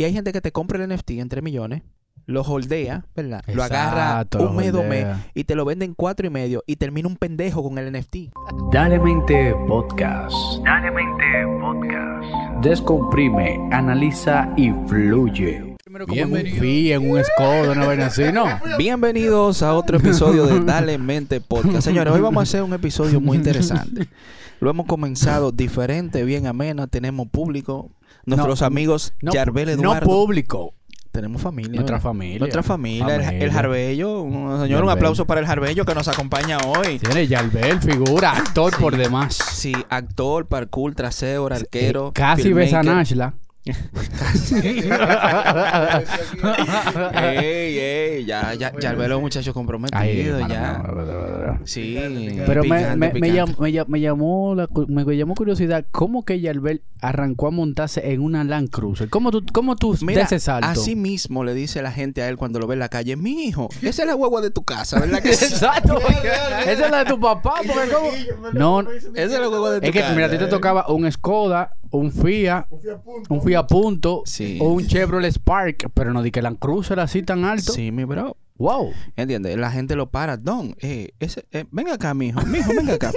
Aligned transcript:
Y 0.00 0.04
hay 0.04 0.14
gente 0.14 0.32
que 0.32 0.40
te 0.40 0.50
compra 0.50 0.82
el 0.82 0.88
NFT 0.88 1.10
en 1.10 1.28
3 1.28 1.44
millones, 1.44 1.82
lo 2.24 2.40
holdea, 2.40 3.04
¿verdad? 3.14 3.44
lo 3.52 3.62
agarra 3.62 4.26
un 4.38 4.56
mes, 4.56 4.72
dos 4.72 4.86
mes 4.86 5.06
y 5.34 5.44
te 5.44 5.54
lo 5.54 5.66
venden 5.66 5.92
cuatro 5.92 6.26
y 6.26 6.30
medio 6.30 6.64
y 6.66 6.76
termina 6.76 7.06
un 7.06 7.16
pendejo 7.16 7.62
con 7.62 7.76
el 7.76 7.92
NFT. 7.92 8.32
Dale 8.72 8.98
Mente 8.98 9.54
Podcast. 9.68 10.34
Dale 10.64 10.90
Mente 10.90 11.44
Podcast. 11.60 12.64
Descomprime, 12.64 13.58
analiza 13.72 14.50
y 14.56 14.70
fluye. 14.88 15.76
Bien, 16.08 16.32
un 16.32 16.38
fee 16.46 16.94
en 16.94 17.10
un 17.10 17.22
Skoda, 17.22 17.72
una 17.72 17.84
vaina 17.84 18.06
así, 18.06 18.32
¿no? 18.32 18.46
Bienvenidos 18.78 19.62
a 19.62 19.74
otro 19.74 19.98
episodio 19.98 20.46
de 20.46 20.60
Dale 20.60 20.96
Mente 20.96 21.42
Podcast. 21.42 21.82
Señores, 21.82 22.14
hoy 22.14 22.22
vamos 22.22 22.40
a 22.40 22.44
hacer 22.44 22.62
un 22.62 22.72
episodio 22.72 23.20
muy 23.20 23.36
interesante. 23.36 24.08
Lo 24.60 24.70
hemos 24.70 24.86
comenzado 24.86 25.52
diferente, 25.52 26.24
bien 26.24 26.46
ameno. 26.46 26.86
Tenemos 26.86 27.28
público. 27.28 27.90
Nuestros 28.26 28.60
No, 28.60 28.66
amigos 28.66 29.12
No, 29.22 29.32
Yarbel 29.32 29.66
no 29.76 29.82
Eduardo. 29.82 30.06
público. 30.06 30.74
Tenemos 31.12 31.42
familia. 31.42 31.72
Nuestra 31.74 31.98
familia. 31.98 32.38
Nuestra 32.38 32.62
familia. 32.62 33.16
El, 33.16 33.22
Familia. 33.24 33.44
el 33.44 33.52
Jarbello. 33.52 34.22
Señor, 34.22 34.60
un 34.62 34.68
Jarbel. 34.70 34.90
aplauso 34.90 35.26
para 35.26 35.40
el 35.40 35.46
Jarbello 35.46 35.84
que 35.84 35.94
nos 35.94 36.06
acompaña 36.06 36.58
hoy. 36.58 37.00
Tiene 37.00 37.26
Yalbel, 37.26 37.80
figura, 37.80 38.30
actor 38.30 38.76
por 38.78 38.96
demás. 38.96 39.34
Sí, 39.34 39.74
actor, 39.88 40.46
parkour, 40.46 40.94
traseo, 40.94 41.46
arquero. 41.48 42.08
Eh, 42.08 42.12
Casi 42.14 42.52
ves 42.52 42.72
a. 42.74 42.84
Nashla. 42.84 43.34
Ey, 47.14 47.78
ey, 47.78 48.24
ya, 48.24 48.54
ya, 48.54 48.72
un 48.74 48.80
ya. 48.80 48.92
no, 50.82 50.94
no, 50.94 51.04
no, 51.04 51.46
no. 51.46 51.66
Sí. 51.66 51.96
Pero 52.46 52.62
me, 52.64 52.68
picante, 52.78 52.96
me, 52.96 53.06
me 53.12 53.12
picante. 53.20 53.32
llam- 53.52 53.58
me 53.58 53.72
llam- 53.72 53.86
me 53.88 54.00
llamó 54.00 54.54
la 54.54 54.68
me 54.88 55.16
llamó 55.16 55.34
curiosidad 55.34 55.84
cómo 55.90 56.24
que 56.24 56.40
Yalbel 56.40 56.82
arrancó 57.00 57.48
a 57.48 57.50
montarse 57.50 58.12
en 58.12 58.20
una 58.22 58.44
Land 58.44 58.70
Cruiser. 58.70 59.08
¿Cómo 59.08 59.30
tú, 59.30 59.44
cómo 59.52 59.76
tú 59.76 59.96
Mira, 60.02 60.22
ese 60.22 60.38
salto? 60.40 60.66
así 60.68 60.96
mismo 60.96 61.44
le 61.44 61.54
dice 61.54 61.82
la 61.82 61.92
gente 61.92 62.22
a 62.22 62.28
él 62.28 62.36
cuando 62.36 62.58
lo 62.58 62.66
ve 62.66 62.74
en 62.74 62.80
la 62.80 62.88
calle, 62.88 63.16
mi 63.16 63.44
hijo, 63.44 63.68
esa 63.82 64.02
es 64.02 64.06
la 64.08 64.14
guagua 64.14 64.40
de 64.40 64.50
tu 64.50 64.62
casa, 64.64 65.00
¿verdad 65.00 65.20
que? 65.22 65.30
Exacto. 65.50 65.98
Esa 66.60 66.72
es 66.86 66.90
la 66.90 66.98
de 67.04 67.10
tu 67.10 67.18
papá. 67.20 67.54
Porque 67.66 67.90
¿cómo? 67.92 68.10
No, 68.52 68.80
Esa 68.90 69.08
es 69.24 69.30
la 69.40 69.46
guagua 69.46 69.70
de 69.72 69.80
tu 69.80 69.86
es 69.86 69.92
que 69.92 70.00
casa. 70.00 70.14
mira, 70.14 70.26
a 70.26 70.30
ti 70.30 70.38
te 70.38 70.46
tocaba 70.46 70.86
un 70.88 71.10
Skoda, 71.10 71.74
un 71.90 72.12
Fiat, 72.12 72.66
un 72.70 72.80
Fiat 72.80 73.00
Punto 73.02 73.49
Sí. 74.26 74.58
o 74.60 74.68
un 74.72 74.86
Chevrolet 74.86 75.32
Spark, 75.32 75.90
pero 75.94 76.12
no 76.12 76.22
di 76.22 76.30
que 76.30 76.42
Land 76.42 76.58
Cruiser 76.58 77.00
así 77.00 77.22
tan 77.22 77.44
alto. 77.44 77.72
Sí, 77.72 77.90
mi 77.92 78.04
bro. 78.04 78.36
Wow. 78.56 78.92
¿Entiendes? 79.16 79.56
La 79.56 79.70
gente 79.70 79.96
lo 79.96 80.10
para. 80.10 80.36
Don, 80.36 80.76
eh, 80.80 81.12
ese, 81.18 81.46
eh, 81.50 81.64
venga 81.70 81.94
acá, 81.94 82.12
mijo. 82.12 82.42
Mijo, 82.46 82.72
venga 82.76 82.92
acá. 82.94 83.10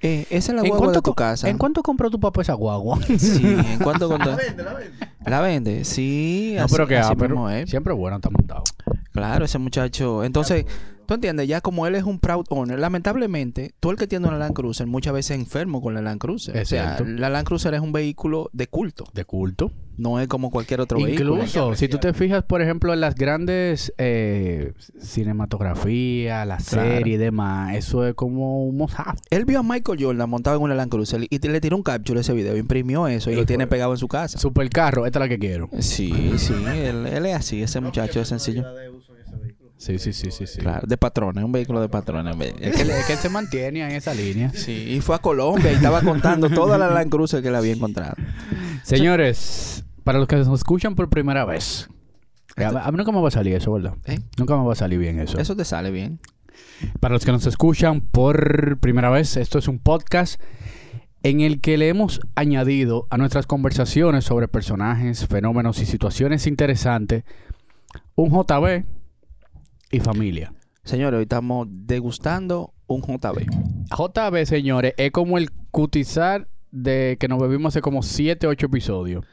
Eh, 0.00 0.26
esa 0.30 0.52
es 0.52 0.56
la 0.56 0.62
¿En 0.62 0.68
guagua 0.68 0.92
de 0.92 1.02
tu 1.02 1.14
casa. 1.14 1.50
¿En 1.50 1.58
cuánto 1.58 1.82
compró 1.82 2.08
tu 2.10 2.18
papá 2.18 2.40
esa 2.40 2.54
guagua? 2.54 2.98
Sí, 3.18 3.42
¿en 3.44 3.78
cuánto 3.80 4.08
contó? 4.08 4.30
La 4.30 4.36
vende, 4.36 4.62
la 4.62 4.72
vende. 4.72 4.96
La 5.26 5.40
vende, 5.42 5.84
sí. 5.84 6.54
No, 6.56 6.64
así- 6.64 6.74
pero 6.74 6.86
que 6.86 6.96
así 6.96 7.10
ah, 7.12 7.16
pero 7.18 7.34
mismo 7.34 7.50
es. 7.50 7.68
siempre 7.68 7.92
bueno 7.92 8.16
está 8.16 8.30
montado. 8.30 8.64
Claro, 9.12 9.44
ese 9.44 9.58
muchacho. 9.58 10.24
Entonces, 10.24 10.64
tú 11.06 11.14
entiendes, 11.14 11.48
ya 11.48 11.60
como 11.60 11.86
él 11.86 11.94
es 11.94 12.04
un 12.04 12.18
proud 12.18 12.44
owner, 12.50 12.78
lamentablemente, 12.78 13.72
tú 13.80 13.90
el 13.90 13.96
que 13.96 14.06
tiene 14.06 14.26
una 14.28 14.38
Land 14.38 14.54
Cruiser 14.54 14.86
muchas 14.86 15.12
veces 15.14 15.32
es 15.32 15.38
enfermo 15.42 15.80
con 15.80 15.94
la 15.94 16.02
Land 16.02 16.20
Cruiser. 16.20 16.56
Es 16.56 16.68
o 16.68 16.70
sea, 16.70 16.96
cierto. 16.96 17.12
la 17.18 17.30
Land 17.30 17.46
Cruiser 17.46 17.74
es 17.74 17.80
un 17.80 17.92
vehículo 17.92 18.50
de 18.52 18.66
culto. 18.66 19.04
De 19.14 19.24
culto. 19.24 19.70
No 19.98 20.20
es 20.20 20.28
como 20.28 20.50
cualquier 20.50 20.82
otro 20.82 20.98
vehículo. 21.02 21.36
Incluso, 21.36 21.74
si 21.74 21.88
tú 21.88 21.96
te 21.96 22.12
fijas, 22.12 22.42
por 22.44 22.60
ejemplo, 22.60 22.92
en 22.92 23.00
las 23.00 23.14
grandes 23.14 23.94
eh, 23.96 24.74
cinematografías, 25.00 26.46
la 26.46 26.56
Claro. 26.58 26.88
serie 26.90 27.14
y 27.14 27.16
demás, 27.16 27.74
eso 27.76 28.06
es 28.06 28.14
como 28.14 28.64
un 28.66 28.76
must-have. 28.76 29.18
Él 29.30 29.44
vio 29.44 29.60
a 29.60 29.62
Michael 29.62 29.98
Jordan 30.02 30.28
montado 30.28 30.56
en 30.56 30.62
una 30.62 30.74
Land 30.74 30.90
Cruiser 30.90 31.26
y 31.30 31.38
le 31.38 31.60
tiró 31.60 31.76
un 31.76 31.82
capture 31.82 32.20
ese 32.20 32.32
video, 32.34 32.56
imprimió 32.56 33.06
eso 33.08 33.30
y 33.30 33.36
lo 33.36 33.46
tiene 33.46 33.66
pegado 33.66 33.92
en 33.92 33.98
su 33.98 34.08
casa. 34.08 34.38
Supercarro, 34.38 35.06
esta 35.06 35.18
es 35.18 35.20
la 35.24 35.28
que 35.28 35.38
quiero. 35.38 35.68
Sí, 35.78 36.34
sí, 36.36 36.52
él, 36.68 37.06
él 37.06 37.26
es 37.26 37.34
así, 37.34 37.62
ese 37.62 37.80
muchacho 37.80 38.20
es 38.20 38.28
sencillo. 38.28 38.64
Sí, 39.86 39.98
sí, 39.98 40.12
sí, 40.12 40.30
sí. 40.30 40.46
sí. 40.46 40.58
Claro, 40.58 40.86
de 40.86 40.96
patrones, 40.96 41.44
un 41.44 41.52
vehículo 41.52 41.80
de 41.80 41.88
patrones. 41.88 42.34
Es 42.60 42.74
que, 42.76 42.82
él- 42.82 42.90
es 42.90 43.04
que 43.06 43.12
él 43.12 43.18
se 43.18 43.28
mantiene 43.28 43.82
en 43.84 43.92
esa 43.92 44.12
línea. 44.14 44.50
Sí, 44.52 44.72
y 44.90 45.00
fue 45.00 45.14
a 45.14 45.18
Colombia 45.20 45.70
y 45.70 45.74
estaba 45.76 46.00
contando 46.02 46.50
toda 46.50 46.76
la 46.78 46.88
Land 46.90 47.10
Cruiser 47.10 47.42
que 47.42 47.50
le 47.50 47.56
había 47.56 47.72
encontrado. 47.72 48.14
Señores, 48.82 49.84
para 50.04 50.18
los 50.18 50.28
que 50.28 50.36
nos 50.36 50.48
escuchan 50.48 50.94
por 50.94 51.08
primera 51.08 51.44
vez, 51.44 51.88
a, 52.56 52.68
a 52.86 52.90
mí 52.90 52.98
nunca 52.98 53.12
me 53.12 53.20
va 53.20 53.28
a 53.28 53.30
salir 53.32 53.54
eso, 53.54 53.72
¿verdad? 53.72 53.94
¿Eh? 54.06 54.18
Nunca 54.38 54.56
me 54.56 54.64
va 54.64 54.72
a 54.72 54.76
salir 54.76 54.98
bien 54.98 55.18
eso. 55.20 55.38
Eso 55.38 55.54
te 55.56 55.64
sale 55.64 55.90
bien. 55.90 56.18
Para 57.00 57.14
los 57.14 57.24
que 57.24 57.32
nos 57.32 57.46
escuchan 57.46 58.00
por 58.00 58.78
primera 58.78 59.10
vez, 59.10 59.36
esto 59.36 59.58
es 59.58 59.68
un 59.68 59.78
podcast 59.78 60.40
en 61.22 61.40
el 61.40 61.60
que 61.60 61.76
le 61.78 61.88
hemos 61.88 62.20
añadido 62.34 63.06
a 63.10 63.18
nuestras 63.18 63.46
conversaciones 63.46 64.24
sobre 64.24 64.48
personajes, 64.48 65.26
fenómenos 65.26 65.80
y 65.80 65.86
situaciones 65.86 66.46
interesantes 66.46 67.24
un 68.14 68.30
JB 68.30 68.84
y 69.90 70.00
familia. 70.00 70.52
Señores, 70.84 71.18
hoy 71.18 71.22
estamos 71.22 71.66
degustando 71.70 72.72
un 72.86 73.02
JB. 73.02 73.46
JB, 73.90 74.46
señores, 74.46 74.94
es 74.96 75.10
como 75.10 75.38
el 75.38 75.50
cutizar 75.70 76.48
de 76.70 77.16
que 77.18 77.28
nos 77.28 77.40
bebimos 77.40 77.72
hace 77.74 77.80
como 77.80 78.02
7, 78.02 78.46
8 78.46 78.66
episodios. 78.66 79.24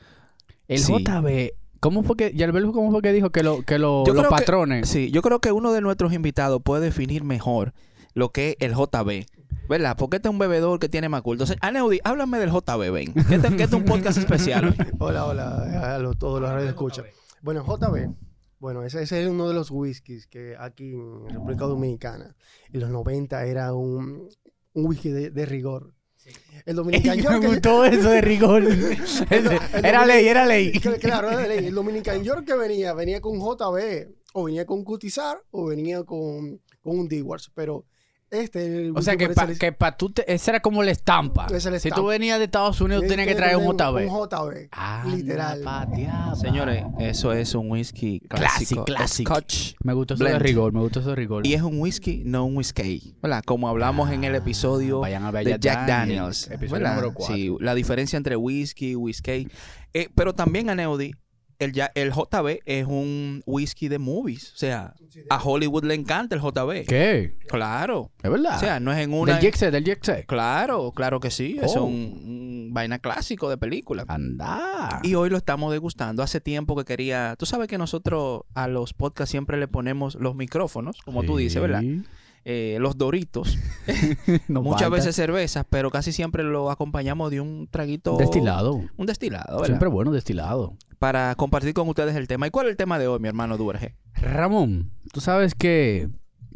El 0.67 0.79
Sí. 0.79 0.93
JB, 0.93 1.51
¿cómo 1.79 2.03
fue 2.03 2.15
que, 2.17 2.33
Yalbel, 2.33 2.65
cómo 2.71 2.91
fue 2.91 3.01
que 3.01 3.11
dijo 3.13 3.29
que, 3.31 3.43
lo, 3.43 3.61
que 3.63 3.77
lo- 3.77 4.03
los 4.05 4.15
creo 4.15 4.23
que- 4.23 4.35
patrones... 4.35 4.89
Sí, 4.89 5.11
yo 5.11 5.21
creo 5.21 5.39
que 5.39 5.51
uno 5.51 5.71
de 5.73 5.81
nuestros 5.81 6.13
invitados 6.13 6.61
puede 6.63 6.83
definir 6.85 7.23
mejor 7.23 7.73
lo 8.13 8.31
que 8.31 8.51
es 8.51 8.55
el 8.59 8.73
JB. 8.73 9.25
¿Verdad? 9.69 9.95
Porque 9.97 10.17
este 10.17 10.27
es 10.27 10.31
un 10.33 10.39
bebedor 10.39 10.77
que 10.79 10.89
tiene 10.89 11.07
más 11.07 11.21
culto. 11.21 11.43
Entonces, 11.45 11.57
Aneudi, 11.61 11.99
háblame 12.03 12.37
del 12.37 12.49
JB, 12.51 12.91
ven. 12.91 13.13
Que 13.13 13.35
este, 13.35 13.47
que 13.55 13.63
este 13.63 13.63
es 13.63 13.73
un 13.73 13.85
podcast 13.85 14.17
especial. 14.17 14.65
hoy. 14.65 14.75
Hola, 14.99 15.25
hola 15.25 15.95
a 15.95 16.13
todos 16.15 16.41
los 16.41 16.49
radios 16.49 16.69
escuchan. 16.69 17.05
Bueno, 17.41 17.63
JB, 17.63 18.09
bueno, 18.63 18.81
ese, 18.85 19.01
ese 19.03 19.22
es 19.22 19.28
uno 19.28 19.50
de 19.50 19.53
los 19.53 19.69
whiskies 19.72 20.25
que 20.25 20.56
aquí 20.57 20.94
en 20.94 21.28
República 21.28 21.66
Dominicana, 21.66 22.34
en 22.72 22.79
los 22.79 22.90
90 22.91 23.46
era 23.46 23.74
un, 23.74 24.29
un 24.72 24.85
whisky 24.85 25.09
de, 25.09 25.31
de 25.31 25.46
rigor. 25.46 25.94
El 26.66 26.75
Dominican 26.78 27.18
me 27.18 27.24
York... 27.24 27.41
que- 27.41 27.47
gustó 27.47 27.84
eso 27.84 28.09
de 28.09 28.22
rigor. 28.22 28.63
era 29.84 30.06
ley, 30.06 30.28
era 30.29 30.46
ley. 30.46 30.72
Claro, 30.79 31.29
era 31.29 31.46
ley. 31.46 31.66
El 31.68 31.75
Dominican 31.75 32.24
York 32.24 32.46
que 32.46 32.53
venía, 32.56 32.94
venía 32.94 33.19
con 33.19 33.38
JB, 33.38 34.07
o 34.31 34.44
venía 34.46 34.66
con 34.66 34.85
Cutizar, 34.85 35.44
o 35.51 35.66
venía 35.66 36.06
con, 36.06 36.62
con 36.80 37.00
un 37.00 37.09
Dewars, 37.09 37.51
pero 37.53 37.84
este... 38.33 38.88
el 38.88 38.97
O 38.97 39.01
sea, 39.01 39.16
que 39.17 39.29
para 39.29 39.53
que 39.53 39.71
pa 39.71 39.95
tú 39.97 40.09
te, 40.11 40.31
esa 40.33 40.51
era 40.51 40.59
como 40.61 40.83
la 40.83 40.91
estampa. 40.91 41.47
Es 41.47 41.63
Si 41.81 41.89
tú 41.89 42.05
venías 42.07 42.39
de 42.39 42.45
Estados 42.45 42.81
Unidos, 42.81 43.03
tú 43.03 43.09
tenías 43.09 43.27
que 43.27 43.35
traer 43.35 43.57
un 43.57 43.66
JB. 43.66 44.09
Un 44.09 44.27
JB, 44.27 44.67
Ah, 44.71 45.03
literal. 45.07 45.63
Señores, 46.39 46.83
eso 46.99 47.33
es 47.33 47.53
un 47.55 47.71
whisky 47.71 48.19
clásico. 48.19 48.83
Clásico, 48.83 48.85
clásico. 48.85 49.33
Scotch. 49.35 49.73
Me 49.83 49.94
gustó 49.94 50.16
eso 50.16 50.23
de 50.23 50.39
rigor, 50.39 50.73
me 50.73 50.81
gustó 50.81 50.99
eso 50.99 51.09
de 51.09 51.16
rigor. 51.16 51.45
Y 51.45 51.53
es 51.53 51.61
un 51.61 51.79
whisky, 51.79 52.23
no 52.25 52.45
un 52.45 52.57
whisky. 52.57 53.16
¿Verdad? 53.21 53.44
Como 53.45 53.67
hablamos 53.67 54.11
en 54.11 54.23
el 54.23 54.35
episodio 54.35 55.00
Vayan 55.00 55.23
a 55.23 55.31
ver 55.31 55.45
de 55.45 55.57
Jack 55.59 55.88
Daniels, 55.88 55.88
Daniels. 55.88 56.47
episodio 56.51 56.71
¿verdad? 56.83 56.95
número 56.95 57.13
cuatro. 57.13 57.35
Sí, 57.35 57.55
la 57.59 57.75
diferencia 57.75 58.17
entre 58.17 58.35
whisky 58.35 58.91
y 58.91 58.95
whisky. 58.95 59.47
Eh, 59.94 60.09
pero 60.15 60.33
también, 60.33 60.69
Aneudi, 60.69 61.13
el, 61.59 61.73
el 61.95 62.11
JB 62.11 62.59
es 62.65 62.85
un 62.85 63.41
whisky 63.45 63.87
de 63.87 63.99
movies. 63.99 64.53
O 64.53 64.57
sea, 64.57 64.93
a 65.29 65.41
Hollywood 65.43 65.83
le 65.85 65.93
encanta 65.93 66.35
el 66.35 66.41
JB. 66.41 66.85
¿Qué? 66.87 67.37
Claro. 67.47 68.11
¿Es 68.21 68.29
verdad? 68.31 68.57
O 68.57 68.59
sea, 68.59 68.79
no 68.79 68.91
es 68.91 68.99
en 68.99 69.13
una... 69.13 69.33
del 69.33 69.41
Jexet, 69.41 69.71
del 69.71 69.83
Jexet. 69.85 70.25
Claro, 70.25 70.91
claro 70.95 71.19
que 71.19 71.31
sí. 71.31 71.57
Es 71.61 71.75
Oh. 71.75 71.83
un, 71.85 71.93
un 71.93 72.69
vaina 72.73 72.99
clásico 72.99 73.49
de 73.49 73.57
película. 73.57 74.05
Anda. 74.07 74.99
Y 75.03 75.15
hoy 75.15 75.29
lo 75.29 75.37
estamos 75.37 75.71
degustando. 75.71 76.23
Hace 76.23 76.41
tiempo 76.41 76.75
que 76.75 76.85
quería. 76.85 77.35
Tú 77.37 77.45
sabes 77.45 77.67
que 77.67 77.77
nosotros 77.77 78.41
a 78.53 78.67
los 78.67 78.93
podcasts 78.93 79.31
siempre 79.31 79.57
le 79.57 79.67
ponemos 79.67 80.15
los 80.15 80.35
micrófonos, 80.35 80.97
como 81.03 81.23
tú 81.23 81.37
dices, 81.37 81.61
¿verdad? 81.61 81.83
Eh, 82.45 82.77
los 82.79 82.97
doritos. 82.97 83.57
No 84.47 84.61
Muchas 84.61 84.81
falta. 84.83 84.95
veces 84.97 85.15
cervezas, 85.15 85.65
pero 85.69 85.89
casi 85.91 86.11
siempre 86.11 86.43
lo 86.43 86.69
acompañamos 86.71 87.31
de 87.31 87.41
un 87.41 87.67
traguito. 87.69 88.17
Destilado. 88.17 88.81
Un 88.97 89.05
destilado, 89.05 89.53
¿verdad? 89.55 89.65
Siempre 89.67 89.87
bueno 89.89 90.11
destilado. 90.11 90.75
Para 90.99 91.35
compartir 91.35 91.73
con 91.73 91.87
ustedes 91.89 92.15
el 92.15 92.27
tema. 92.27 92.47
¿Y 92.47 92.49
cuál 92.49 92.67
es 92.67 92.71
el 92.71 92.77
tema 92.77 93.00
de 93.00 93.07
hoy, 93.07 93.19
mi 93.19 93.27
hermano 93.27 93.57
Duerge? 93.57 93.95
Ramón, 94.15 94.91
tú 95.12 95.19
sabes 95.21 95.53
que 95.56 96.09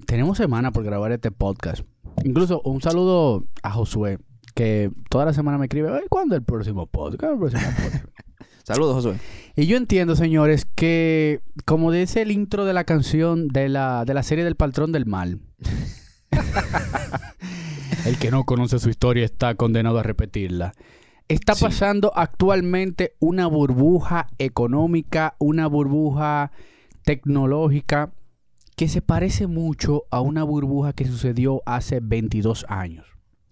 tenemos 0.06 0.38
semana 0.38 0.72
por 0.72 0.84
grabar 0.84 1.12
este 1.12 1.32
podcast. 1.32 1.84
Incluso 2.24 2.62
un 2.62 2.82
saludo 2.82 3.46
a 3.64 3.72
Josué, 3.72 4.20
que 4.56 4.92
toda 5.10 5.26
la 5.26 5.34
semana 5.34 5.58
me 5.58 5.66
escribe, 5.66 5.90
"Ay, 5.94 6.04
¿cuándo 6.10 6.36
el 6.36 6.44
próximo 6.44 6.88
podcast? 6.88 7.34
El 7.34 7.40
próximo 7.40 7.62
podcast?" 7.84 8.06
Saludos, 8.64 8.96
Josué. 8.96 9.18
y 9.56 9.66
yo 9.66 9.78
entiendo, 9.78 10.16
señores, 10.16 10.66
que 10.76 11.42
como 11.66 11.92
dice 11.92 12.22
el 12.22 12.32
intro 12.32 12.66
de 12.66 12.74
la 12.74 12.84
canción 12.84 13.48
de 13.48 13.70
la, 13.70 14.04
de 14.06 14.14
la 14.14 14.24
serie 14.24 14.44
del 14.44 14.56
patrón 14.56 14.92
del 14.92 15.06
mal, 15.06 15.40
el 18.06 18.18
que 18.20 18.32
no 18.32 18.44
conoce 18.46 18.80
su 18.80 18.90
historia 18.90 19.26
está 19.26 19.56
condenado 19.56 20.00
a 20.00 20.04
repetirla. 20.04 20.74
Está 21.28 21.56
Sí. 21.56 21.66
pasando 21.66 22.12
actualmente 22.16 23.16
una 23.20 23.48
burbuja 23.48 24.28
económica, 24.38 25.36
una 25.40 25.68
burbuja 25.68 26.52
tecnológica 27.04 28.12
que 28.76 28.88
se 28.88 29.02
parece 29.02 29.48
mucho 29.48 30.04
a 30.12 30.22
una 30.22 30.44
burbuja 30.44 30.94
que 30.94 31.06
sucedió 31.06 31.62
hace 31.66 32.00
22 32.02 32.66
años. 32.70 33.06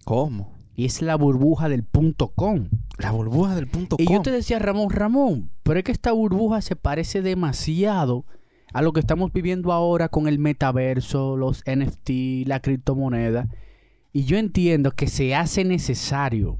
¿Cómo? 0.06 0.54
Y 0.76 0.86
es 0.86 1.02
la 1.02 1.16
burbuja 1.16 1.68
del 1.68 1.84
punto 1.84 2.30
com. 2.30 2.70
La 2.98 3.12
burbuja 3.12 3.56
del 3.56 3.68
punto 3.68 3.96
Y 4.00 4.06
com. 4.06 4.16
yo 4.18 4.22
te 4.22 4.32
decía, 4.32 4.60
Ramón, 4.60 4.90
Ramón, 4.90 5.50
pero 5.64 5.80
es 5.80 5.84
que 5.86 5.92
esta 5.92 6.12
burbuja 6.12 6.62
se 6.62 6.76
parece 6.76 7.22
demasiado 7.22 8.26
a 8.76 8.82
lo 8.82 8.92
que 8.92 9.00
estamos 9.00 9.32
viviendo 9.32 9.72
ahora 9.72 10.10
con 10.10 10.28
el 10.28 10.38
metaverso, 10.38 11.38
los 11.38 11.64
NFT, 11.66 12.46
la 12.46 12.60
criptomoneda. 12.60 13.48
Y 14.12 14.26
yo 14.26 14.38
entiendo 14.38 14.92
que 14.92 15.08
se 15.08 15.34
hace 15.34 15.64
necesario, 15.64 16.58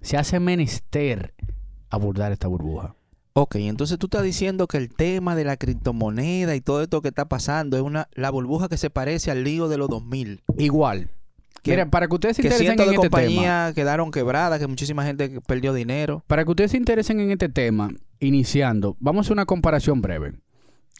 se 0.00 0.16
hace 0.16 0.40
menester 0.40 1.34
abordar 1.88 2.32
esta 2.32 2.48
burbuja. 2.48 2.96
Ok, 3.34 3.54
entonces 3.56 3.96
tú 4.00 4.06
estás 4.06 4.24
diciendo 4.24 4.66
que 4.66 4.76
el 4.76 4.88
tema 4.92 5.36
de 5.36 5.44
la 5.44 5.56
criptomoneda 5.56 6.56
y 6.56 6.60
todo 6.60 6.82
esto 6.82 7.00
que 7.00 7.08
está 7.08 7.26
pasando 7.28 7.76
es 7.76 7.82
una 7.84 8.08
la 8.14 8.30
burbuja 8.30 8.68
que 8.68 8.76
se 8.76 8.90
parece 8.90 9.30
al 9.30 9.44
lío 9.44 9.68
de 9.68 9.78
los 9.78 9.88
2000. 9.88 10.42
Igual. 10.58 11.10
Que- 11.62 11.70
Mira, 11.70 11.88
para 11.88 12.08
que 12.08 12.14
ustedes 12.14 12.36
se 12.38 12.42
interesen 12.42 12.72
en 12.72 12.88
de 12.88 12.94
este 12.96 13.08
tema. 13.08 13.72
quedaron 13.72 14.10
quebradas, 14.10 14.58
que 14.58 14.66
muchísima 14.66 15.04
gente 15.04 15.40
perdió 15.46 15.72
dinero. 15.72 16.24
Para 16.26 16.44
que 16.44 16.50
ustedes 16.50 16.72
se 16.72 16.76
interesen 16.76 17.20
en 17.20 17.30
este 17.30 17.48
tema, 17.48 17.90
iniciando, 18.18 18.96
vamos 18.98 19.20
a 19.20 19.22
hacer 19.28 19.32
una 19.34 19.46
comparación 19.46 20.02
breve. 20.02 20.32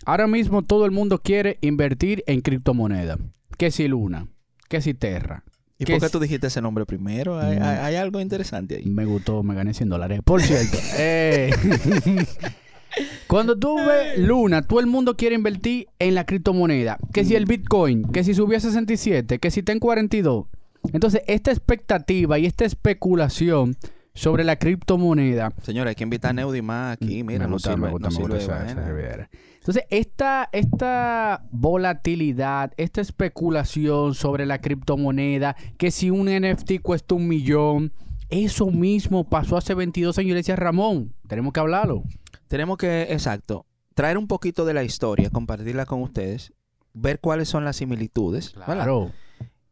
Ahora 0.04 0.26
mismo 0.26 0.62
todo 0.62 0.84
el 0.84 0.90
mundo 0.90 1.20
quiere 1.22 1.58
invertir 1.60 2.24
en 2.26 2.40
criptomoneda. 2.40 3.18
¿Qué 3.56 3.70
si 3.70 3.86
Luna? 3.88 4.26
¿Qué 4.68 4.80
si 4.80 4.94
Terra? 4.94 5.44
¿Y 5.78 5.84
¿Qué 5.84 5.94
por 5.94 6.02
qué 6.02 6.08
tú 6.10 6.20
dijiste 6.20 6.46
ese 6.46 6.60
nombre 6.62 6.86
primero? 6.86 7.38
Hay, 7.40 7.58
Mm. 7.58 7.62
hay- 7.62 7.96
algo 7.96 8.20
interesante 8.20 8.76
ahí. 8.76 8.86
Me 8.86 9.04
gustó, 9.04 9.42
me 9.42 9.54
gané 9.54 9.74
100 9.74 9.88
dólares. 9.88 10.20
Por 10.24 10.40
cierto, 10.42 10.76
eh, 10.98 11.50
cuando 13.26 13.58
tú 13.58 13.76
ves 13.76 14.18
Luna, 14.18 14.62
todo 14.62 14.80
el 14.80 14.86
mundo 14.86 15.16
quiere 15.16 15.34
invertir 15.34 15.86
en 15.98 16.14
la 16.14 16.24
criptomoneda. 16.24 16.98
Que 17.12 17.24
si 17.24 17.34
el 17.34 17.46
Bitcoin, 17.46 18.04
que 18.12 18.22
si 18.24 18.34
subió 18.34 18.56
a 18.58 18.60
67, 18.60 19.38
que 19.38 19.50
si 19.50 19.60
está 19.60 19.72
en 19.72 19.78
42. 19.78 20.46
Entonces, 20.92 21.22
esta 21.26 21.50
expectativa 21.50 22.38
y 22.38 22.46
esta 22.46 22.64
especulación 22.64 23.76
sobre 24.14 24.44
la 24.44 24.56
criptomoneda 24.56 25.52
Señora, 25.62 25.90
hay 25.90 25.94
que 25.96 26.02
invitar 26.04 26.30
a 26.30 26.34
Neudi 26.34 26.60
más 26.60 26.94
aquí. 26.94 27.22
Mira, 27.24 27.46
Mm, 27.46 27.48
me 27.48 27.52
no 27.52 27.58
sirve, 27.58 27.76
me 27.76 27.90
gusta, 27.90 28.08
no 28.08 28.14
me 28.14 28.20
gusta 28.20 28.40
sirve 28.40 28.44
esa- 28.44 28.66
esa. 28.70 29.28
Entonces, 29.62 29.84
esta, 29.90 30.48
esta 30.50 31.46
volatilidad, 31.52 32.72
esta 32.76 33.00
especulación 33.00 34.16
sobre 34.16 34.44
la 34.44 34.60
criptomoneda, 34.60 35.54
que 35.78 35.92
si 35.92 36.10
un 36.10 36.26
NFT 36.26 36.80
cuesta 36.82 37.14
un 37.14 37.28
millón, 37.28 37.92
eso 38.28 38.72
mismo 38.72 39.22
pasó 39.22 39.56
hace 39.56 39.74
22 39.74 40.18
años 40.18 40.26
y 40.26 40.32
le 40.32 40.38
decía 40.38 40.56
Ramón, 40.56 41.14
tenemos 41.28 41.52
que 41.52 41.60
hablarlo. 41.60 42.02
Tenemos 42.48 42.76
que, 42.76 43.02
exacto, 43.02 43.64
traer 43.94 44.18
un 44.18 44.26
poquito 44.26 44.64
de 44.64 44.74
la 44.74 44.82
historia, 44.82 45.30
compartirla 45.30 45.86
con 45.86 46.02
ustedes, 46.02 46.52
ver 46.92 47.20
cuáles 47.20 47.48
son 47.48 47.64
las 47.64 47.76
similitudes, 47.76 48.54
¿verdad? 48.54 48.74
Claro. 48.74 49.12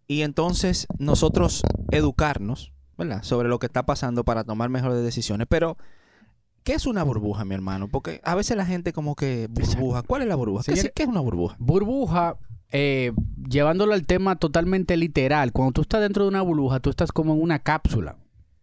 Y 0.06 0.22
entonces 0.22 0.86
nosotros 0.98 1.62
educarnos, 1.90 2.72
¿verdad? 2.96 3.24
Sobre 3.24 3.48
lo 3.48 3.58
que 3.58 3.66
está 3.66 3.86
pasando 3.86 4.22
para 4.22 4.44
tomar 4.44 4.68
mejores 4.68 5.02
decisiones. 5.02 5.48
Pero, 5.50 5.76
¿qué 6.64 6.72
es 6.74 6.86
una 6.86 7.02
burbuja, 7.02 7.44
mi 7.44 7.54
hermano? 7.54 7.88
Porque 7.88 8.20
a 8.24 8.34
veces 8.34 8.56
la 8.56 8.66
gente 8.66 8.92
como 8.92 9.14
que 9.16 9.48
burbuja. 9.50 10.02
¿Cuál 10.02 10.22
es 10.22 10.28
la 10.28 10.34
burbuja? 10.36 10.62
¿Qué, 10.64 10.72
Señor- 10.72 10.86
es- 10.86 10.92
qué 10.94 11.02
es 11.04 11.08
una 11.08 11.20
burbuja? 11.20 11.56
Burbuja, 11.58 12.36
eh, 12.72 13.12
llevándolo 13.48 13.94
al 13.94 14.06
tema 14.06 14.36
totalmente 14.36 14.96
literal, 14.96 15.52
cuando 15.52 15.72
tú 15.72 15.80
estás 15.82 16.00
dentro 16.00 16.24
de 16.24 16.28
una 16.28 16.42
burbuja, 16.42 16.80
tú 16.80 16.90
estás 16.90 17.12
como 17.12 17.34
en 17.34 17.42
una 17.42 17.58
cápsula. 17.60 18.16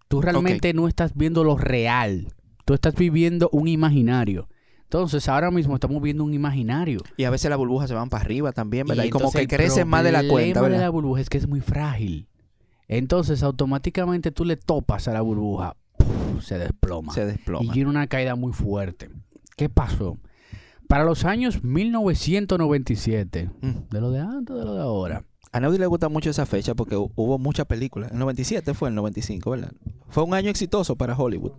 Tú 0.07 0.21
realmente 0.21 0.73
no 0.73 0.88
estás 0.88 1.13
viendo 1.15 1.44
lo 1.44 1.57
real. 1.57 2.33
Tú 2.65 2.73
estás 2.73 2.95
viviendo 2.95 3.49
un 3.51 3.67
imaginario. 3.67 4.47
Entonces, 4.83 5.27
ahora 5.27 5.51
mismo 5.51 5.73
estamos 5.73 6.01
viendo 6.01 6.23
un 6.23 6.33
imaginario. 6.33 7.01
Y 7.17 7.25
a 7.25 7.29
veces 7.29 7.50
las 7.50 7.57
burbujas 7.59 7.89
se 7.89 7.93
van 7.95 8.09
para 8.09 8.23
arriba 8.23 8.53
también, 8.53 8.88
¿verdad? 8.88 9.03
Y, 9.03 9.09
como 9.09 9.25
entonces 9.25 9.47
que 9.47 9.55
el 9.55 9.61
crecen 9.61 9.88
más 9.89 10.05
de 10.05 10.13
la 10.13 10.25
cuenta, 10.25 10.61
problema 10.61 10.77
de 10.77 10.85
la 10.85 10.89
burbuja 10.89 11.19
es 11.19 11.27
que 11.29 11.38
es 11.38 11.47
muy 11.47 11.59
frágil. 11.59 12.29
Entonces, 12.88 13.43
automáticamente 13.43 14.31
tú 14.31 14.45
le 14.45 14.55
topas 14.55 15.09
a 15.09 15.13
la 15.13 15.19
burbuja, 15.21 15.75
¡puf! 15.97 16.44
se 16.44 16.57
desploma. 16.57 17.13
Se 17.13 17.23
y 17.23 17.25
desploma. 17.25 17.73
tiene 17.73 17.89
una 17.89 18.07
caída 18.07 18.35
muy 18.35 18.53
fuerte. 18.53 19.09
¿Qué 19.55 19.69
pasó? 19.69 20.17
Para 20.88 21.03
los 21.03 21.25
años 21.25 21.63
1997, 21.63 23.49
Mm. 23.61 23.71
de 23.89 24.01
lo 24.01 24.11
de 24.11 24.19
antes, 24.21 24.55
de 24.55 24.63
lo 24.63 24.73
de 24.75 24.81
ahora. 24.81 25.23
A 25.51 25.59
Neudi 25.59 25.77
le 25.77 25.85
gusta 25.88 26.09
mucho 26.09 26.29
esa 26.29 26.45
fecha 26.45 26.75
porque 26.75 26.95
hu- 26.95 27.11
hubo 27.15 27.39
muchas 27.39 27.65
películas. 27.65 28.11
El 28.11 28.19
97 28.19 28.73
fue 28.73 28.89
el 28.89 28.95
95, 28.95 29.51
¿verdad? 29.51 29.71
Fue 30.09 30.23
un 30.23 30.33
año 30.33 30.49
exitoso 30.49 30.95
para 30.95 31.15
Hollywood. 31.17 31.53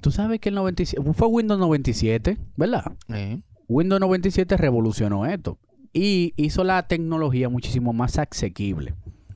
Tú 0.00 0.10
sabes 0.10 0.40
que 0.40 0.50
el 0.50 0.54
97, 0.54 1.02
fue 1.14 1.26
Windows 1.28 1.58
97, 1.58 2.38
¿verdad? 2.56 2.92
Eh, 3.12 3.40
Windows 3.68 4.00
97 4.00 4.56
revolucionó 4.56 5.26
esto 5.26 5.58
y 5.92 6.32
hizo 6.36 6.62
la 6.64 6.86
tecnología 6.86 7.48
muchísimo 7.48 7.92
más 7.92 8.18
asequible. 8.18 8.94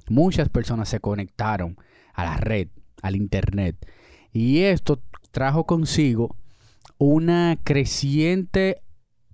Muchas 0.08 0.49
personas 0.49 0.88
se 0.88 1.00
conectaron 1.00 1.76
a 2.14 2.25
la 2.25 2.37
red, 2.37 2.69
al 3.02 3.17
internet, 3.17 3.76
y 4.32 4.61
esto 4.61 5.02
trajo 5.31 5.64
consigo 5.64 6.37
una 6.99 7.58
creciente 7.62 8.82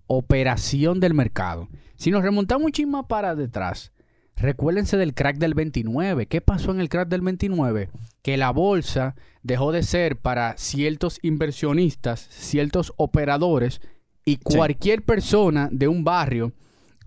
operación 0.06 1.00
del 1.00 1.14
mercado. 1.14 1.68
Si 1.96 2.10
nos 2.10 2.22
remontamos 2.22 2.62
muchísimo 2.62 2.98
más 2.98 3.06
para 3.06 3.34
detrás, 3.34 3.92
recuérdense 4.36 4.96
del 4.96 5.14
crack 5.14 5.38
del 5.38 5.54
29. 5.54 6.26
¿Qué 6.26 6.40
pasó 6.40 6.70
en 6.70 6.80
el 6.80 6.88
crack 6.88 7.08
del 7.08 7.22
29? 7.22 7.90
Que 8.22 8.36
la 8.36 8.50
bolsa 8.50 9.16
dejó 9.42 9.72
de 9.72 9.82
ser 9.82 10.16
para 10.16 10.56
ciertos 10.56 11.18
inversionistas, 11.22 12.28
ciertos 12.30 12.92
operadores, 12.96 13.80
y 14.24 14.38
cualquier 14.38 15.02
persona 15.02 15.68
de 15.70 15.86
un 15.86 16.02
barrio 16.02 16.52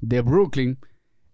de 0.01 0.21
Brooklyn 0.21 0.79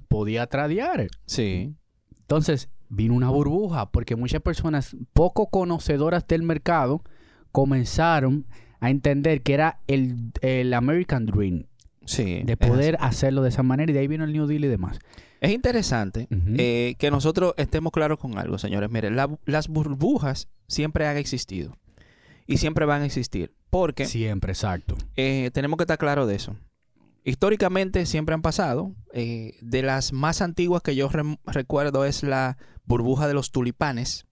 podía 0.08 0.48
tradear. 0.48 1.08
sí. 1.26 1.76
Entonces 2.22 2.70
vino 2.96 3.14
una 3.14 3.30
burbuja 3.30 3.92
porque 3.92 4.16
muchas 4.16 4.42
personas 4.42 4.96
poco 5.14 5.48
conocedoras 5.50 6.26
del 6.28 6.44
mercado 6.44 7.02
comenzaron 7.52 8.46
a 8.80 8.90
entender 8.90 9.42
que 9.42 9.54
era 9.54 9.80
el, 9.88 10.32
el 10.42 10.74
American 10.74 11.26
Dream 11.26 11.66
Sí. 12.06 12.44
de 12.44 12.56
poder 12.56 12.98
hacerlo 13.00 13.42
de 13.42 13.50
esa 13.50 13.64
manera 13.64 13.90
y 13.90 13.94
de 13.94 14.00
ahí 14.00 14.08
vino 14.08 14.26
el 14.26 14.32
New 14.34 14.46
Deal 14.46 14.64
y 14.64 14.68
demás. 14.68 15.00
Es 15.42 15.52
interesante 15.52 16.28
eh, 16.58 16.96
que 17.00 17.10
nosotros 17.10 17.54
estemos 17.58 17.92
claros 17.92 18.20
con 18.20 18.38
algo, 18.38 18.60
señores. 18.60 18.92
Miren, 18.92 19.16
la- 19.16 19.36
las 19.46 19.68
burbujas 19.70 20.48
siempre 20.68 21.08
han 21.08 21.18
existido 21.18 21.76
y 22.46 22.58
siempre 22.58 22.86
van 22.86 23.02
a 23.02 23.06
existir. 23.06 23.54
Porque 23.72 24.06
Siempre, 24.06 24.52
exacto. 24.52 24.96
eh, 25.16 25.50
tenemos 25.54 25.78
que 25.78 25.84
estar 25.84 25.98
claros 25.98 26.28
de 26.28 26.36
eso. 26.36 26.56
Históricamente 27.26 28.06
siempre 28.06 28.34
han 28.36 28.42
pasado. 28.42 28.94
eh, 29.18 29.54
de 29.62 29.82
las 29.82 30.12
más 30.14 30.42
antiguas 30.42 30.82
que 30.84 30.94
yo 30.96 31.10
recuerdo 31.46 32.04
es 32.06 32.22
la 32.24 32.58
burbuja 32.86 33.28
de 33.28 33.34
los 33.34 33.52
tulipanes. 33.52 34.26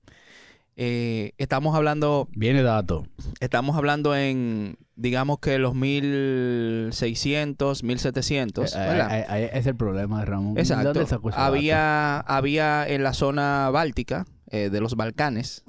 Eh, 0.75 1.31
estamos 1.37 1.73
hablando 1.75 2.27
Viene 2.35 2.63
dato. 2.63 3.05
estamos 3.39 3.75
hablando 3.77 4.13
en 4.15 4.75
digamos 4.95 5.37
que 5.39 5.57
los 5.59 5.73
1600, 5.75 7.83
1700, 7.83 8.75
Eh, 8.75 8.79
¿verdad? 8.79 9.19
eh, 9.19 9.25
eh, 9.29 9.49
es 9.53 9.65
el 9.67 9.75
problema 9.75 10.23
Ramón. 10.25 10.53
¿De 10.55 10.61
Exacto. 10.61 10.93
dato? 10.93 11.21
Había, 11.35 12.19
había 12.19 12.87
en 12.87 13.03
la 13.03 13.13
zona 13.13 13.69
báltica 13.71 14.25
eh, 14.49 14.69
de 14.69 14.81
los 14.81 14.95
Balcanes, 14.95 15.63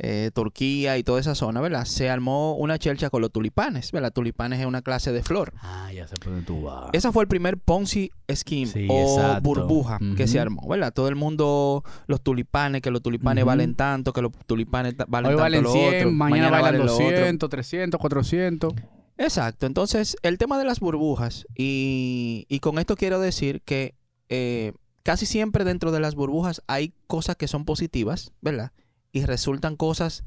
eh, 0.00 0.30
Turquía 0.32 0.96
y 0.96 1.02
toda 1.02 1.18
esa 1.20 1.34
zona, 1.34 1.60
¿verdad? 1.60 1.84
Se 1.84 2.08
armó 2.08 2.54
una 2.54 2.78
chelcha 2.78 3.10
con 3.10 3.20
los 3.20 3.32
tulipanes, 3.32 3.90
¿verdad? 3.90 4.12
Tulipanes 4.12 4.60
es 4.60 4.66
una 4.66 4.82
clase 4.82 5.12
de 5.12 5.22
flor. 5.22 5.52
Ah, 5.60 5.90
ya 5.92 6.06
sé 6.06 6.14
por 6.16 6.32
dónde 6.32 6.46
tú 6.46 6.62
vas. 6.62 6.90
Ese 6.92 7.10
fue 7.10 7.24
el 7.24 7.28
primer 7.28 7.58
Ponzi 7.58 8.10
Scheme 8.30 8.66
Sí, 8.70 8.86
o 8.88 9.02
exacto. 9.18 9.42
burbuja 9.42 9.98
que 10.16 10.28
se 10.28 10.38
armó, 10.38 10.66
¿verdad? 10.68 10.92
Todo 10.92 11.08
el 11.08 11.16
mundo, 11.16 11.82
los 12.06 12.20
tulipanes, 12.22 12.80
que 12.82 12.90
los 12.90 13.02
tulipanes 13.02 13.44
valen 13.44 13.74
tanto, 13.74 14.12
que 14.12 14.22
los 14.22 14.32
tulipanes 14.46 14.94
valen 15.08 15.32
Hoy 15.32 15.36
tanto 15.36 15.42
valen 15.42 15.62
lo 15.64 15.72
100, 15.72 15.96
otro, 15.96 16.10
mañana, 16.12 16.50
valen 16.50 16.62
valen 16.62 16.86
lo 16.86 16.92
otro. 16.94 17.04
200, 17.06 17.50
300, 17.50 18.00
400. 18.00 18.74
Exacto. 19.16 19.66
Entonces, 19.66 20.16
el 20.22 20.38
tema 20.38 20.58
de 20.58 20.64
las 20.64 20.78
burbujas, 20.78 21.44
y, 21.56 22.46
y 22.48 22.60
con 22.60 22.78
esto 22.78 22.94
quiero 22.96 23.18
decir 23.18 23.62
que 23.62 23.96
eh, 24.28 24.74
casi 25.02 25.26
siempre 25.26 25.64
dentro 25.64 25.90
de 25.90 25.98
las 26.00 26.14
burbujas 26.14 26.62
hay 26.68 26.92
cosas 27.08 27.34
que 27.34 27.48
son 27.48 27.64
positivas, 27.64 28.30
¿verdad? 28.40 28.70
Y 29.12 29.24
resultan 29.24 29.76
cosas 29.76 30.24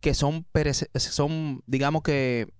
que 0.00 0.14
son, 0.14 0.46
son 0.94 1.62
digamos 1.66 2.02
que, 2.02 2.52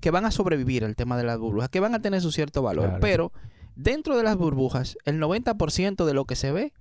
que 0.00 0.10
van 0.10 0.24
a 0.24 0.30
sobrevivir 0.30 0.84
el 0.84 0.96
tema 0.96 1.16
de 1.16 1.24
las 1.24 1.38
burbujas, 1.38 1.68
que 1.68 1.80
van 1.80 1.94
a 1.94 2.02
tener 2.02 2.20
su 2.20 2.32
cierto 2.32 2.62
valor. 2.62 2.84
Claro. 2.84 3.00
Pero 3.00 3.32
dentro 3.76 4.16
de 4.16 4.22
las 4.22 4.36
burbujas, 4.36 4.96
el 5.04 5.20
90% 5.20 6.04
de 6.04 6.14
lo 6.14 6.24
que 6.24 6.36
se 6.36 6.52
ve 6.52 6.72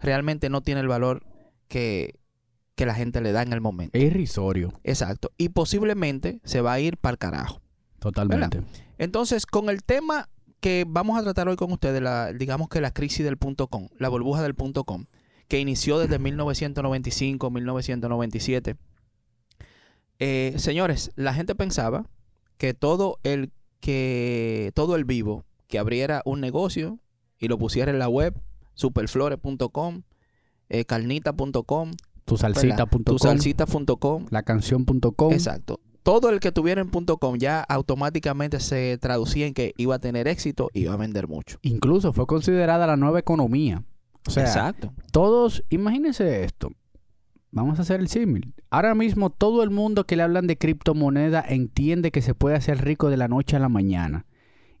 realmente 0.00 0.50
no 0.50 0.62
tiene 0.62 0.80
el 0.80 0.88
valor 0.88 1.24
que, 1.68 2.18
que 2.74 2.86
la 2.86 2.94
gente 2.94 3.20
le 3.20 3.32
da 3.32 3.42
en 3.42 3.52
el 3.52 3.60
momento. 3.60 3.98
Es 3.98 4.04
irrisorio, 4.04 4.72
Exacto. 4.84 5.32
Y 5.36 5.50
posiblemente 5.50 6.40
se 6.44 6.60
va 6.60 6.72
a 6.72 6.80
ir 6.80 6.96
para 6.96 7.12
el 7.12 7.18
carajo. 7.18 7.60
totalmente. 7.98 8.62
Entonces, 8.98 9.46
con 9.46 9.68
el 9.68 9.82
tema 9.82 10.28
que 10.60 10.84
vamos 10.86 11.18
a 11.18 11.22
tratar 11.22 11.48
hoy 11.48 11.56
con 11.56 11.72
ustedes, 11.72 12.02
la, 12.02 12.32
digamos 12.32 12.68
que 12.68 12.80
la 12.80 12.92
crisis 12.92 13.24
del 13.24 13.36
punto 13.36 13.68
com, 13.68 13.88
la 13.98 14.08
burbuja 14.08 14.42
del 14.42 14.54
punto 14.54 14.84
com, 14.84 15.06
que 15.48 15.58
inició 15.58 15.98
desde 15.98 16.18
1995, 16.18 17.50
1997. 17.50 18.76
Eh, 20.20 20.54
señores, 20.56 21.10
la 21.16 21.34
gente 21.34 21.54
pensaba 21.54 22.06
que 22.56 22.74
todo 22.74 23.18
el 23.22 23.50
que 23.80 24.72
todo 24.74 24.96
el 24.96 25.04
vivo 25.04 25.44
que 25.68 25.78
abriera 25.78 26.22
un 26.24 26.40
negocio 26.40 26.98
y 27.38 27.48
lo 27.48 27.58
pusiera 27.58 27.90
en 27.90 27.98
la 27.98 28.08
web, 28.08 28.34
superflores.com, 28.74 30.02
eh, 30.68 30.84
carnita.com, 30.84 31.92
Tusalsita.com, 32.24 33.04
tusalsita.com. 33.04 34.26
lacanción.com. 34.30 35.32
Exacto. 35.32 35.80
Todo 36.02 36.30
el 36.30 36.40
que 36.40 36.52
tuviera 36.52 36.80
en 36.80 36.88
.com 36.88 37.36
ya 37.38 37.60
automáticamente 37.60 38.60
se 38.60 38.96
traducía 38.98 39.46
en 39.46 39.54
que 39.54 39.74
iba 39.76 39.96
a 39.96 39.98
tener 39.98 40.26
éxito 40.26 40.70
y 40.72 40.82
iba 40.82 40.94
a 40.94 40.96
vender 40.96 41.28
mucho. 41.28 41.58
Incluso 41.62 42.12
fue 42.12 42.26
considerada 42.26 42.86
la 42.86 42.96
nueva 42.96 43.18
economía. 43.18 43.84
O 44.28 44.30
sea, 44.30 44.44
Exacto. 44.44 44.92
todos, 45.10 45.64
imagínense 45.70 46.44
esto. 46.44 46.70
Vamos 47.50 47.78
a 47.78 47.82
hacer 47.82 48.00
el 48.00 48.08
símil. 48.08 48.54
Ahora 48.70 48.94
mismo 48.94 49.30
todo 49.30 49.62
el 49.62 49.70
mundo 49.70 50.04
que 50.04 50.16
le 50.16 50.22
hablan 50.22 50.46
de 50.46 50.58
criptomoneda 50.58 51.42
entiende 51.46 52.10
que 52.10 52.20
se 52.22 52.34
puede 52.34 52.56
hacer 52.56 52.84
rico 52.84 53.08
de 53.08 53.16
la 53.16 53.26
noche 53.26 53.56
a 53.56 53.58
la 53.58 53.70
mañana. 53.70 54.26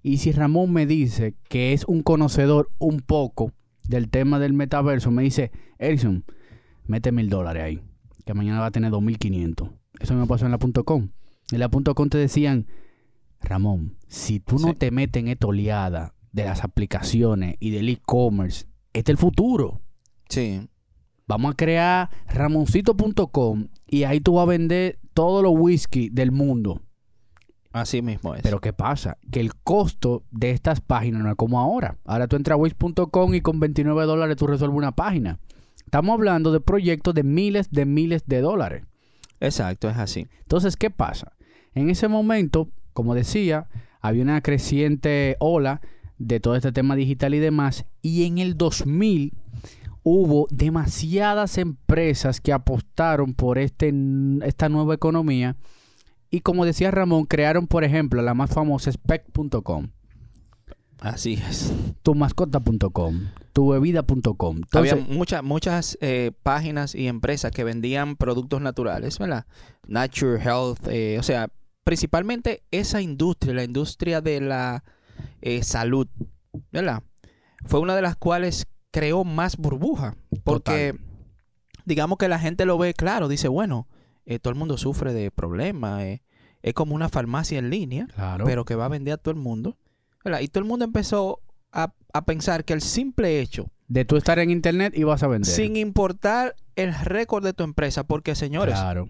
Y 0.02 0.18
si 0.18 0.32
Ramón 0.32 0.72
me 0.72 0.86
dice 0.86 1.34
que 1.48 1.72
es 1.72 1.84
un 1.86 2.02
conocedor 2.02 2.70
un 2.78 3.00
poco 3.00 3.52
del 3.88 4.10
tema 4.10 4.38
del 4.38 4.52
metaverso, 4.52 5.10
me 5.10 5.22
dice, 5.22 5.50
Erison, 5.78 6.24
mete 6.86 7.10
mil 7.10 7.30
dólares 7.30 7.62
ahí, 7.64 7.80
que 8.26 8.34
mañana 8.34 8.60
va 8.60 8.66
a 8.66 8.70
tener 8.70 8.92
2.500. 8.92 9.72
Eso 9.98 10.14
me 10.14 10.26
pasó 10.26 10.44
en 10.44 10.52
la 10.52 10.58
.com. 10.84 11.08
En 11.50 11.58
la 11.58 11.68
.com 11.70 12.08
te 12.10 12.18
decían, 12.18 12.66
Ramón, 13.40 13.96
si 14.08 14.40
tú 14.40 14.58
no 14.58 14.68
Sí. 14.68 14.74
te 14.74 14.90
metes 14.90 15.20
en 15.22 15.28
esta 15.28 15.46
oleada 15.46 16.14
de 16.32 16.44
las 16.44 16.62
aplicaciones 16.64 17.56
y 17.60 17.70
del 17.70 17.88
e-commerce, 17.88 18.66
este 18.92 19.12
es 19.12 19.14
el 19.14 19.18
futuro. 19.18 19.80
Sí. 20.28 20.68
Vamos 21.26 21.52
a 21.52 21.56
crear 21.56 22.10
ramoncito.com 22.28 23.68
y 23.86 24.04
ahí 24.04 24.20
tú 24.20 24.34
vas 24.34 24.44
a 24.44 24.46
vender 24.46 24.98
todos 25.12 25.42
los 25.42 25.52
whisky 25.54 26.08
del 26.08 26.32
mundo. 26.32 26.80
Así 27.72 28.00
mismo 28.00 28.34
es. 28.34 28.42
Pero 28.42 28.60
¿qué 28.60 28.72
pasa? 28.72 29.18
Que 29.30 29.40
el 29.40 29.54
costo 29.54 30.24
de 30.30 30.50
estas 30.50 30.80
páginas 30.80 31.22
no 31.22 31.30
es 31.30 31.36
como 31.36 31.60
ahora. 31.60 31.98
Ahora 32.04 32.26
tú 32.26 32.36
entras 32.36 32.54
a 32.54 32.56
whisky.com 32.56 33.34
y 33.34 33.40
con 33.40 33.60
29 33.60 34.06
dólares 34.06 34.36
tú 34.36 34.46
resuelves 34.46 34.78
una 34.78 34.92
página. 34.92 35.38
Estamos 35.84 36.14
hablando 36.14 36.50
de 36.50 36.60
proyectos 36.60 37.14
de 37.14 37.22
miles 37.22 37.70
de 37.70 37.84
miles 37.84 38.26
de 38.26 38.40
dólares. 38.40 38.84
Exacto, 39.40 39.88
es 39.88 39.96
así. 39.96 40.28
Entonces, 40.40 40.76
¿qué 40.76 40.90
pasa? 40.90 41.32
En 41.74 41.90
ese 41.90 42.08
momento, 42.08 42.70
como 42.92 43.14
decía, 43.14 43.68
había 44.00 44.22
una 44.22 44.40
creciente 44.40 45.36
ola 45.40 45.80
de 46.18 46.40
todo 46.40 46.56
este 46.56 46.72
tema 46.72 46.96
digital 46.96 47.34
y 47.34 47.38
demás. 47.38 47.84
Y 48.02 48.24
en 48.24 48.38
el 48.38 48.56
2000 48.56 49.32
hubo 50.02 50.46
demasiadas 50.50 51.58
empresas 51.58 52.40
que 52.40 52.52
apostaron 52.52 53.34
por 53.34 53.58
este, 53.58 53.92
esta 54.42 54.68
nueva 54.68 54.94
economía. 54.94 55.56
Y 56.30 56.40
como 56.40 56.64
decía 56.64 56.90
Ramón, 56.90 57.24
crearon, 57.24 57.66
por 57.66 57.84
ejemplo, 57.84 58.22
la 58.22 58.34
más 58.34 58.50
famosa 58.50 58.90
spec.com, 58.90 59.88
Así 61.00 61.34
es. 61.34 61.72
tumascota.com, 62.02 63.28
tubebida.com. 63.52 64.60
Había 64.72 64.96
muchas 64.96 65.42
muchas 65.42 65.98
eh, 66.00 66.32
páginas 66.42 66.94
y 66.94 67.06
empresas 67.06 67.52
que 67.52 67.64
vendían 67.64 68.16
productos 68.16 68.60
naturales, 68.60 69.18
¿verdad? 69.18 69.46
Nature 69.86 70.42
Health, 70.42 70.88
eh, 70.88 71.16
o 71.18 71.22
sea, 71.22 71.48
principalmente 71.84 72.62
esa 72.70 73.00
industria, 73.00 73.54
la 73.54 73.64
industria 73.64 74.20
de 74.20 74.40
la 74.40 74.84
eh, 75.40 75.62
salud, 75.62 76.08
¿verdad? 76.72 77.02
Fue 77.64 77.80
una 77.80 77.94
de 77.96 78.02
las 78.02 78.16
cuales 78.16 78.66
creó 78.90 79.24
más 79.24 79.56
burbuja, 79.56 80.16
porque 80.44 80.96
digamos 81.84 82.18
que 82.18 82.28
la 82.28 82.38
gente 82.38 82.64
lo 82.64 82.78
ve 82.78 82.94
claro, 82.94 83.28
dice, 83.28 83.48
bueno, 83.48 83.88
eh, 84.26 84.38
todo 84.38 84.52
el 84.52 84.58
mundo 84.58 84.76
sufre 84.78 85.12
de 85.12 85.30
problemas, 85.30 86.02
eh, 86.02 86.22
es 86.62 86.74
como 86.74 86.94
una 86.94 87.08
farmacia 87.08 87.58
en 87.58 87.70
línea, 87.70 88.06
claro, 88.14 88.44
pero 88.44 88.64
que 88.64 88.74
va 88.74 88.86
a 88.86 88.88
vender 88.88 89.14
a 89.14 89.16
todo 89.16 89.32
el 89.32 89.40
mundo, 89.40 89.78
¿verdad? 90.24 90.40
Y 90.40 90.48
todo 90.48 90.62
el 90.62 90.68
mundo 90.68 90.84
empezó 90.84 91.40
a, 91.72 91.92
a 92.12 92.24
pensar 92.24 92.64
que 92.64 92.72
el 92.72 92.80
simple 92.82 93.40
hecho 93.40 93.70
de 93.88 94.04
tú 94.04 94.16
estar 94.16 94.38
en 94.38 94.50
internet 94.50 94.92
y 94.96 95.02
vas 95.04 95.22
a 95.22 95.28
vender. 95.28 95.50
sin 95.50 95.76
importar 95.76 96.56
el 96.76 96.94
récord 96.94 97.44
de 97.44 97.52
tu 97.54 97.64
empresa, 97.64 98.04
porque 98.04 98.34
señores, 98.34 98.74
Claro. 98.74 99.08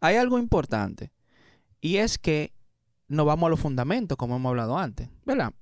hay 0.00 0.16
algo 0.16 0.38
importante 0.38 1.12
y 1.80 1.96
es 1.96 2.18
que 2.18 2.52
nos 3.12 3.26
vamos 3.26 3.46
a 3.46 3.50
los 3.50 3.60
fundamentos, 3.60 4.16
como 4.18 4.36
hemos 4.36 4.50
hablado 4.50 4.76
antes, 4.78 5.08
¿verdad? 5.24 5.52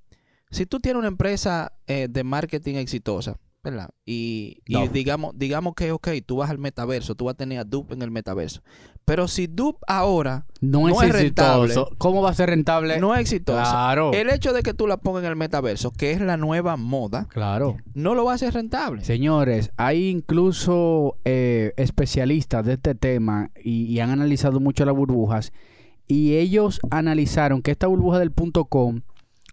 Si 0.51 0.67
tú 0.67 0.81
tienes 0.81 0.99
una 0.99 1.09
empresa 1.09 1.73
eh, 1.87 2.09
de 2.11 2.25
marketing 2.25 2.75
exitosa, 2.77 3.37
¿verdad? 3.63 3.91
Y, 4.07 4.63
digamos, 4.93 5.33
digamos 5.37 5.75
que, 5.75 5.93
ok, 5.93 6.09
tú 6.25 6.37
vas 6.37 6.49
al 6.51 6.59
metaverso, 6.59 7.15
tú 7.15 7.27
vas 7.27 7.35
a 7.35 7.37
tener 7.37 7.59
a 7.59 7.65
Dupe 7.65 7.93
en 7.95 8.01
el 8.03 8.11
metaverso, 8.11 8.63
pero 9.05 9.29
si 9.29 9.47
Dupe 9.49 9.79
ahora 9.87 10.47
No, 10.63 10.89
No 10.89 10.89
es, 11.03 11.09
es 11.09 11.13
rentable. 11.13 11.65
exitoso. 11.67 11.95
¿Cómo 11.99 12.23
va 12.23 12.31
a 12.31 12.35
ser 12.35 12.49
rentable? 12.51 12.99
no 12.99 13.15
es 13.15 13.21
exitosa, 13.21 13.63
Claro. 13.71 14.13
el 14.13 14.31
hecho 14.31 14.53
de 14.53 14.63
que 14.63 14.73
tú 14.75 14.87
la 14.87 14.97
pongas 14.97 15.23
en 15.25 15.29
el 15.31 15.37
metaverso, 15.37 15.91
que 15.93 16.13
es 16.13 16.21
la 16.21 16.37
nueva 16.37 16.77
moda, 16.77 17.27
Claro. 17.29 17.77
no 17.95 18.15
lo 18.15 18.25
va 18.25 18.33
a 18.33 18.35
hacer 18.37 18.55
rentable. 18.55 19.05
Señores, 19.05 19.71
hay 19.77 20.09
incluso 20.09 21.19
eh, 21.25 21.75
especialistas 21.77 22.65
de 22.65 22.73
este 22.75 22.95
tema 22.95 23.51
y, 23.63 23.85
y 23.85 24.01
han 24.01 24.11
analizado 24.11 24.59
mucho 24.59 24.85
las 24.85 24.95
burbujas 24.97 25.53
y 26.11 26.35
ellos 26.37 26.81
analizaron 26.91 27.63
que 27.63 27.71
esta 27.71 27.87
burbuja 27.87 28.19
del 28.19 28.33
punto 28.33 28.65
com 28.65 29.03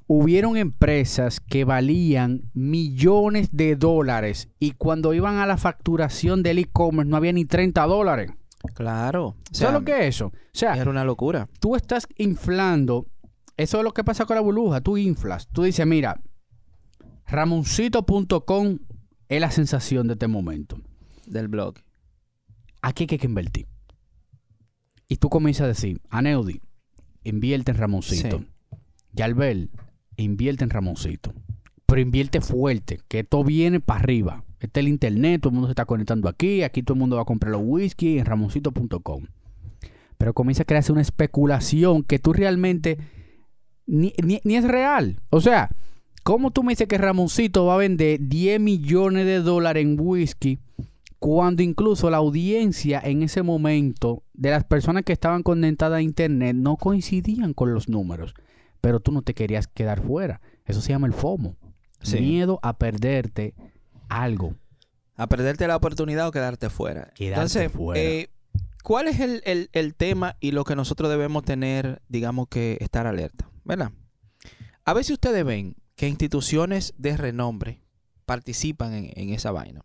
hubieron 0.07 0.57
empresas 0.57 1.39
que 1.39 1.65
valían 1.65 2.49
millones 2.53 3.49
de 3.51 3.75
dólares 3.75 4.49
y 4.57 4.71
cuando 4.71 5.13
iban 5.13 5.35
a 5.37 5.45
la 5.45 5.57
facturación 5.57 6.41
del 6.41 6.57
e-commerce 6.59 7.09
no 7.09 7.15
había 7.17 7.31
ni 7.33 7.45
30 7.45 7.85
dólares. 7.85 8.31
Claro. 8.73 9.27
O 9.27 9.35
sea, 9.51 9.67
¿Sabes 9.67 9.81
lo 9.81 9.85
que 9.85 9.99
es 9.99 10.15
eso? 10.15 10.27
O 10.27 10.31
sea, 10.51 10.75
Era 10.75 10.89
una 10.89 11.03
locura. 11.03 11.47
tú 11.59 11.75
estás 11.75 12.07
inflando. 12.17 13.05
Eso 13.55 13.77
es 13.77 13.83
lo 13.83 13.93
que 13.93 14.03
pasa 14.03 14.25
con 14.25 14.35
la 14.35 14.41
burbuja. 14.41 14.81
Tú 14.81 14.97
inflas. 14.97 15.47
Tú 15.51 15.63
dices, 15.63 15.85
mira, 15.85 16.19
ramoncito.com 17.27 18.79
es 19.29 19.41
la 19.41 19.51
sensación 19.51 20.07
de 20.07 20.13
este 20.13 20.27
momento. 20.27 20.79
del 21.27 21.49
blog. 21.49 21.75
Aquí 22.81 23.03
hay 23.09 23.17
que 23.17 23.25
invertir. 23.27 23.67
Y 25.07 25.17
tú 25.17 25.29
comienzas 25.29 25.65
a 25.65 25.67
decir, 25.67 26.01
Aneudi, 26.09 26.61
invierte 27.23 27.71
en 27.71 27.77
Ramoncito. 27.77 28.39
Sí. 28.39 28.47
Yalbel, 29.13 29.69
invierte 30.17 30.63
en 30.63 30.69
Ramoncito. 30.69 31.33
Pero 31.85 32.01
invierte 32.01 32.41
fuerte, 32.41 32.99
que 33.07 33.19
esto 33.19 33.43
viene 33.43 33.79
para 33.79 34.01
arriba. 34.01 34.43
Este 34.59 34.79
es 34.79 34.85
el 34.85 34.89
internet, 34.89 35.41
todo 35.41 35.49
el 35.51 35.53
mundo 35.55 35.67
se 35.67 35.71
está 35.71 35.85
conectando 35.85 36.27
aquí, 36.27 36.63
aquí 36.63 36.83
todo 36.83 36.95
el 36.95 36.99
mundo 36.99 37.15
va 37.15 37.21
a 37.21 37.25
comprar 37.25 37.51
los 37.51 37.61
whisky 37.63 38.17
en 38.19 38.25
ramoncito.com. 38.25 39.25
Pero 40.17 40.33
comienza 40.33 40.63
a 40.63 40.65
crearse 40.65 40.91
una 40.91 41.01
especulación 41.01 42.03
que 42.03 42.19
tú 42.19 42.33
realmente 42.33 42.97
ni, 43.85 44.13
ni- 44.23 44.41
ni 44.43 44.55
es 44.55 44.65
real. 44.65 45.21
O 45.29 45.39
sea, 45.39 45.69
¿cómo 46.23 46.51
tú 46.51 46.63
me 46.63 46.71
dices 46.73 46.87
que 46.87 46.97
Ramoncito 46.97 47.65
va 47.67 47.75
a 47.75 47.77
vender 47.77 48.19
10 48.27 48.59
millones 48.59 49.25
de 49.25 49.39
dólares 49.41 49.83
en 49.83 49.95
whisky 49.99 50.59
cuando 51.19 51.63
incluso 51.63 52.09
la 52.09 52.17
audiencia 52.17 53.00
en 53.03 53.24
ese 53.24 53.41
momento 53.43 54.24
de 54.33 54.51
las 54.51 54.63
personas 54.63 55.03
que 55.03 55.13
estaban 55.13 55.43
conectadas 55.43 55.97
a 55.97 56.01
internet 56.01 56.55
no 56.55 56.77
coincidían 56.77 57.53
con 57.53 57.74
los 57.74 57.89
números? 57.89 58.33
Pero 58.81 59.00
tú 59.00 59.12
no 59.12 59.21
te 59.24 59.33
querías 59.33 59.67
quedar 59.67 60.01
fuera. 60.01 60.41
Eso 60.65 60.81
se 60.81 60.89
llama 60.89 61.07
el 61.07 61.13
FOMO. 61.13 61.55
Sí. 62.01 62.19
Miedo 62.19 62.59
a 62.62 62.77
perderte 62.77 63.55
algo. 64.09 64.55
A 65.15 65.27
perderte 65.27 65.67
la 65.67 65.75
oportunidad 65.75 66.27
o 66.27 66.31
quedarte 66.31 66.69
fuera. 66.69 67.12
Quedarte 67.15 67.25
Entonces, 67.41 67.71
fuera. 67.71 68.00
eh, 68.00 68.29
¿cuál 68.83 69.07
es 69.07 69.19
el, 69.19 69.41
el- 69.45 69.69
el 69.74 69.95
tema 69.95 70.36
y 70.39 70.51
lo 70.51 70.63
que 70.63 70.75
nosotros 70.75 71.09
debemos 71.09 71.43
tener, 71.43 72.01
digamos 72.07 72.47
que, 72.50 72.77
estar 72.81 73.07
alerta? 73.07 73.50
¿Verdad? 73.63 73.91
A 74.86 74.93
veces 74.93 75.13
ustedes 75.13 75.43
ven 75.43 75.75
que 75.95 76.07
instituciones 76.07 76.93
de 77.00 77.17
renombre 77.17 77.81
participan 78.27 78.93
en, 78.93 79.12
en 79.15 79.29
esa 79.31 79.51
vaina. 79.51 79.81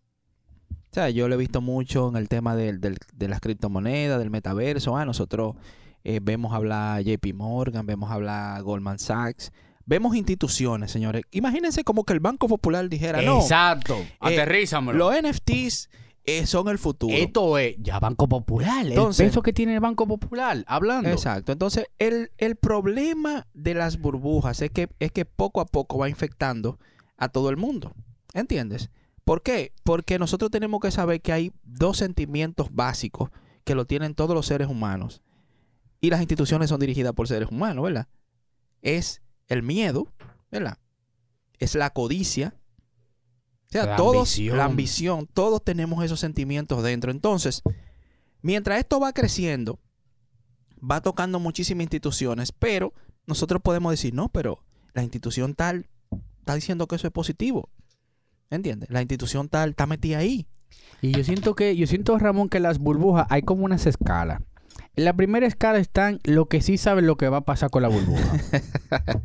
O 0.92 0.94
sea, 0.94 1.08
yo 1.10 1.26
lo 1.26 1.34
he 1.36 1.38
visto 1.38 1.60
mucho 1.62 2.08
en 2.10 2.16
el 2.16 2.28
tema 2.28 2.54
del- 2.54 2.78
de 2.80 3.28
las 3.28 3.40
criptomonedas, 3.40 4.18
del 4.18 4.28
metaverso. 4.30 4.94
Ah, 4.96 5.06
nosotros 5.06 5.56
eh, 6.04 6.20
vemos 6.22 6.52
hablar 6.52 7.02
JP 7.02 7.32
Morgan, 7.34 7.86
vemos 7.86 8.10
hablar 8.10 8.62
Goldman 8.62 8.98
Sachs. 8.98 9.52
Vemos 9.86 10.14
instituciones, 10.14 10.90
señores. 10.92 11.22
Imagínense 11.30 11.82
como 11.82 12.04
que 12.04 12.12
el 12.12 12.20
Banco 12.20 12.46
Popular 12.46 12.88
dijera, 12.88 13.22
no, 13.22 13.40
Exacto. 13.40 13.96
Aterrízamelo. 14.20 14.98
los 14.98 15.14
NFTs 15.22 15.88
eh, 16.24 16.46
son 16.46 16.68
el 16.68 16.78
futuro. 16.78 17.14
Esto 17.16 17.56
es 17.58 17.76
ya 17.78 17.98
Banco 17.98 18.28
Popular. 18.28 18.86
Entonces- 18.86 19.20
el 19.20 19.26
peso 19.30 19.42
que 19.42 19.52
tiene 19.52 19.74
el 19.74 19.80
Banco 19.80 20.06
Popular. 20.06 20.62
Hablando. 20.66 21.08
Exacto. 21.08 21.52
Entonces, 21.52 21.86
el, 21.98 22.30
el 22.38 22.56
problema 22.56 23.46
de 23.54 23.74
las 23.74 23.98
burbujas 23.98 24.60
es 24.60 24.70
que, 24.70 24.88
es 25.00 25.10
que 25.10 25.24
poco 25.24 25.60
a 25.60 25.66
poco 25.66 25.96
va 25.98 26.08
infectando 26.08 26.78
a 27.16 27.28
todo 27.28 27.48
el 27.50 27.56
mundo. 27.56 27.94
¿Entiendes? 28.34 28.90
¿Por 29.24 29.42
qué? 29.42 29.72
Porque 29.84 30.18
nosotros 30.18 30.50
tenemos 30.50 30.80
que 30.80 30.90
saber 30.90 31.20
que 31.20 31.32
hay 31.32 31.52
dos 31.62 31.98
sentimientos 31.98 32.68
básicos 32.74 33.30
que 33.64 33.74
lo 33.74 33.86
tienen 33.86 34.14
todos 34.14 34.34
los 34.34 34.46
seres 34.46 34.68
humanos. 34.68 35.22
Y 36.00 36.10
las 36.10 36.20
instituciones 36.20 36.68
son 36.68 36.80
dirigidas 36.80 37.12
por 37.12 37.28
seres 37.28 37.48
humanos, 37.50 37.84
¿verdad? 37.84 38.08
Es 38.80 39.22
el 39.46 39.62
miedo, 39.62 40.08
¿verdad? 40.50 40.78
Es 41.58 41.76
la 41.76 41.90
codicia. 41.90 42.56
O 43.68 43.72
sea, 43.72 43.86
La 43.86 43.96
todos, 43.96 44.28
ambición. 44.28 44.56
la 44.56 44.64
ambición, 44.64 45.28
todos 45.32 45.62
tenemos 45.62 46.04
esos 46.04 46.18
sentimientos 46.18 46.82
dentro. 46.82 47.10
Entonces, 47.12 47.62
mientras 48.42 48.80
esto 48.80 48.98
va 48.98 49.12
creciendo, 49.12 49.78
va 50.78 51.00
tocando 51.00 51.38
muchísimas 51.38 51.82
instituciones, 51.84 52.50
pero 52.50 52.92
nosotros 53.26 53.62
podemos 53.62 53.92
decir, 53.92 54.12
no, 54.12 54.28
pero 54.28 54.64
la 54.94 55.04
institución 55.04 55.54
tal 55.54 55.88
está 56.40 56.56
diciendo 56.56 56.88
que 56.88 56.96
eso 56.96 57.06
es 57.06 57.12
positivo. 57.12 57.70
¿Entiendes? 58.52 58.90
La 58.90 59.00
institución 59.00 59.48
tal 59.48 59.70
está 59.70 59.86
metida 59.86 60.18
ahí. 60.18 60.46
Y 61.00 61.12
yo 61.12 61.24
siento 61.24 61.54
que, 61.54 61.74
yo 61.74 61.86
siento, 61.86 62.18
Ramón, 62.18 62.50
que 62.50 62.60
las 62.60 62.78
burbujas 62.78 63.26
hay 63.30 63.42
como 63.42 63.64
unas 63.64 63.86
escalas. 63.86 64.42
En 64.94 65.06
la 65.06 65.14
primera 65.14 65.46
escala 65.46 65.78
están 65.78 66.20
lo 66.24 66.46
que 66.46 66.60
sí 66.60 66.76
saben 66.76 67.06
lo 67.06 67.16
que 67.16 67.30
va 67.30 67.38
a 67.38 67.44
pasar 67.44 67.70
con 67.70 67.80
la 67.82 67.88
burbuja. 67.88 68.32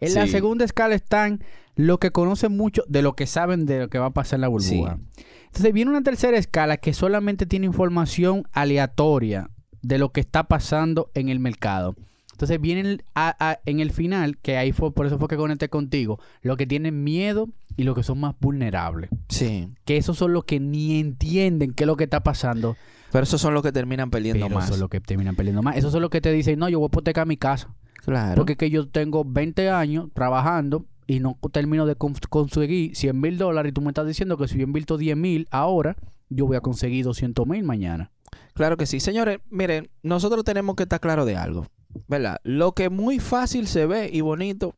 en 0.00 0.14
la 0.14 0.26
segunda 0.26 0.64
escala 0.64 0.94
están 0.94 1.44
lo 1.74 1.98
que 1.98 2.12
conocen 2.12 2.56
mucho 2.56 2.82
de 2.88 3.02
lo 3.02 3.14
que 3.14 3.26
saben 3.26 3.66
de 3.66 3.80
lo 3.80 3.88
que 3.88 3.98
va 3.98 4.06
a 4.06 4.14
pasar 4.14 4.38
en 4.38 4.40
la 4.40 4.48
burbuja. 4.48 4.98
Entonces 5.44 5.72
viene 5.74 5.90
una 5.90 6.02
tercera 6.02 6.38
escala 6.38 6.78
que 6.78 6.94
solamente 6.94 7.44
tiene 7.44 7.66
información 7.66 8.44
aleatoria 8.52 9.50
de 9.82 9.98
lo 9.98 10.12
que 10.12 10.20
está 10.20 10.44
pasando 10.44 11.10
en 11.12 11.28
el 11.28 11.40
mercado. 11.40 11.94
Entonces 12.36 12.60
vienen 12.60 13.02
a- 13.14 13.34
a- 13.40 13.60
en 13.64 13.80
el 13.80 13.90
final, 13.92 14.36
que 14.36 14.58
ahí 14.58 14.72
fue, 14.72 14.92
por 14.92 15.06
eso 15.06 15.18
fue 15.18 15.26
que 15.26 15.38
conecté 15.38 15.70
contigo, 15.70 16.20
los 16.42 16.58
que 16.58 16.66
tienen 16.66 17.02
miedo 17.02 17.48
y 17.78 17.84
los 17.84 17.94
que 17.94 18.02
son 18.02 18.20
más 18.20 18.34
vulnerables. 18.38 19.08
Sí. 19.30 19.70
Que 19.86 19.96
esos 19.96 20.18
son 20.18 20.34
los 20.34 20.44
que 20.44 20.60
ni 20.60 21.00
entienden 21.00 21.72
qué 21.72 21.84
es 21.84 21.86
lo 21.86 21.96
que 21.96 22.04
está 22.04 22.22
pasando. 22.22 22.76
Pero 23.10 23.22
esos 23.24 23.40
son 23.40 23.54
los 23.54 23.62
que 23.62 23.72
terminan 23.72 24.10
perdiendo 24.10 24.46
Pero 24.46 24.54
más. 24.60 24.68
son 24.68 24.80
los 24.80 24.90
que 24.90 25.00
terminan 25.00 25.34
perdiendo 25.34 25.62
más. 25.62 25.76
Esos 25.78 25.92
son 25.92 26.02
los 26.02 26.10
que 26.10 26.20
te 26.20 26.30
dicen, 26.30 26.58
no, 26.58 26.68
yo 26.68 26.78
voy 26.78 26.86
a 26.86 26.88
hipotecar 26.92 27.26
mi 27.26 27.38
casa. 27.38 27.72
Claro. 28.04 28.34
Porque 28.36 28.52
es 28.52 28.58
que 28.58 28.68
yo 28.68 28.86
tengo 28.86 29.24
20 29.24 29.70
años 29.70 30.10
trabajando 30.12 30.84
y 31.06 31.20
no 31.20 31.38
termino 31.52 31.86
de 31.86 31.96
cons- 31.96 32.28
conseguir 32.28 32.94
100 32.94 33.18
mil 33.18 33.38
dólares 33.38 33.70
y 33.70 33.72
tú 33.72 33.80
me 33.80 33.88
estás 33.88 34.06
diciendo 34.06 34.36
que 34.36 34.46
si 34.46 34.58
yo 34.58 34.64
invierto 34.64 34.98
10 34.98 35.16
mil 35.16 35.48
ahora, 35.50 35.96
yo 36.28 36.44
voy 36.46 36.56
a 36.58 36.60
conseguir 36.60 37.04
200 37.06 37.46
mil 37.46 37.62
mañana. 37.64 38.10
Claro 38.52 38.76
que 38.76 38.84
sí. 38.86 39.00
Señores, 39.00 39.38
miren, 39.50 39.88
nosotros 40.02 40.44
tenemos 40.44 40.76
que 40.76 40.82
estar 40.82 41.00
claro 41.00 41.24
de 41.24 41.36
algo. 41.36 41.66
¿Verdad? 42.08 42.38
Lo 42.44 42.72
que 42.72 42.90
muy 42.90 43.18
fácil 43.20 43.66
se 43.66 43.86
ve 43.86 44.10
y 44.12 44.20
bonito, 44.20 44.74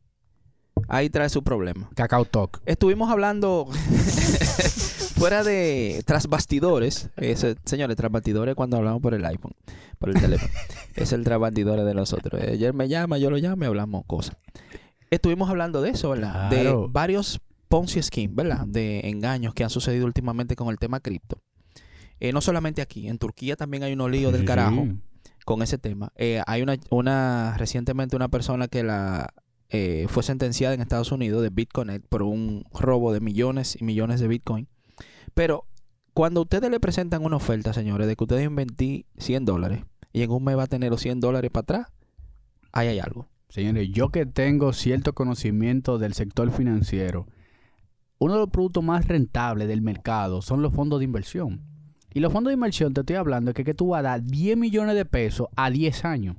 ahí 0.87 1.09
trae 1.09 1.29
su 1.29 1.43
problema. 1.43 1.89
Cacao 1.95 2.25
Talk. 2.25 2.61
Estuvimos 2.65 3.09
hablando 3.11 3.67
fuera 5.15 5.43
de 5.43 6.01
tras 6.05 6.27
bastidores. 6.27 7.09
Ese- 7.17 7.55
señores, 7.65 7.95
tras 7.97 8.11
bastidores 8.11 8.55
cuando 8.55 8.77
hablamos 8.77 9.01
por 9.01 9.13
el 9.13 9.25
iPhone, 9.25 9.53
por 9.97 10.09
el 10.09 10.19
teléfono. 10.19 10.51
es 10.95 11.11
el 11.13 11.23
tras 11.23 11.39
bastidores 11.39 11.85
de 11.85 11.93
nosotros. 11.93 12.41
Ayer 12.41 12.73
me 12.73 12.87
llama, 12.87 13.17
yo 13.17 13.29
lo 13.29 13.37
llamo 13.37 13.63
y 13.63 13.67
hablamos 13.67 14.03
cosas. 14.05 14.35
Estuvimos 15.09 15.49
hablando 15.49 15.81
de 15.81 15.89
eso, 15.91 16.09
¿verdad? 16.11 16.49
De 16.49 16.63
varios 16.91 17.39
Ponzi 17.67 18.01
Scheme, 18.01 18.33
¿verdad? 18.33 18.65
De 18.67 19.01
engaños 19.09 19.53
que 19.53 19.63
han 19.63 19.69
sucedido 19.69 20.05
últimamente 20.05 20.55
con 20.55 20.69
el 20.69 20.77
tema 20.77 20.99
cripto. 20.99 21.41
Eh, 22.19 22.33
no 22.33 22.41
solamente 22.41 22.81
aquí, 22.81 23.07
en 23.07 23.17
Turquía 23.17 23.55
también 23.55 23.83
hay 23.83 23.93
unos 23.93 24.11
líos 24.11 24.33
del 24.33 24.43
carajo. 24.45 24.87
Con 25.49 25.63
ese 25.63 25.79
tema. 25.79 26.13
Eh, 26.15 26.43
hay 26.45 26.61
una, 26.61 26.77
una 26.91 27.57
recientemente 27.57 28.15
una 28.15 28.27
persona 28.27 28.67
que 28.67 28.83
la 28.83 29.33
eh, 29.69 30.05
fue 30.07 30.21
sentenciada 30.21 30.75
en 30.75 30.81
Estados 30.81 31.11
Unidos 31.11 31.41
de 31.41 31.49
BitConnect 31.49 32.05
por 32.07 32.21
un 32.21 32.65
robo 32.71 33.11
de 33.11 33.19
millones 33.19 33.75
y 33.81 33.83
millones 33.83 34.19
de 34.19 34.27
Bitcoin. 34.27 34.67
Pero 35.33 35.65
cuando 36.13 36.43
ustedes 36.43 36.69
le 36.69 36.79
presentan 36.79 37.25
una 37.25 37.37
oferta, 37.37 37.73
señores, 37.73 38.07
de 38.07 38.15
que 38.15 38.25
ustedes 38.25 38.45
invertí 38.45 39.07
100 39.17 39.45
dólares 39.45 39.85
y 40.13 40.21
en 40.21 40.29
un 40.29 40.43
mes 40.43 40.55
va 40.55 40.65
a 40.65 40.67
tener 40.67 40.91
los 40.91 41.01
100 41.01 41.19
dólares 41.19 41.49
para 41.49 41.61
atrás, 41.63 41.87
ahí 42.71 42.89
hay 42.89 42.99
algo. 42.99 43.27
Señores, 43.49 43.89
yo 43.91 44.09
que 44.09 44.27
tengo 44.27 44.71
cierto 44.71 45.13
conocimiento 45.13 45.97
del 45.97 46.13
sector 46.13 46.51
financiero, 46.51 47.25
uno 48.19 48.33
de 48.33 48.39
los 48.41 48.49
productos 48.51 48.83
más 48.83 49.07
rentables 49.07 49.67
del 49.67 49.81
mercado 49.81 50.43
son 50.43 50.61
los 50.61 50.75
fondos 50.75 50.99
de 50.99 51.05
inversión. 51.05 51.65
Y 52.13 52.19
los 52.21 52.31
fondos 52.33 52.49
de 52.51 52.55
inversión, 52.55 52.93
te 52.93 53.01
estoy 53.01 53.15
hablando, 53.17 53.53
que, 53.53 53.63
que 53.63 53.73
tú 53.73 53.89
vas 53.89 53.99
a 53.99 54.03
dar 54.03 54.23
10 54.23 54.57
millones 54.57 54.95
de 54.95 55.05
pesos 55.05 55.47
a 55.55 55.69
10 55.69 56.05
años. 56.05 56.37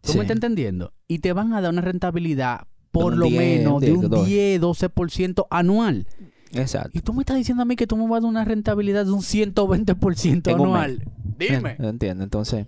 ¿Tú 0.00 0.12
Sí. 0.12 0.18
me 0.18 0.24
estás 0.24 0.36
entendiendo? 0.36 0.92
Y 1.08 1.18
te 1.20 1.32
van 1.32 1.52
a 1.52 1.60
dar 1.60 1.72
una 1.72 1.80
rentabilidad 1.82 2.66
por 2.90 3.14
un 3.14 3.20
lo 3.20 3.26
10, 3.26 3.38
menos 3.58 3.80
de 3.80 3.86
10, 3.88 3.98
un 3.98 4.10
12. 4.10 4.30
10, 4.30 4.60
12% 4.60 5.46
anual. 5.50 6.06
Exacto. 6.52 6.90
Y 6.92 7.00
tú 7.00 7.14
me 7.14 7.22
estás 7.22 7.36
diciendo 7.36 7.62
a 7.62 7.66
mí 7.66 7.76
que 7.76 7.86
tú 7.86 7.96
me 7.96 8.02
vas 8.04 8.18
a 8.18 8.20
dar 8.22 8.28
una 8.30 8.44
rentabilidad 8.44 9.04
de 9.06 9.12
un 9.12 9.22
120% 9.22 10.50
En 10.50 10.60
un 10.60 10.66
anual. 10.68 11.04
Dime. 11.38 11.76
Entiendo. 11.78 12.22
Entonces, 12.24 12.66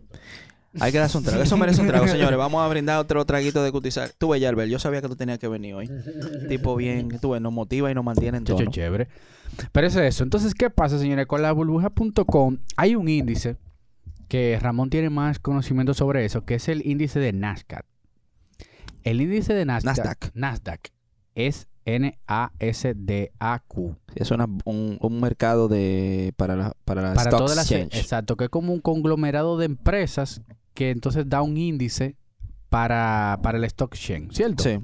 hay 0.80 0.90
que 0.90 0.98
darse 0.98 1.18
un 1.18 1.24
trago. 1.24 1.42
Eso 1.42 1.56
merece 1.56 1.80
un 1.82 1.88
trago, 1.88 2.08
señores. 2.08 2.38
Vamos 2.38 2.62
a 2.64 2.68
brindar 2.68 2.98
otro 2.98 3.24
traguito 3.26 3.62
de 3.62 3.70
cutizar. 3.72 4.10
Tú 4.16 4.30
ves, 4.30 4.42
Albert, 4.44 4.70
yo 4.70 4.78
sabía 4.78 5.02
que 5.02 5.08
tú 5.08 5.16
tenías 5.16 5.38
que 5.38 5.48
venir 5.48 5.74
hoy. 5.74 5.90
Tipo 6.48 6.74
bien, 6.76 7.18
tú 7.20 7.30
ves, 7.30 7.42
nos 7.42 7.52
motiva 7.52 7.90
y 7.90 7.94
nos 7.94 8.04
mantiene 8.04 8.38
en 8.38 8.44
tono. 8.44 8.70
chévere. 8.70 9.08
Pero 9.72 9.86
es 9.86 9.96
eso. 9.96 10.22
Entonces, 10.24 10.54
¿qué 10.54 10.70
pasa, 10.70 10.98
señores? 10.98 11.26
Con 11.26 11.42
la 11.42 11.52
burbuja.com 11.52 12.58
hay 12.76 12.94
un 12.96 13.08
índice 13.08 13.56
que 14.28 14.58
Ramón 14.60 14.90
tiene 14.90 15.10
más 15.10 15.38
conocimiento 15.38 15.94
sobre 15.94 16.24
eso, 16.24 16.44
que 16.44 16.54
es 16.56 16.68
el 16.68 16.84
índice 16.86 17.20
de 17.20 17.32
Nasdaq. 17.32 17.84
El 19.04 19.20
índice 19.20 19.52
de 19.54 19.64
Nasdaq, 19.66 19.96
Nasdaq. 19.98 20.30
Nasdaq 20.34 20.80
es 21.34 21.68
N-A-S-D-A-Q. 22.84 23.96
Es 24.14 24.30
una- 24.30 24.46
un, 24.64 24.96
un 25.00 25.20
mercado 25.20 25.68
de 25.68 26.32
para 26.36 26.56
la, 26.56 26.74
para 26.84 27.02
la 27.02 27.14
Para 27.14 27.30
stock 27.30 27.38
todas 27.40 27.56
las... 27.56 27.70
Exacto, 27.72 28.36
que 28.36 28.44
es 28.44 28.50
como 28.50 28.72
un 28.72 28.80
conglomerado 28.80 29.58
de 29.58 29.66
empresas 29.66 30.42
que 30.74 30.90
entonces 30.90 31.28
da 31.28 31.42
un 31.42 31.56
índice 31.56 32.16
para, 32.68 33.38
para 33.42 33.58
el 33.58 33.64
stock 33.64 33.94
exchange, 33.94 34.32
¿cierto? 34.34 34.62
Sí. 34.62 34.78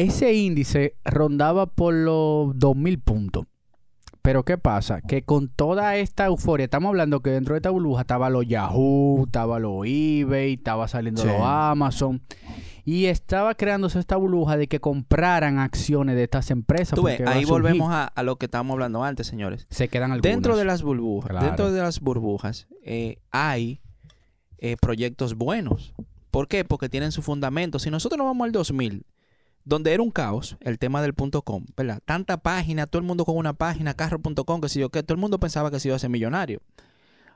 Ese 0.00 0.32
índice 0.34 0.94
rondaba 1.04 1.66
por 1.66 1.92
los 1.94 2.58
2000 2.58 2.98
puntos. 3.00 3.46
Pero 4.22 4.44
¿qué 4.44 4.58
pasa? 4.58 5.00
Que 5.00 5.22
con 5.22 5.48
toda 5.48 5.96
esta 5.96 6.26
euforia, 6.26 6.64
estamos 6.64 6.90
hablando 6.90 7.20
que 7.20 7.30
dentro 7.30 7.54
de 7.54 7.58
esta 7.58 7.70
burbuja 7.70 8.02
estaba 8.02 8.28
los 8.28 8.46
Yahoo, 8.46 9.24
estaba 9.24 9.58
los 9.58 9.86
eBay, 9.86 10.54
estaba 10.54 10.88
saliendo 10.88 11.22
Sí. 11.22 11.28
los 11.28 11.40
Amazon. 11.40 12.20
Y 12.84 13.06
estaba 13.06 13.54
creándose 13.54 13.98
esta 13.98 14.16
burbuja 14.16 14.56
de 14.58 14.66
que 14.68 14.78
compraran 14.80 15.58
acciones 15.58 16.16
de 16.16 16.24
estas 16.24 16.50
empresas. 16.50 16.96
Tú 16.96 17.02
ves, 17.04 17.16
porque 17.16 17.24
va 17.24 17.30
a 17.30 17.34
ahí 17.38 17.44
volvemos 17.46 17.90
a, 17.92 18.04
a 18.04 18.22
lo 18.22 18.36
que 18.36 18.46
estábamos 18.46 18.74
hablando 18.74 19.02
antes, 19.04 19.26
señores. 19.26 19.66
Se 19.70 19.88
quedan 19.88 20.12
algunas. 20.12 20.30
Dentro 20.32 20.56
de 20.56 20.64
las 20.66 20.82
burbujas, 20.82 21.30
Claro. 21.30 21.46
dentro 21.46 21.72
de 21.72 21.80
las 21.80 22.00
burbujas 22.00 22.68
eh, 22.84 23.18
hay 23.30 23.80
eh, 24.58 24.76
proyectos 24.80 25.34
buenos. 25.34 25.94
¿Por 26.30 26.46
qué? 26.46 26.64
Porque 26.64 26.88
tienen 26.90 27.12
su 27.12 27.22
fundamento. 27.22 27.78
Si 27.78 27.90
nosotros 27.90 28.18
nos 28.18 28.26
vamos 28.26 28.44
al 28.44 28.52
2000, 28.52 29.04
donde 29.70 29.94
era 29.94 30.02
un 30.02 30.10
caos 30.10 30.56
el 30.60 30.78
tema 30.78 31.00
del 31.00 31.14
punto 31.14 31.40
com, 31.42 31.64
¿verdad? 31.76 32.02
Tanta 32.04 32.36
página, 32.42 32.86
todo 32.86 33.00
el 33.00 33.06
mundo 33.06 33.24
con 33.24 33.36
una 33.36 33.54
página, 33.54 33.94
carro.com, 33.94 34.60
que 34.60 34.68
sé 34.68 34.80
yo 34.80 34.90
qué, 34.90 35.02
todo 35.02 35.14
el 35.14 35.20
mundo 35.20 35.40
pensaba 35.40 35.70
que 35.70 35.80
se 35.80 35.88
iba 35.88 35.96
a 35.96 35.98
ser 35.98 36.10
millonario. 36.10 36.60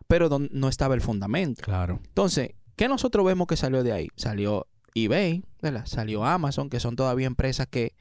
Pero 0.07 0.29
don- 0.29 0.51
no 0.53 0.69
estaba 0.69 0.95
el 0.95 1.01
fundamento. 1.01 1.63
Claro. 1.63 2.01
Entonces, 2.05 2.51
¿qué 2.77 2.89
nosotros 2.89 3.25
vemos 3.25 3.47
que 3.47 3.57
salió 3.57 3.83
de 3.83 3.93
ahí? 3.93 4.09
Salió 4.17 4.67
eBay, 4.95 5.45
¿verdad? 5.63 5.87
Salió 5.87 6.25
Amazon, 6.27 6.69
que 6.69 6.79
son 6.81 6.95
todavía 6.97 7.27
empresas 7.27 7.67
que, 7.69 7.95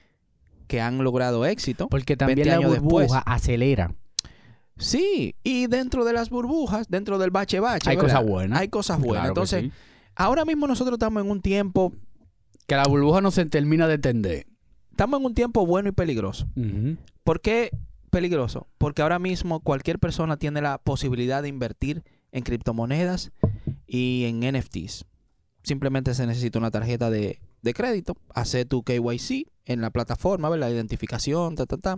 que 0.67 0.81
han 0.81 1.01
logrado 1.03 1.45
éxito. 1.45 1.87
Porque 1.87 2.17
también 2.17 2.39
20 2.39 2.49
la 2.49 2.67
burbuja 2.67 3.03
después. 3.03 3.23
acelera. 3.25 3.93
Sí, 4.77 5.35
y 5.43 5.67
dentro 5.67 6.03
de 6.03 6.13
las 6.13 6.29
burbujas, 6.29 6.87
dentro 6.89 7.19
del 7.19 7.29
bache 7.29 7.59
bache, 7.59 7.89
Hay 7.89 7.95
¿verdad? 7.95 8.11
cosas 8.15 8.27
buenas. 8.29 8.59
Hay 8.59 8.67
cosas 8.69 8.97
buenas. 8.99 9.21
Claro 9.21 9.33
que 9.35 9.39
Entonces, 9.39 9.63
sí. 9.65 9.71
ahora 10.15 10.45
mismo 10.45 10.67
nosotros 10.67 10.95
estamos 10.95 11.23
en 11.23 11.29
un 11.29 11.41
tiempo, 11.41 11.93
que 12.67 12.75
la 12.75 12.83
burbuja 12.83 13.21
no 13.21 13.31
se 13.31 13.45
termina 13.45 13.87
de 13.87 13.95
entender. 13.95 14.47
estamos 14.91 15.19
en 15.19 15.25
un 15.25 15.33
tiempo 15.33 15.65
bueno 15.65 15.89
y 15.89 15.91
peligroso. 15.91 16.47
¿Por 17.23 17.41
qué 17.41 17.71
peligroso? 18.09 18.67
Porque 18.77 19.01
ahora 19.01 19.19
mismo 19.19 19.59
cualquier 19.59 19.99
persona 19.99 20.37
tiene 20.37 20.61
la 20.61 20.77
posibilidad 20.77 21.41
de 21.41 21.49
invertir 21.49 22.03
en 22.31 22.43
criptomonedas 22.43 23.31
y 23.87 24.25
en 24.25 24.39
NFTs. 24.41 25.05
Simplemente 25.63 26.13
se 26.13 26.27
necesita 26.27 26.59
una 26.59 26.71
tarjeta 26.71 27.09
de, 27.09 27.39
de 27.61 27.73
crédito, 27.73 28.17
hacer 28.33 28.65
tu 28.65 28.83
KYC 28.83 29.47
en 29.65 29.81
la 29.81 29.89
plataforma, 29.91 30.49
¿verdad? 30.49 30.67
La 30.69 30.73
identificación, 30.75 31.55
ta, 31.55 31.65
ta, 31.65 31.77
ta. 31.77 31.97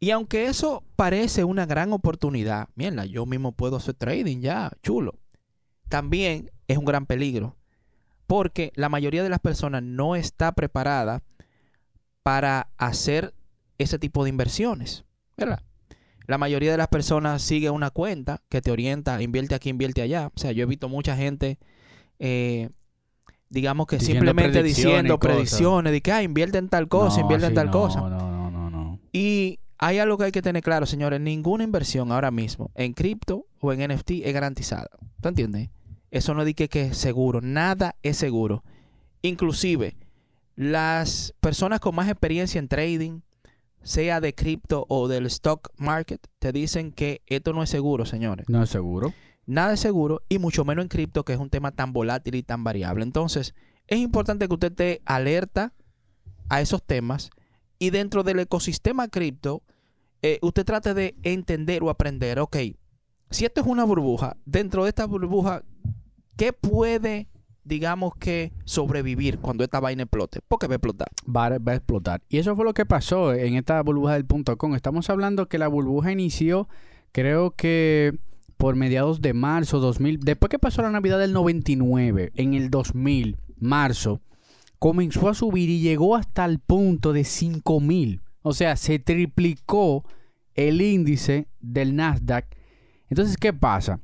Y 0.00 0.10
aunque 0.10 0.46
eso 0.46 0.82
parece 0.96 1.44
una 1.44 1.66
gran 1.66 1.92
oportunidad, 1.92 2.68
mierda, 2.74 3.04
yo 3.06 3.26
mismo 3.26 3.52
puedo 3.52 3.76
hacer 3.76 3.94
trading 3.94 4.40
ya, 4.40 4.72
chulo. 4.82 5.14
También 5.88 6.50
es 6.68 6.78
un 6.78 6.84
gran 6.84 7.06
peligro, 7.06 7.56
porque 8.26 8.72
la 8.74 8.88
mayoría 8.88 9.22
de 9.22 9.28
las 9.28 9.40
personas 9.40 9.82
no 9.82 10.16
está 10.16 10.52
preparada 10.52 11.22
para 12.22 12.68
hacer 12.78 13.34
ese 13.78 13.98
tipo 13.98 14.24
de 14.24 14.30
inversiones, 14.30 15.04
¿verdad? 15.36 15.62
La 16.26 16.38
mayoría 16.38 16.70
de 16.72 16.78
las 16.78 16.88
personas 16.88 17.42
sigue 17.42 17.68
una 17.68 17.90
cuenta 17.90 18.40
que 18.48 18.62
te 18.62 18.70
orienta, 18.70 19.20
invierte 19.20 19.54
aquí, 19.54 19.68
invierte 19.68 20.00
allá. 20.00 20.28
O 20.34 20.40
sea, 20.40 20.52
yo 20.52 20.62
he 20.62 20.66
visto 20.66 20.88
mucha 20.88 21.16
gente, 21.16 21.58
eh, 22.18 22.70
digamos 23.50 23.86
que 23.86 23.98
Diciendo 23.98 24.20
simplemente 24.20 24.60
predicciones 24.60 24.94
diciendo 24.94 25.18
predicciones 25.18 25.92
de 25.92 26.00
que 26.00 26.12
ah, 26.12 26.22
invierte 26.22 26.56
en 26.56 26.70
tal 26.70 26.88
cosa, 26.88 27.16
No, 27.16 27.22
invierte 27.22 27.46
en 27.46 27.54
tal 27.54 27.66
no, 27.66 27.72
cosa. 27.72 28.00
No, 28.00 28.08
no, 28.08 28.50
no, 28.50 28.70
no. 28.70 29.00
Y 29.12 29.58
hay 29.76 29.98
algo 29.98 30.16
que 30.16 30.24
hay 30.24 30.32
que 30.32 30.40
tener 30.40 30.62
claro, 30.62 30.86
señores. 30.86 31.20
Ninguna 31.20 31.62
inversión 31.62 32.10
ahora 32.10 32.30
mismo 32.30 32.70
en 32.74 32.94
cripto 32.94 33.46
o 33.60 33.72
en 33.74 33.92
NFT 33.92 34.12
es 34.24 34.32
garantizada. 34.32 34.88
¿Tú 35.20 35.28
entiendes? 35.28 35.68
Eso 36.14 36.32
no 36.32 36.44
dice 36.44 36.68
que 36.68 36.82
es 36.82 36.96
seguro. 36.96 37.40
Nada 37.40 37.96
es 38.04 38.16
seguro. 38.16 38.62
Inclusive, 39.22 39.96
las 40.54 41.34
personas 41.40 41.80
con 41.80 41.96
más 41.96 42.08
experiencia 42.08 42.60
en 42.60 42.68
trading, 42.68 43.22
sea 43.82 44.20
de 44.20 44.32
cripto 44.32 44.86
o 44.88 45.08
del 45.08 45.26
stock 45.26 45.70
market, 45.76 46.24
te 46.38 46.52
dicen 46.52 46.92
que 46.92 47.22
esto 47.26 47.52
no 47.52 47.64
es 47.64 47.70
seguro, 47.70 48.06
señores. 48.06 48.48
No 48.48 48.62
es 48.62 48.70
seguro. 48.70 49.12
Nada 49.46 49.72
es 49.72 49.80
seguro 49.80 50.22
y 50.28 50.38
mucho 50.38 50.64
menos 50.64 50.84
en 50.84 50.88
cripto, 50.88 51.24
que 51.24 51.32
es 51.32 51.40
un 51.40 51.50
tema 51.50 51.72
tan 51.72 51.92
volátil 51.92 52.36
y 52.36 52.44
tan 52.44 52.62
variable. 52.62 53.02
Entonces, 53.02 53.56
es 53.88 53.98
importante 53.98 54.46
que 54.46 54.54
usted 54.54 54.70
esté 54.70 55.02
alerta 55.06 55.72
a 56.48 56.60
esos 56.60 56.80
temas 56.84 57.30
y 57.80 57.90
dentro 57.90 58.22
del 58.22 58.38
ecosistema 58.38 59.08
cripto, 59.08 59.64
eh, 60.22 60.38
usted 60.42 60.64
trate 60.64 60.94
de 60.94 61.16
entender 61.24 61.82
o 61.82 61.90
aprender, 61.90 62.38
ok, 62.38 62.56
si 63.30 63.44
esto 63.44 63.62
es 63.62 63.66
una 63.66 63.82
burbuja, 63.82 64.36
dentro 64.44 64.84
de 64.84 64.90
esta 64.90 65.06
burbuja, 65.06 65.64
¿qué 66.36 66.52
puede, 66.52 67.28
digamos 67.64 68.14
que, 68.16 68.52
sobrevivir 68.64 69.38
cuando 69.38 69.64
esta 69.64 69.80
vaina 69.80 70.02
explote? 70.04 70.40
Porque 70.46 70.66
va 70.66 70.74
a 70.74 70.76
explotar. 70.76 71.08
va, 71.28 71.46
a- 71.46 71.74
explotar. 71.74 72.22
Y 72.28 72.38
eso 72.38 72.54
fue 72.56 72.64
lo 72.64 72.74
que 72.74 72.86
pasó 72.86 73.32
en 73.34 73.54
esta 73.54 73.82
burbuja 73.82 74.14
del 74.14 74.24
punto 74.26 74.56
com. 74.56 74.74
Estamos 74.74 75.08
hablando 75.10 75.48
que 75.48 75.58
la 75.58 75.68
burbuja 75.68 76.12
inició, 76.12 76.68
creo 77.12 77.52
que 77.52 78.18
por 78.56 78.76
mediados 78.76 79.20
de 79.20 79.34
marzo 79.34 79.80
2000. 79.80 80.20
Después 80.20 80.48
que 80.50 80.58
pasó 80.58 80.82
la 80.82 80.90
Navidad 80.90 81.18
del 81.18 81.32
99, 81.32 82.32
en 82.34 82.54
el 82.54 82.70
2000, 82.70 83.36
marzo, 83.58 84.20
comenzó 84.78 85.28
a 85.28 85.34
subir 85.34 85.68
y 85.70 85.80
llegó 85.80 86.16
hasta 86.16 86.44
el 86.44 86.58
punto 86.60 87.12
de 87.12 87.24
5000. 87.24 88.20
O 88.42 88.52
sea, 88.52 88.76
se 88.76 88.98
triplicó 88.98 90.04
el 90.54 90.80
índice 90.82 91.48
del 91.60 91.96
Nasdaq. 91.96 92.46
Entonces, 93.08 93.36
¿qué 93.36 93.52
pasa? 93.52 94.00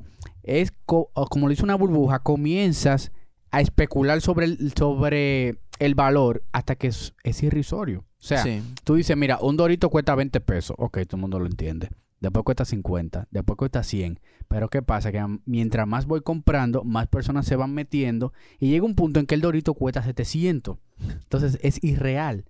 Es 0.51 0.73
co- 0.87 1.11
o 1.15 1.27
como 1.27 1.47
lo 1.47 1.53
hizo 1.53 1.65
una 1.65 1.75
burbuja, 1.77 2.19
comienzas 2.21 3.13
a 3.51 3.61
especular 3.61 4.21
sobre 4.21 4.47
el, 4.47 4.73
sobre 4.77 5.59
el 5.79 5.95
valor 5.95 6.43
hasta 6.53 6.75
que 6.77 6.89
es, 6.89 7.15
es 7.25 7.43
irrisorio. 7.43 8.01
O 8.01 8.23
sea, 8.23 8.43
sí. 8.43 8.63
tú 8.85 8.97
dices, 8.97 9.17
mira, 9.17 9.39
un 9.41 9.57
dorito 9.57 9.89
cuesta 9.91 10.15
20 10.15 10.41
pesos. 10.41 10.77
Ok, 10.79 10.99
todo 11.07 11.17
el 11.17 11.21
mundo 11.23 11.39
lo 11.39 11.47
entiende. 11.47 11.89
Después 12.21 12.45
cuesta 12.45 12.65
50, 12.67 13.29
después 13.31 13.57
cuesta 13.57 13.83
100. 13.83 14.21
Pero 14.47 14.69
¿qué 14.69 14.83
pasa? 14.83 15.11
Que 15.11 15.25
mientras 15.47 15.87
más 15.87 16.05
voy 16.07 16.21
comprando, 16.21 16.85
más 16.85 17.07
personas 17.07 17.47
se 17.47 17.57
van 17.57 17.73
metiendo 17.73 18.33
y 18.59 18.69
llega 18.71 18.85
un 18.85 18.95
punto 18.95 19.21
en 19.21 19.27
que 19.27 19.35
el 19.37 19.41
dorito 19.41 19.73
cuesta 19.75 20.03
700. 20.03 20.77
Entonces 21.09 21.59
es 21.63 21.83
irreal. 21.83 22.45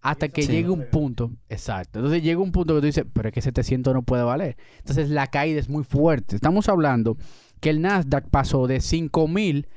Hasta 0.00 0.28
que 0.28 0.42
Sí. 0.42 0.52
llegue 0.52 0.70
un 0.70 0.84
punto, 0.92 1.32
exacto. 1.48 1.98
Entonces 1.98 2.22
llega 2.22 2.40
un 2.40 2.52
punto 2.52 2.74
que 2.74 2.80
tú 2.80 2.86
dices, 2.86 3.04
pero 3.12 3.28
es 3.28 3.34
que 3.34 3.40
700 3.42 3.92
no 3.94 4.02
puede 4.02 4.22
valer. 4.22 4.56
Entonces 4.78 5.10
la 5.10 5.26
caída 5.26 5.58
es 5.58 5.68
muy 5.68 5.82
fuerte. 5.82 6.36
Estamos 6.36 6.68
hablando 6.68 7.16
que 7.60 7.70
el 7.70 7.80
Nasdaq 7.82 8.28
pasó 8.30 8.66
de 8.66 8.80
5000 8.80 9.68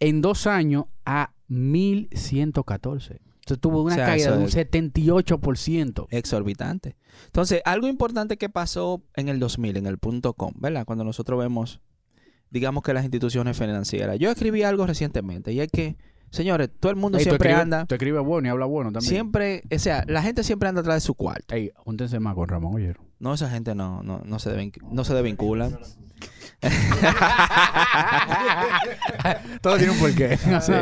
en 0.00 0.20
dos 0.20 0.46
años 0.46 0.84
a 1.04 1.32
1114. 1.48 3.20
Entonces 3.40 3.60
tuvo 3.60 3.82
una 3.82 3.94
O 3.94 3.96
sea, 3.96 4.06
caída 4.06 4.30
de 4.32 4.38
un 4.38 4.44
es- 4.44 4.54
78%. 4.54 6.06
exorbitante. 6.10 6.96
Entonces, 7.26 7.60
algo 7.64 7.88
importante 7.88 8.36
que 8.36 8.48
pasó 8.48 9.02
en 9.14 9.28
el 9.28 9.40
2000, 9.40 9.76
en 9.76 9.86
el 9.86 9.98
punto 9.98 10.34
com, 10.34 10.52
¿verdad? 10.58 10.84
Cuando 10.84 11.04
nosotros 11.04 11.38
vemos, 11.40 11.80
digamos 12.50 12.82
que 12.84 12.94
las 12.94 13.02
instituciones 13.04 13.56
financieras. 13.58 14.18
Yo 14.18 14.30
escribí 14.30 14.62
algo 14.62 14.86
recientemente 14.86 15.52
y 15.52 15.60
es 15.60 15.68
que, 15.72 15.96
señores, 16.30 16.70
todo 16.78 16.90
el 16.90 16.96
mundo 16.96 17.18
Ey, 17.18 17.24
siempre 17.24 17.52
anda, 17.52 17.84
Tú 17.86 17.96
escribes 17.96 18.22
bueno 18.24 18.46
y 18.48 18.50
habla 18.50 18.66
bueno 18.66 18.92
también. 18.92 19.10
siempre, 19.10 19.62
o 19.74 19.78
sea, 19.78 20.04
la 20.06 20.22
gente 20.22 20.44
siempre 20.44 20.68
anda 20.68 20.80
atrás 20.82 20.96
de 20.96 21.00
su 21.00 21.14
cuarto. 21.14 21.54
Ey, 21.54 21.72
júntense 21.76 22.20
más 22.20 22.34
con 22.36 22.48
Ramón 22.48 22.74
Ollero. 22.76 23.04
No, 23.18 23.34
esa 23.34 23.50
gente 23.50 23.74
no, 23.74 24.02
no, 24.02 24.20
no 24.24 24.38
se 24.38 24.50
deben, 24.50 24.72
no 24.90 25.04
se 25.04 25.14
desvincula. 25.14 25.78
Todo 29.60 29.76
tiene 29.76 29.92
un 29.92 29.98
porqué. 29.98 30.38
Sí. 30.60 30.72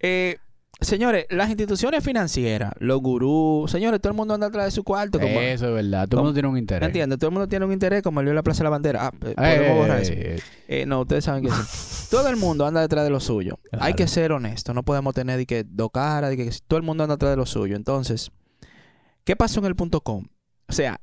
Eh, 0.00 0.36
señores, 0.80 1.26
las 1.30 1.48
instituciones 1.48 2.04
financieras, 2.04 2.72
los 2.78 3.00
gurús, 3.00 3.70
señores, 3.70 4.00
todo 4.00 4.12
el 4.12 4.16
mundo 4.16 4.34
anda 4.34 4.46
atrás 4.46 4.66
de 4.66 4.70
su 4.70 4.84
cuarto. 4.84 5.18
Como, 5.18 5.40
Eso 5.40 5.66
es 5.68 5.74
verdad. 5.74 6.08
Todo 6.08 6.20
el 6.20 6.24
mundo 6.24 6.34
tiene 6.34 6.48
un 6.48 6.56
interés. 6.56 6.86
¿Entiendes? 6.86 7.18
Todo 7.18 7.28
el 7.28 7.34
mundo 7.34 7.48
tiene 7.48 7.66
un 7.66 7.72
interés, 7.72 8.02
como 8.02 8.20
el 8.20 8.26
de 8.26 8.34
la 8.34 8.42
Plaza 8.42 8.58
de 8.58 8.64
la 8.64 8.70
Bandera. 8.70 9.08
Ah, 9.08 9.12
eh, 9.22 9.34
podemos 9.34 9.76
borrar 9.76 10.00
eso. 10.00 10.12
Eh, 10.14 10.84
no, 10.86 11.00
ustedes 11.00 11.24
saben 11.24 11.44
que 11.44 11.50
sí. 11.50 12.08
Todo 12.10 12.28
el 12.28 12.36
mundo 12.36 12.64
anda 12.66 12.80
detrás 12.80 13.04
de 13.04 13.10
lo 13.10 13.20
suyo. 13.20 13.58
Claro. 13.70 13.84
Hay 13.84 13.94
que 13.94 14.06
ser 14.06 14.32
honesto. 14.32 14.72
No 14.72 14.82
podemos 14.82 15.14
tener 15.14 15.36
de 15.36 15.44
que 15.46 15.64
dos 15.64 15.90
caras, 15.92 16.30
de 16.30 16.36
que 16.38 16.50
todo 16.66 16.78
el 16.78 16.82
mundo 16.82 17.04
anda 17.04 17.16
detrás 17.16 17.32
de 17.32 17.36
lo 17.36 17.44
suyo. 17.44 17.76
Entonces, 17.76 18.30
¿qué 19.24 19.36
pasó 19.36 19.60
en 19.60 19.66
el 19.66 19.76
punto 19.76 20.00
com? 20.00 20.24
O 20.68 20.72
sea, 20.72 21.00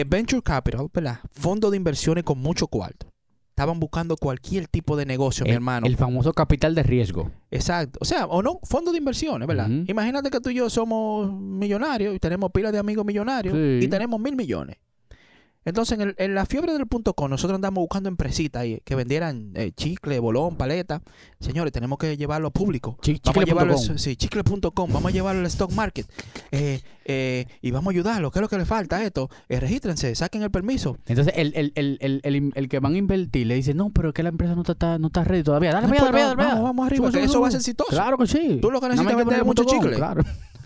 eh, 0.00 0.04
Venture 0.08 0.42
Capital, 0.42 0.88
¿verdad? 0.92 1.18
Fondo 1.32 1.70
de 1.70 1.76
inversiones 1.76 2.24
con 2.24 2.38
mucho 2.38 2.66
cuarto. 2.66 3.06
Estaban 3.50 3.78
buscando 3.78 4.16
cualquier 4.16 4.66
tipo 4.66 4.96
de 4.96 5.06
negocio, 5.06 5.44
mi 5.44 5.50
El- 5.50 5.56
hermano. 5.56 5.86
El 5.86 5.96
famoso 5.96 6.32
capital 6.32 6.74
de 6.74 6.82
riesgo. 6.82 7.30
Exacto. 7.52 8.00
O 8.02 8.04
sea, 8.04 8.26
o 8.26 8.42
no, 8.42 8.58
fondo 8.64 8.90
de 8.90 8.98
inversiones, 8.98 9.46
¿verdad? 9.46 9.68
Imagínate 9.86 10.28
que 10.30 10.40
tú 10.40 10.50
y 10.50 10.54
yo 10.54 10.68
somos 10.68 11.32
millonarios 11.40 12.16
y 12.16 12.18
tenemos 12.18 12.50
pilas 12.50 12.72
de 12.72 12.78
amigos 12.80 13.04
millonarios 13.06 13.54
Sí. 13.54 13.84
y 13.86 13.88
tenemos 13.88 14.18
mil 14.20 14.34
millones. 14.34 14.76
Entonces, 15.64 15.98
en, 15.98 16.08
el- 16.08 16.14
en 16.18 16.34
la 16.34 16.44
fiebre 16.46 16.72
del 16.74 16.86
punto 16.86 17.14
com, 17.14 17.30
nosotros 17.30 17.54
andamos 17.56 17.80
buscando 17.82 18.08
empresitas 18.08 18.62
ahí 18.62 18.80
que 18.84 18.94
vendieran 18.94 19.52
eh, 19.54 19.72
chicle, 19.74 20.18
bolón, 20.18 20.56
paleta. 20.56 21.00
Señores, 21.40 21.72
tenemos 21.72 21.98
que 21.98 22.16
llevarlo 22.16 22.48
a 22.48 22.50
público. 22.50 22.98
Chi- 23.02 23.20
Vamos 23.24 23.42
a 23.42 23.46
llevarlo, 23.46 23.74
chicle.com. 23.74 23.98
sí, 23.98 24.16
chicle.com, 24.16 24.92
vamos 24.92 25.10
a 25.10 25.12
llevarlo 25.14 25.40
al 25.40 25.46
stock 25.46 25.72
market. 25.72 26.06
Eh, 26.52 26.80
eh, 27.06 27.46
y 27.62 27.70
vamos 27.70 27.92
a 27.92 27.94
ayudarlo. 27.94 28.30
¿Qué 28.30 28.38
es 28.38 28.42
lo 28.42 28.48
que 28.48 28.58
le 28.58 28.64
falta 28.66 28.96
a 28.96 29.04
esto? 29.04 29.28
Eh, 29.48 29.60
regístrense, 29.60 30.14
saquen 30.14 30.42
el 30.42 30.50
permiso. 30.50 30.98
Entonces, 31.06 31.32
el, 31.36 31.52
el, 31.56 31.72
el, 31.74 31.98
el, 32.00 32.20
el, 32.24 32.52
el 32.54 32.68
que 32.68 32.78
van 32.80 32.94
a 32.94 32.98
invertir 32.98 33.46
le 33.46 33.54
dice, 33.54 33.74
no, 33.74 33.90
pero 33.90 34.08
es 34.08 34.14
que 34.14 34.22
la 34.22 34.28
empresa 34.30 34.54
no 34.54 34.62
está, 34.62 34.98
no 34.98 35.06
está 35.08 35.24
ready 35.24 35.42
todavía. 35.42 35.72
Dale, 35.72 35.88
No 35.88 35.94
importa, 35.94 36.12
dale, 36.12 36.28
dale, 36.36 36.48
vamos, 36.50 36.62
vamos 36.64 36.86
arriba, 36.86 37.06
Sube, 37.10 37.20
que 37.20 37.26
sube, 37.26 37.30
eso 37.30 37.40
va 37.40 37.48
a 37.48 37.50
ser 37.50 37.58
exitoso. 37.60 37.90
Claro 37.90 38.18
que 38.18 38.26
sí. 38.26 38.58
Tú 38.60 38.70
lo 38.70 38.80
que 38.80 38.88
necesitas 38.88 39.12
es 39.12 39.18
vender 39.26 39.44
mucho 39.44 39.64
com, 39.64 39.74
chicle. 39.74 39.96
Claro. 39.96 40.22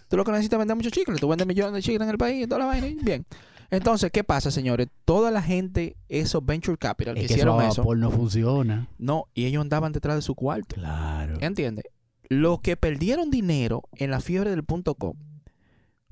Tú 0.08 0.16
lo 0.16 0.24
que 0.24 0.30
necesitas 0.32 0.56
es 0.56 0.58
vender 0.60 0.76
mucho 0.76 0.90
chicle. 0.90 1.16
Tú 1.16 1.28
vendes 1.28 1.46
millones 1.46 1.74
de 1.74 1.82
chicles 1.82 2.02
en 2.02 2.08
el 2.10 2.18
país 2.18 2.44
y 2.44 2.46
toda 2.48 2.60
la 2.60 2.66
vaina. 2.66 2.88
Bien. 3.02 3.24
Entonces, 3.70 4.10
¿qué 4.10 4.24
pasa, 4.24 4.50
señores? 4.50 4.88
Toda 5.04 5.30
la 5.30 5.42
gente, 5.42 5.96
esos 6.08 6.44
venture 6.44 6.78
capital 6.78 7.14
que 7.14 7.20
Es 7.22 7.26
que 7.28 7.34
eso 7.34 7.42
hicieron 7.42 7.62
eso, 7.62 7.82
vapor 7.82 7.98
no 7.98 8.10
funciona. 8.10 8.88
no, 8.98 9.26
y 9.34 9.44
ellos 9.44 9.60
andaban 9.60 9.92
detrás 9.92 10.16
de 10.16 10.22
su 10.22 10.34
cuarto. 10.34 10.74
Claro. 10.76 11.36
¿Entiendes? 11.40 11.84
Los 12.30 12.60
que 12.60 12.76
perdieron 12.76 13.30
dinero 13.30 13.82
en 13.96 14.10
la 14.10 14.20
fiebre 14.20 14.50
del 14.50 14.64
punto 14.64 14.94
com 14.94 15.14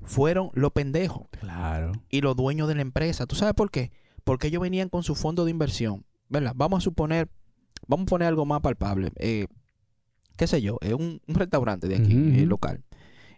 fueron 0.03 0.49
los 0.53 0.71
pendejos 0.71 1.27
Claro. 1.39 1.91
y 2.09 2.21
los 2.21 2.35
dueños 2.35 2.67
de 2.67 2.75
la 2.75 2.81
empresa. 2.81 3.25
¿Tú 3.25 3.35
sabes 3.35 3.53
por 3.55 3.71
qué? 3.71 3.91
Porque 4.23 4.47
ellos 4.47 4.61
venían 4.61 4.89
con 4.89 5.03
su 5.03 5.15
fondo 5.15 5.45
de 5.45 5.51
inversión. 5.51 6.05
¿Verdad? 6.29 6.53
Vamos 6.55 6.79
a 6.79 6.81
suponer, 6.81 7.29
vamos 7.87 8.03
a 8.03 8.09
poner 8.09 8.27
algo 8.27 8.45
más 8.45 8.61
palpable. 8.61 9.11
Eh, 9.15 9.47
¿Qué 10.35 10.45
sé 10.45 10.61
yo? 10.61 10.77
Es 10.81 10.93
un, 10.93 11.21
un 11.25 11.35
restaurante 11.35 11.87
de 11.87 11.95
aquí, 11.95 12.13
Ujú, 12.15 12.29
eh, 12.35 12.37
ujú. 12.41 12.45
local. 12.47 12.83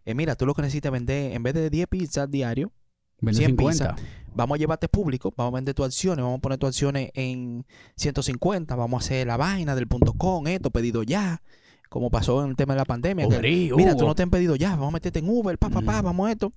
Eh, 0.05 0.15
mira, 0.15 0.35
tú 0.35 0.45
lo 0.45 0.53
que 0.55 0.63
necesitas 0.63 0.91
vender, 0.91 1.33
en 1.33 1.43
vez 1.43 1.53
de 1.53 1.69
10 1.69 1.87
pizzas 1.87 2.29
diario, 2.31 2.71
Vende 3.21 3.37
100 3.39 3.49
50. 3.57 3.95
vamos 4.33 4.55
a 4.55 4.59
llevarte 4.59 4.87
público, 4.87 5.33
vamos 5.35 5.53
a 5.53 5.55
vender 5.55 5.73
tus 5.75 5.85
acciones, 5.85 6.23
vamos 6.23 6.37
a 6.37 6.41
poner 6.41 6.57
tus 6.57 6.69
acciones 6.69 7.11
en 7.13 7.65
150, 7.95 8.75
vamos 8.75 9.01
a 9.01 9.05
hacer 9.05 9.27
la 9.27 9.37
vaina 9.37 9.75
del 9.75 9.87
punto 9.87 10.13
com, 10.13 10.47
esto, 10.47 10.69
pedido 10.71 11.03
ya, 11.03 11.41
como 11.89 12.09
pasó 12.09 12.43
en 12.43 12.51
el 12.51 12.55
tema 12.55 12.73
de 12.75 12.79
la 12.79 12.85
pandemia. 12.85 13.27
que, 13.27 13.71
mira, 13.75 13.95
tú 13.95 14.05
no 14.05 14.15
te 14.15 14.23
han 14.23 14.29
pedido 14.29 14.55
ya, 14.55 14.71
vamos 14.71 14.89
a 14.89 14.91
meterte 14.91 15.19
en 15.19 15.29
Uber, 15.29 15.57
pa, 15.57 15.69
pa, 15.69 15.81
pa, 15.81 15.95
Ujú. 15.95 16.03
vamos 16.03 16.29
a 16.29 16.31
esto. 16.31 16.53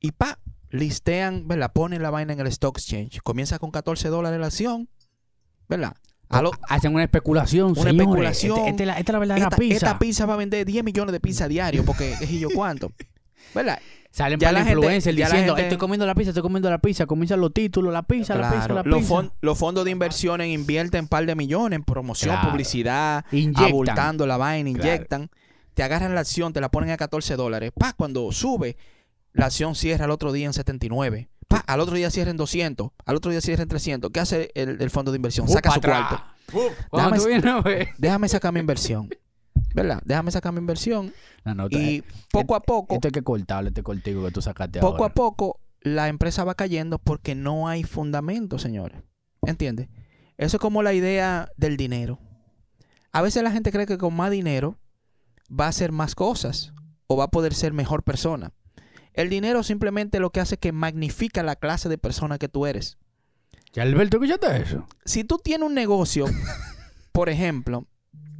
Y 0.00 0.12
pa, 0.12 0.38
listean, 0.70 1.46
¿verdad? 1.48 1.72
Ponen 1.72 2.02
la 2.02 2.10
vaina 2.10 2.32
en 2.34 2.40
el 2.40 2.48
stock 2.48 2.76
exchange. 2.76 3.20
Comienza 3.22 3.58
con 3.58 3.70
14 3.70 4.08
dólares 4.08 4.38
la 4.40 4.46
acción, 4.48 4.88
¿verdad? 5.68 5.94
A 6.28 6.42
lo- 6.42 6.50
Hacen 6.68 6.92
una 6.92 7.04
especulación, 7.04 7.70
Una 7.72 7.82
señores. 7.82 8.00
especulación. 8.00 8.58
Este- 8.58 8.70
este 8.70 8.82
es 8.82 8.86
la- 8.88 8.98
esta 8.98 9.12
es 9.12 9.14
la 9.14 9.18
verdadera 9.20 9.46
esta, 9.46 9.56
pizza. 9.56 9.74
esta 9.76 9.98
pizza 9.98 10.26
va 10.26 10.34
a 10.34 10.36
vender 10.38 10.66
10 10.66 10.82
millones 10.84 11.12
de 11.12 11.20
pizza 11.20 11.46
diario, 11.48 11.84
porque 11.84 12.12
es 12.12 12.30
y 12.30 12.40
yo 12.40 12.48
cuánto. 12.54 12.90
¿Verdad? 13.54 13.78
Salen 14.10 14.38
Ya 14.38 14.48
para 14.48 14.60
la 14.60 14.64
gente- 14.64 14.78
influencer 14.78 15.14
la 15.18 15.26
diciendo, 15.26 15.54
gente- 15.56 15.62
estoy 15.68 15.78
comiendo 15.78 16.06
la 16.06 16.14
pizza, 16.14 16.30
estoy 16.30 16.42
comiendo 16.42 16.70
la 16.70 16.78
pizza. 16.78 17.04
Comienzan 17.06 17.40
los 17.40 17.52
títulos, 17.52 17.92
la 17.92 18.04
pizza, 18.04 18.36
la 18.36 18.48
pizza, 18.52 18.68
la 18.68 18.82
Los, 18.84 19.00
pizza. 19.02 19.32
los 19.40 19.58
fondos 19.58 19.84
de 19.84 19.90
inversiones 19.90 20.48
invierten 20.48 21.02
un 21.02 21.08
par 21.08 21.26
de 21.26 21.34
millones 21.34 21.76
en 21.76 21.82
promoción, 21.84 22.34
Claro. 22.36 22.50
publicidad, 22.50 23.24
Inyectan. 23.32 23.64
abultando 23.64 24.26
la 24.26 24.36
vaina, 24.36 24.70
Claro. 24.72 24.88
inyectan. 24.88 25.30
Te 25.74 25.82
agarran 25.82 26.14
la 26.14 26.20
acción, 26.20 26.52
te 26.52 26.60
la 26.60 26.70
ponen 26.70 26.90
a 26.90 26.96
14 26.96 27.34
dólares. 27.34 27.72
Pa, 27.76 27.92
cuando 27.94 28.30
sube, 28.30 28.76
la 29.32 29.46
acción 29.46 29.74
cierra 29.74 30.04
al 30.04 30.12
otro 30.12 30.30
día 30.30 30.46
en 30.46 30.52
79. 30.52 31.28
Pa, 31.48 31.56
al 31.66 31.80
otro 31.80 31.96
día 31.96 32.08
cierra 32.12 32.30
en 32.30 32.36
200. 32.36 32.90
Al 33.04 33.16
otro 33.16 33.32
día 33.32 33.40
cierra 33.40 33.64
en 33.64 33.68
300. 33.68 34.12
¿Qué 34.12 34.20
hace 34.20 34.52
el, 34.54 34.80
el 34.80 34.90
fondo 34.90 35.10
de 35.10 35.16
inversión? 35.16 35.48
Saca 35.48 35.72
su 35.72 35.80
cuarto. 35.80 36.22
Déjame 37.98 38.28
sacar 38.28 38.52
mi 38.52 38.60
inversión. 38.60 39.08
¿Verdad? 39.74 40.00
Déjame 40.04 40.30
sacar 40.30 40.52
mi 40.52 40.60
inversión. 40.60 41.12
No, 41.44 41.54
no, 41.54 41.66
Y 41.68 42.04
poco 42.30 42.54
a 42.54 42.60
poco, 42.60 42.94
Esto 42.94 43.08
hay 43.08 43.12
que 43.12 43.22
cortarle 43.22 43.68
este 43.68 43.82
cortico 43.82 44.24
que 44.24 44.30
tú 44.30 44.40
sacaste 44.40 44.78
poco 44.80 44.98
ahora. 45.02 45.06
a 45.06 45.14
poco, 45.14 45.60
la 45.80 46.08
empresa 46.08 46.44
va 46.44 46.54
cayendo 46.54 46.98
porque 46.98 47.34
no 47.34 47.68
hay 47.68 47.82
fundamento, 47.82 48.58
señores. 48.58 49.02
¿Entiendes? 49.42 49.88
Eso 50.38 50.56
es 50.56 50.60
como 50.60 50.82
la 50.82 50.94
idea 50.94 51.48
del 51.56 51.76
dinero. 51.76 52.20
A 53.12 53.20
veces 53.20 53.42
la 53.42 53.50
gente 53.50 53.72
cree 53.72 53.86
que 53.86 53.98
con 53.98 54.14
más 54.14 54.30
dinero 54.30 54.78
va 55.50 55.66
a 55.66 55.68
hacer 55.68 55.92
más 55.92 56.14
cosas 56.14 56.72
o 57.06 57.16
va 57.16 57.24
a 57.24 57.30
poder 57.30 57.52
ser 57.52 57.72
mejor 57.72 58.04
persona. 58.04 58.52
El 59.12 59.28
dinero 59.28 59.62
simplemente 59.62 60.20
lo 60.20 60.30
que 60.30 60.40
hace 60.40 60.54
es 60.54 60.60
que 60.60 60.72
magnifica 60.72 61.42
la 61.42 61.56
clase 61.56 61.88
de 61.88 61.98
persona 61.98 62.38
que 62.38 62.48
tú 62.48 62.66
eres. 62.66 62.98
¿Ya 63.72 63.82
Alberto 63.82 64.16
escuchaste 64.16 64.62
eso? 64.62 64.86
Si 65.04 65.24
tú 65.24 65.38
tienes 65.38 65.66
un 65.66 65.74
negocio, 65.74 66.26
por 67.12 67.28
ejemplo, 67.28 67.86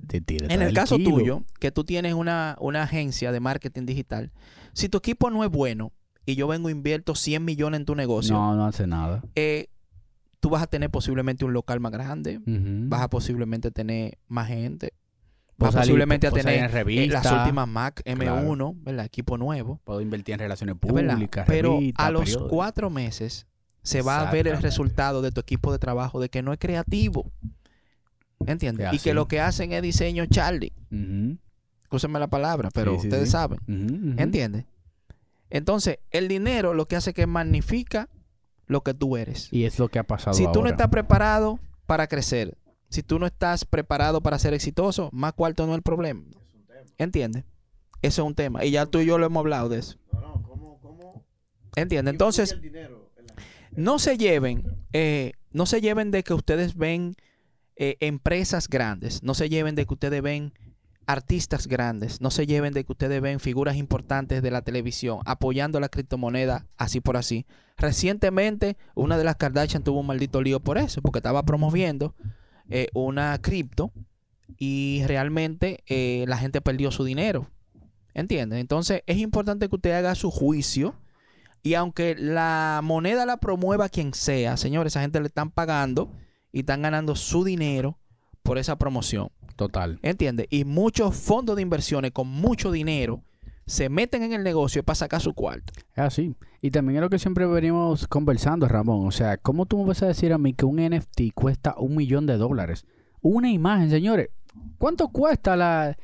En 0.07 0.63
el 0.63 0.73
caso 0.75 0.99
tuyo, 0.99 1.45
que 1.61 1.71
tú 1.71 1.85
tienes 1.85 2.15
una, 2.15 2.57
una 2.61 2.83
agencia 2.83 3.33
de 3.33 3.41
marketing 3.41 3.87
digital, 3.87 4.33
si 4.73 4.89
tu 4.89 4.99
equipo 4.99 5.31
no 5.31 5.45
es 5.45 5.51
bueno 5.51 5.93
y 6.27 6.35
yo 6.37 6.47
vengo 6.49 6.69
e 6.69 6.73
invierto 6.73 7.15
100 7.15 7.45
millones 7.45 7.81
en 7.81 7.87
tu 7.87 7.95
negocio, 7.95 8.35
No, 8.35 8.55
no 8.57 8.67
hace 8.67 8.87
nada. 8.87 9.23
eh, 9.35 9.69
tú 10.41 10.51
vas 10.51 10.63
a 10.63 10.67
tener 10.67 10.91
posiblemente 10.91 11.45
un 11.45 11.53
local 11.53 11.81
más 11.81 11.93
grande, 11.93 12.41
vas 12.47 13.03
a 13.03 13.09
posiblemente 13.09 13.71
tener 13.71 14.19
más 14.29 14.49
gente, 14.49 14.93
Va 15.55 15.71
Puedo 15.71 15.73
salir- 15.73 15.83
posiblemente 15.83 16.27
a 16.27 16.31
tener 16.33 16.71
en 16.75 16.99
eh, 16.99 17.07
las 17.07 17.31
últimas 17.31 17.69
Mac 17.69 18.03
Claro. 18.03 18.41
M1, 18.41 18.75
¿verdad? 18.83 19.05
Equipo 19.07 19.39
nuevo. 19.39 19.81
Puedo 19.85 20.01
invertir 20.01 20.33
en 20.33 20.41
relaciones 20.41 20.75
públicas, 20.77 21.45
Pero 21.47 21.75
revistas, 21.75 22.07
a 22.07 22.11
los 22.11 22.37
cuatro 22.49 22.91
meses 22.91 23.47
se 23.83 24.03
va 24.03 24.19
a 24.29 24.33
ver 24.33 24.49
el 24.49 24.61
resultado 24.61 25.23
de 25.23 25.31
tu 25.31 25.41
equipo 25.41 25.71
de 25.71 25.79
trabajo 25.79 26.19
de 26.21 26.29
que 26.29 26.43
no 26.43 26.53
es 26.53 26.59
creativo. 26.59 27.31
¿Entiendes? 28.47 28.87
Es 28.89 28.95
Y 28.95 28.99
que 28.99 29.15
lo 29.15 29.27
que 29.29 29.41
hacen 29.41 29.73
es 29.73 29.83
diseño 29.83 30.27
Charlie. 30.27 30.73
Escúchenme 31.83 32.19
la 32.19 32.27
palabra, 32.29 32.71
pero 32.73 32.95
Sí, 32.95 33.01
sí, 33.03 33.07
ustedes 33.09 33.29
sí. 33.29 33.33
saben. 33.33 33.59
ujú. 33.69 34.21
¿Entiendes? 34.21 34.65
Entonces, 35.51 35.99
el 36.11 36.29
dinero 36.29 36.75
lo 36.75 36.87
que 36.89 36.97
hace 36.97 37.15
que 37.15 37.27
magnifica 37.27 38.09
lo 38.67 38.83
que 38.83 38.95
tú 38.95 39.17
eres. 39.17 39.53
Y 39.53 39.65
es 39.65 39.79
lo 39.79 39.89
que 39.89 39.99
ha 39.99 40.05
pasado 40.05 40.35
Si 40.35 40.51
tú 40.53 40.63
no 40.63 40.69
estás 40.69 40.89
preparado 40.89 41.61
para 41.87 42.07
crecer, 42.07 42.57
si 42.89 43.03
tú 43.03 43.19
no 43.19 43.27
estás 43.27 43.65
preparado 43.65 44.21
para 44.23 44.39
ser 44.39 44.55
exitoso, 44.55 45.11
más 45.13 45.35
cuarto 45.35 45.67
no 45.67 45.73
es 45.73 45.77
el 45.79 45.83
problema. 45.83 46.23
¿Entiendes? 46.99 47.45
Eso 48.03 48.23
es 48.23 48.27
un 48.27 48.35
tema. 48.35 48.65
Y 48.65 48.71
ya 48.73 48.87
tú 48.87 48.99
y 49.01 49.07
yo 49.07 49.19
lo 49.19 49.27
hemos 49.27 49.41
hablado 49.41 49.69
de 49.69 49.79
eso. 49.79 49.97
No, 50.13 50.21
no, 50.21 50.43
¿cómo, 50.43 50.79
cómo 50.81 51.25
¿Entiendes? 51.77 52.13
Entonces, 52.13 52.53
en 52.53 52.73
la- 52.73 53.35
no 53.77 53.99
se 53.99 54.17
lleven, 54.19 54.65
eh, 54.93 55.33
no 55.53 55.67
se 55.67 55.81
lleven 55.81 56.11
de 56.11 56.23
que 56.23 56.35
ustedes 56.35 56.77
ven 56.77 57.17
eh, 57.77 57.97
empresas 58.01 58.69
grandes, 58.69 59.23
no 59.23 59.35
se 59.35 59.49
lleven 59.49 59.75
de 59.75 59.87
que 59.87 59.95
ustedes 59.95 60.23
ven 60.23 60.53
artistas 61.07 61.67
grandes, 61.67 62.21
no 62.21 62.31
se 62.31 62.47
lleven 62.47 62.73
de 62.73 62.85
que 62.85 62.93
ustedes 62.93 63.21
ven 63.21 63.41
figuras 63.41 63.77
importantes 63.77 64.43
de 64.43 64.51
la 64.51 64.63
televisión 64.63 65.21
apoyando 65.27 65.81
la 65.81 65.89
criptomoneda 65.89 66.67
así 66.77 67.01
por 67.01 67.17
así. 67.17 67.47
Recientemente, 67.77 68.77
una 68.95 69.19
de 69.19 69.25
las 69.25 69.37
Kardashian 69.37 69.83
tuvo 69.83 70.01
un 70.01 70.07
maldito 70.07 70.41
lío 70.41 70.61
por 70.61 70.79
eso, 70.79 71.03
porque 71.03 71.19
estaba 71.19 71.45
promoviendo 71.45 72.15
eh, 72.71 72.89
una 72.95 73.37
cripto 73.39 73.93
y 74.57 75.03
realmente 75.07 75.83
eh, 75.87 76.25
la 76.29 76.39
gente 76.39 76.61
perdió 76.61 76.91
su 76.91 77.05
dinero. 77.05 77.51
¿Entienden? 78.15 78.61
Entonces, 78.61 79.03
es 79.07 79.19
importante 79.19 79.69
que 79.69 79.75
usted 79.75 79.93
haga 79.93 80.15
su 80.15 80.31
juicio. 80.31 80.95
Y 81.65 81.75
aunque 81.75 82.15
la 82.15 82.81
moneda 82.85 83.25
la 83.27 83.39
promueva 83.39 83.89
quien 83.89 84.13
sea, 84.13 84.57
señores, 84.59 84.93
esa 84.93 85.01
gente 85.01 85.19
le 85.19 85.27
están 85.27 85.51
pagando 85.51 86.13
y 86.55 86.61
están 86.61 86.83
ganando 86.83 87.17
su 87.17 87.43
dinero 87.43 87.99
por 88.45 88.59
esa 88.59 88.79
promoción. 88.79 89.29
Total. 89.57 89.99
¿Entiendes? 90.03 90.47
Y 90.51 90.65
muchos 90.65 91.17
fondos 91.17 91.57
de 91.57 91.63
inversiones 91.63 92.13
con 92.13 92.29
mucho 92.29 92.71
dinero 92.71 93.25
se 93.67 93.89
meten 93.89 94.23
en 94.23 94.33
el 94.33 94.45
negocio 94.45 94.85
para 94.85 94.95
sacar 94.95 95.21
su 95.21 95.35
cuarto. 95.35 95.73
Es 95.95 95.99
así. 95.99 96.37
Y 96.63 96.71
también 96.71 96.99
es 96.99 97.03
lo 97.03 97.11
que 97.11 97.19
siempre 97.19 97.45
venimos 97.47 98.07
conversando, 98.07 98.69
Ramón. 98.69 99.05
O 99.05 99.11
sea, 99.11 99.37
¿cómo 99.37 99.67
tú 99.67 99.79
me 99.79 99.87
vas 99.87 100.03
a 100.05 100.07
decir 100.07 100.33
a 100.33 100.39
mí 100.39 100.55
que 100.55 100.65
un 100.65 100.77
NFT 100.77 101.33
cuesta 101.35 101.75
un 101.77 101.97
millón 101.97 102.25
de 102.27 102.37
dólares? 102.37 102.87
Una 103.21 103.51
imagen, 103.51 103.91
señores. 103.91 104.29
¿Cuánto 104.79 105.09
cuesta 105.09 105.57
la... 105.57 105.97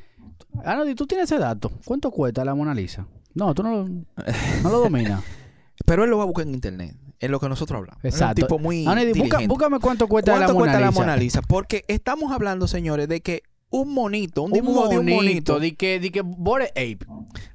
Anody, 0.65 0.97
¿tú 0.97 1.07
tienes 1.07 1.31
ese 1.31 1.41
dato? 1.41 1.71
¿Cuánto 1.85 2.11
cuesta 2.11 2.45
la 2.45 2.57
Mona 2.57 2.75
Lisa? 2.75 3.07
No, 3.35 3.55
tú 3.55 3.63
no 3.63 3.71
lo, 3.71 3.89
no 3.89 4.71
lo 4.71 4.81
dominas. 4.81 5.23
Pero 5.87 6.03
él 6.03 6.11
lo 6.11 6.19
va 6.19 6.25
a 6.25 6.27
buscar 6.27 6.47
en 6.47 6.55
internet, 6.55 6.97
en 7.21 7.31
lo 7.31 7.39
que 7.41 7.49
nosotros 7.49 7.79
hablamos. 7.79 8.05
Es 8.05 8.15
Exacto. 8.15 8.43
un 8.43 8.47
tipo 8.49 8.59
muy 8.59 8.85
busca- 8.85 9.05
diligente. 9.05 9.47
búscame 9.47 9.79
cuánto 9.79 10.09
cuesta, 10.09 10.33
¿Cuánto 10.33 10.49
la, 10.49 10.53
Mona 10.55 10.65
cuesta 10.73 10.81
la? 10.81 10.91
Mona 10.91 11.17
Lisa? 11.17 11.43
Porque 11.43 11.85
estamos 11.89 12.33
hablando, 12.33 12.67
señores, 12.67 13.09
de 13.09 13.21
que 13.21 13.43
un 13.73 13.95
monito, 13.95 14.43
un 14.43 14.51
Un 14.51 14.53
dibujo 14.55 14.89
de 14.89 14.99
un 14.99 15.07
monito, 15.07 15.61
Di 15.61 15.73
que, 15.73 16.01
di 16.01 16.11
que 16.11 16.23
Bored 16.23 16.71
Ape. 16.71 16.99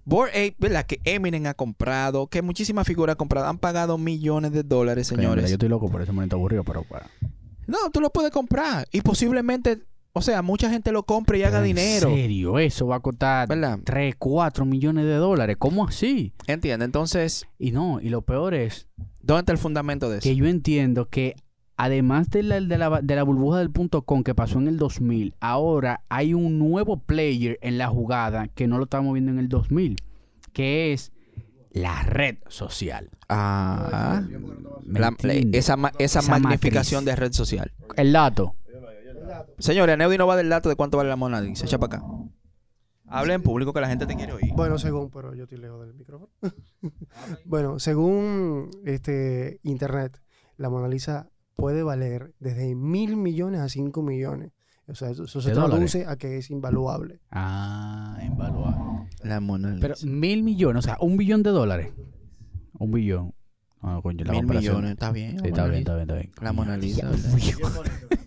Bored 0.05 0.29
Ape, 0.29 0.55
¿verdad? 0.59 0.85
Que 0.85 0.99
Eminem 1.03 1.45
ha 1.47 1.53
comprado, 1.55 2.27
que 2.27 2.41
muchísimas 2.41 2.87
figuras 2.87 3.13
han 3.15 3.17
comprado, 3.17 3.47
han 3.47 3.57
pagado 3.57 3.97
millones 3.97 4.53
de 4.53 4.63
dólares, 4.63 5.07
señores. 5.07 5.35
mira, 5.43 5.47
yo 5.49 5.55
estoy 5.55 5.67
loco 5.69 5.89
por 5.89 6.01
ese 6.01 6.11
monito 6.13 6.35
aburrido, 6.37 6.63
pero 6.63 6.83
para. 6.83 7.09
No, 7.67 7.77
tú 7.91 7.99
lo 7.99 8.11
puedes 8.11 8.31
comprar 8.31 8.87
y 8.93 9.01
posiblemente, 9.01 9.79
o 10.13 10.21
sea, 10.21 10.41
mucha 10.41 10.69
gente 10.69 10.91
lo 10.93 11.03
compre 11.03 11.39
y 11.39 11.43
haga 11.43 11.61
dinero. 11.61 12.09
En 12.09 12.15
serio, 12.15 12.59
eso 12.59 12.87
va 12.87 12.97
a 12.97 12.99
costar 13.01 13.47
¿Verdad? 13.49 13.79
3, 13.83 14.15
4 14.17 14.63
millones 14.63 15.03
de 15.05 15.15
dólares. 15.15 15.57
¿Cómo 15.59 15.85
así? 15.87 16.31
¿Entiendes? 16.47 16.85
Entonces, 16.85 17.45
Y 17.57 17.71
no, 17.71 17.99
y 17.99 18.07
lo 18.09 18.21
peor 18.21 18.53
es 18.53 18.87
¿dónde 19.25 19.39
está 19.41 19.51
el 19.51 19.57
fundamento 19.57 20.09
de 20.09 20.19
eso? 20.19 20.23
que 20.23 20.35
yo 20.35 20.45
entiendo 20.45 21.07
que 21.09 21.35
además 21.77 22.29
de 22.29 22.43
la, 22.43 22.61
de 22.61 22.77
la, 22.77 23.01
de 23.01 23.15
la 23.15 23.23
burbuja 23.23 23.59
del 23.59 23.71
punto 23.71 24.03
com 24.03 24.23
que 24.23 24.33
pasó 24.35 24.59
en 24.59 24.67
el 24.67 24.77
2000, 24.77 25.35
ahora 25.41 26.01
hay 26.09 26.33
un 26.33 26.57
nuevo 26.59 26.97
player 26.97 27.57
en 27.61 27.77
la 27.77 27.87
jugada 27.87 28.47
que 28.47 28.67
no 28.67 28.77
lo 28.77 28.85
estábamos 28.85 29.13
viendo 29.13 29.31
en 29.31 29.39
el 29.39 29.49
2000, 29.49 29.97
que 30.53 30.93
es 30.93 31.11
la 31.71 32.03
red 32.03 32.37
social. 32.47 33.09
Ah, 33.27 34.21
¿Me 34.85 34.99
la- 35.01 35.13
la- 35.21 35.33
esa, 35.33 35.75
esa, 35.99 36.19
Esa 36.19 36.21
magnificación 36.39 37.03
matriz. 37.03 37.15
de 37.15 37.15
red 37.21 37.33
social. 37.33 37.73
El 37.97 38.13
dato. 38.13 38.55
Señores, 39.59 39.97
Neudi 39.97 40.17
no 40.17 40.27
va 40.27 40.35
del 40.37 40.47
dato 40.49 40.69
de 40.69 40.75
cuánto 40.75 40.97
vale 40.97 41.09
la 41.09 41.15
Mona 41.15 41.41
Lisa. 41.41 41.65
Echa 41.65 41.77
para 41.77 41.97
acá. 41.97 42.05
Habla 43.07 43.33
en 43.35 43.41
público 43.41 43.73
que 43.73 43.81
la 43.81 43.87
gente 43.87 44.05
te 44.05 44.15
quiere 44.15 44.33
oír. 44.33 44.51
Bueno, 44.55 44.77
según, 44.77 45.09
pero 45.09 45.33
yo 45.35 45.43
estoy 45.43 45.59
lejos 45.59 45.85
del 45.85 45.93
micrófono. 45.93 46.31
bueno, 47.45 47.79
según 47.79 48.69
este 48.83 49.59
internet, 49.63 50.21
la 50.57 50.69
Mona 50.69 50.87
Lisa 50.87 51.29
puede 51.55 51.83
valer 51.83 52.33
desde 52.39 52.75
mil 52.75 53.17
millones 53.17 53.61
a 53.61 53.69
cinco 53.69 54.01
millones. 54.01 54.51
O 54.87 54.93
sea, 54.93 55.09
eso, 55.09 55.23
eso 55.23 55.41
se 55.41 55.49
¿De 55.49 55.55
traduce 55.55 56.05
a 56.05 56.15
que 56.15 56.37
es 56.37 56.51
invaluable. 56.51 57.21
Ah, 57.31 58.19
invaluable. 58.23 59.09
La 59.23 59.39
Mona 59.39 59.69
Lisa. 59.69 59.81
Pero 59.81 59.95
mil 60.11 60.43
millones, 60.43 60.85
o 60.85 60.87
sea, 60.87 60.97
un 60.99 61.17
billón 61.17 61.43
de 61.43 61.49
dólares. 61.51 61.93
Un 62.77 62.91
billón. 62.91 63.33
Ah, 63.81 63.99
coño, 64.01 64.25
la 64.25 64.33
Mil 64.33 64.45
millones, 64.45 64.91
está 64.91 65.11
bien. 65.11 65.39
Sí, 65.39 65.47
está 65.47 65.67
bien, 65.67 65.79
está 65.79 65.95
bien, 65.95 66.09
está 66.09 66.15
bien. 66.15 66.31
La 66.41 66.53
Mona 66.53 66.77
Lisa. 66.77 67.09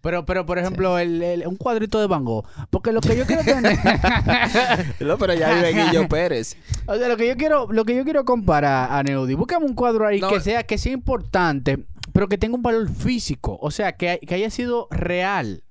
Pero, 0.00 0.24
pero, 0.24 0.46
por 0.46 0.58
ejemplo, 0.58 0.98
el, 0.98 1.22
el- 1.22 1.46
un 1.46 1.56
cuadrito 1.56 2.00
de 2.00 2.06
Van 2.06 2.24
Gogh. 2.24 2.46
Porque 2.70 2.92
lo 2.92 3.00
que 3.00 3.16
yo 3.16 3.26
quiero 3.26 3.42
tener. 3.44 3.78
No, 5.00 5.18
pero 5.18 5.34
ya 5.34 5.54
vive 5.54 5.72
Guillo 5.72 6.08
Pérez. 6.08 6.56
o 6.86 6.96
sea, 6.96 7.08
lo 7.08 7.16
que 7.16 7.26
yo 7.28 7.36
quiero, 7.36 7.66
lo 7.70 7.84
que 7.84 7.94
yo 7.94 8.04
quiero 8.04 8.24
comparar 8.24 8.90
a 8.92 9.02
Neudi. 9.02 9.34
Búscame 9.34 9.66
un 9.66 9.74
cuadro 9.74 10.06
ahí 10.06 10.20
No. 10.20 10.28
que 10.28 10.40
sea, 10.40 10.62
que 10.64 10.78
sea 10.78 10.92
importante, 10.92 11.84
pero 12.12 12.28
que 12.28 12.38
tenga 12.38 12.54
un 12.56 12.62
valor 12.62 12.88
físico. 12.90 13.58
O 13.60 13.70
sea, 13.70 13.92
que, 13.92 14.18
que 14.26 14.34
haya 14.34 14.50
sido 14.50 14.88
real. 14.90 15.62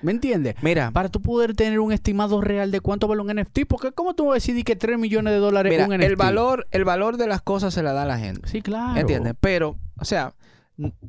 ¿Me 0.00 0.10
entiendes? 0.12 0.54
Mira, 0.62 0.90
Para 0.90 1.10
tú 1.10 1.20
poder 1.20 1.54
tener 1.54 1.80
un 1.80 1.92
estimado 1.92 2.40
real 2.40 2.70
de 2.70 2.80
cuánto 2.80 3.06
vale 3.08 3.20
un 3.20 3.28
NFT. 3.36 3.66
Porque, 3.68 3.92
¿cómo 3.92 4.14
tú 4.14 4.26
vas 4.26 4.32
a 4.32 4.34
decidir 4.36 4.64
que 4.64 4.74
3 4.74 4.98
millones 4.98 5.34
de 5.34 5.38
dólares 5.38 5.70
mira 5.70 5.84
un 5.84 5.90
NFT? 5.94 6.02
el 6.08 6.16
valor, 6.16 6.66
el 6.70 6.84
valor 6.86 7.18
de 7.18 7.26
las 7.26 7.42
cosas 7.42 7.74
se 7.74 7.82
la 7.82 7.92
da 7.92 8.02
a 8.02 8.06
la 8.06 8.18
gente. 8.18 8.48
Sí, 8.48 8.62
claro. 8.62 8.98
¿Entiendes? 8.98 9.34
Pero, 9.38 9.76
o 9.98 10.04
sea, 10.06 10.32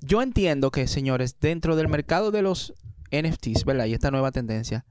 yo 0.02 0.22
entiendo 0.22 0.72
que, 0.72 0.88
señores, 0.88 1.38
dentro 1.40 1.76
del 1.76 1.88
mercado 1.88 2.32
de 2.32 2.42
los 2.42 2.74
NFTs, 3.12 3.66
¿verdad? 3.66 3.86
Y 3.86 3.94
esta 3.94 4.12
nueva 4.12 4.32
tendencia, 4.32 4.86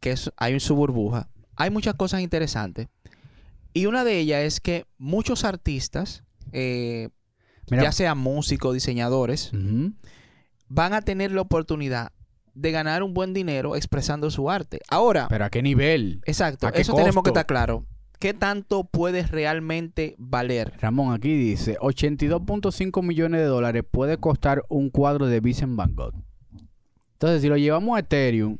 que 0.00 0.12
es, 0.12 0.30
hay 0.36 0.54
un 0.54 0.60
su 0.60 0.74
burbuja, 0.74 1.28
hay 1.56 1.70
muchas 1.70 1.94
cosas 1.94 2.20
interesantes. 2.20 2.88
Y 3.72 3.86
una 3.86 4.04
de 4.04 4.18
ellas 4.18 4.42
es 4.42 4.60
que 4.60 4.86
muchos 4.98 5.44
artistas, 5.44 6.24
eh, 6.52 7.10
ya 7.66 7.92
sean 7.92 8.18
músicos, 8.18 8.72
diseñadores, 8.74 9.50
van 10.68 10.92
a 10.92 11.02
tener 11.02 11.32
la 11.32 11.42
oportunidad 11.42 12.12
de 12.54 12.72
ganar 12.72 13.02
un 13.02 13.12
buen 13.12 13.34
dinero 13.34 13.76
expresando 13.76 14.30
su 14.30 14.50
arte. 14.50 14.80
Ahora, 14.88 15.26
Pero 15.28 15.44
¿a 15.44 15.50
qué 15.50 15.62
nivel? 15.62 16.22
exacto, 16.24 16.66
¿a 16.66 16.72
qué 16.72 16.80
eso 16.80 16.94
tenemos 16.94 17.22
que 17.22 17.30
estar 17.30 17.46
claro. 17.46 17.84
¿Qué 18.18 18.32
tanto 18.34 18.84
puede 18.84 19.22
realmente 19.24 20.14
valer? 20.18 20.72
Ramón, 20.80 21.12
aquí 21.14 21.34
dice 21.36 21.76
82.5 21.80 23.02
millones 23.02 23.40
de 23.40 23.46
dólares 23.46 23.84
puede 23.90 24.16
costar 24.18 24.64
un 24.68 24.90
cuadro 24.90 25.26
de 25.26 25.40
Vincent 25.40 25.76
Van 25.76 25.94
Gogh. 25.94 26.14
Entonces, 27.12 27.42
si 27.42 27.48
lo 27.48 27.56
llevamos 27.56 27.96
a 27.96 28.00
Ethereum, 28.00 28.58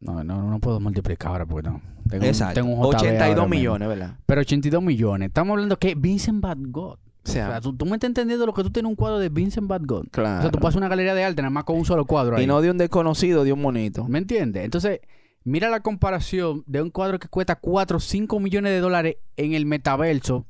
no, 0.00 0.24
no, 0.24 0.50
no 0.50 0.58
puedo 0.60 0.80
multiplicar 0.80 1.30
ahora 1.32 1.46
porque 1.46 1.68
no. 1.68 1.80
Tengo, 2.08 2.22
un- 2.24 2.28
Exacto. 2.28 2.54
tengo 2.60 2.74
un 2.74 2.80
JB 2.82 2.96
82 2.96 3.20
ahora 3.22 3.34
mismo. 3.34 3.48
millones, 3.48 3.88
¿verdad? 3.88 4.16
Pero 4.26 4.40
82 4.40 4.82
millones. 4.82 5.28
Estamos 5.28 5.52
hablando 5.52 5.78
que 5.78 5.94
Vincent 5.94 6.40
Van 6.40 6.70
Gogh. 6.72 6.98
O 7.24 7.28
O 7.28 7.30
sea, 7.30 7.60
tú, 7.60 7.72
tú 7.76 7.86
me 7.86 7.92
estás 7.92 8.08
entendiendo 8.08 8.44
lo 8.46 8.52
que 8.52 8.64
tú 8.64 8.70
tienes 8.70 8.90
un 8.90 8.96
cuadro 8.96 9.20
de 9.20 9.28
Vincent 9.28 9.68
Van 9.68 9.84
Gogh. 9.86 10.06
O 10.06 10.10
claro. 10.10 10.42
sea, 10.42 10.50
tú 10.50 10.58
pasas 10.58 10.76
una 10.76 10.88
galería 10.88 11.14
de 11.14 11.22
arte 11.22 11.40
nada 11.40 11.50
más 11.50 11.62
con 11.64 11.76
un 11.76 11.84
solo 11.84 12.04
cuadro 12.04 12.36
ahí. 12.36 12.42
Y 12.44 12.46
no 12.48 12.60
de 12.60 12.70
un 12.72 12.78
desconocido, 12.78 13.44
de 13.44 13.52
un 13.52 13.62
monito. 13.62 14.04
¿Me 14.08 14.18
entiendes? 14.18 14.64
Entonces, 14.64 15.00
mira 15.44 15.70
la 15.70 15.80
comparación 15.80 16.62
de 16.66 16.82
un 16.82 16.90
cuadro 16.90 17.18
que 17.18 17.28
cuesta 17.28 17.56
4 17.56 17.96
o 17.96 18.00
5 18.00 18.40
millones 18.40 18.72
de 18.72 18.80
dólares 18.80 19.16
en 19.36 19.54
el 19.54 19.66
metaverso 19.66 20.46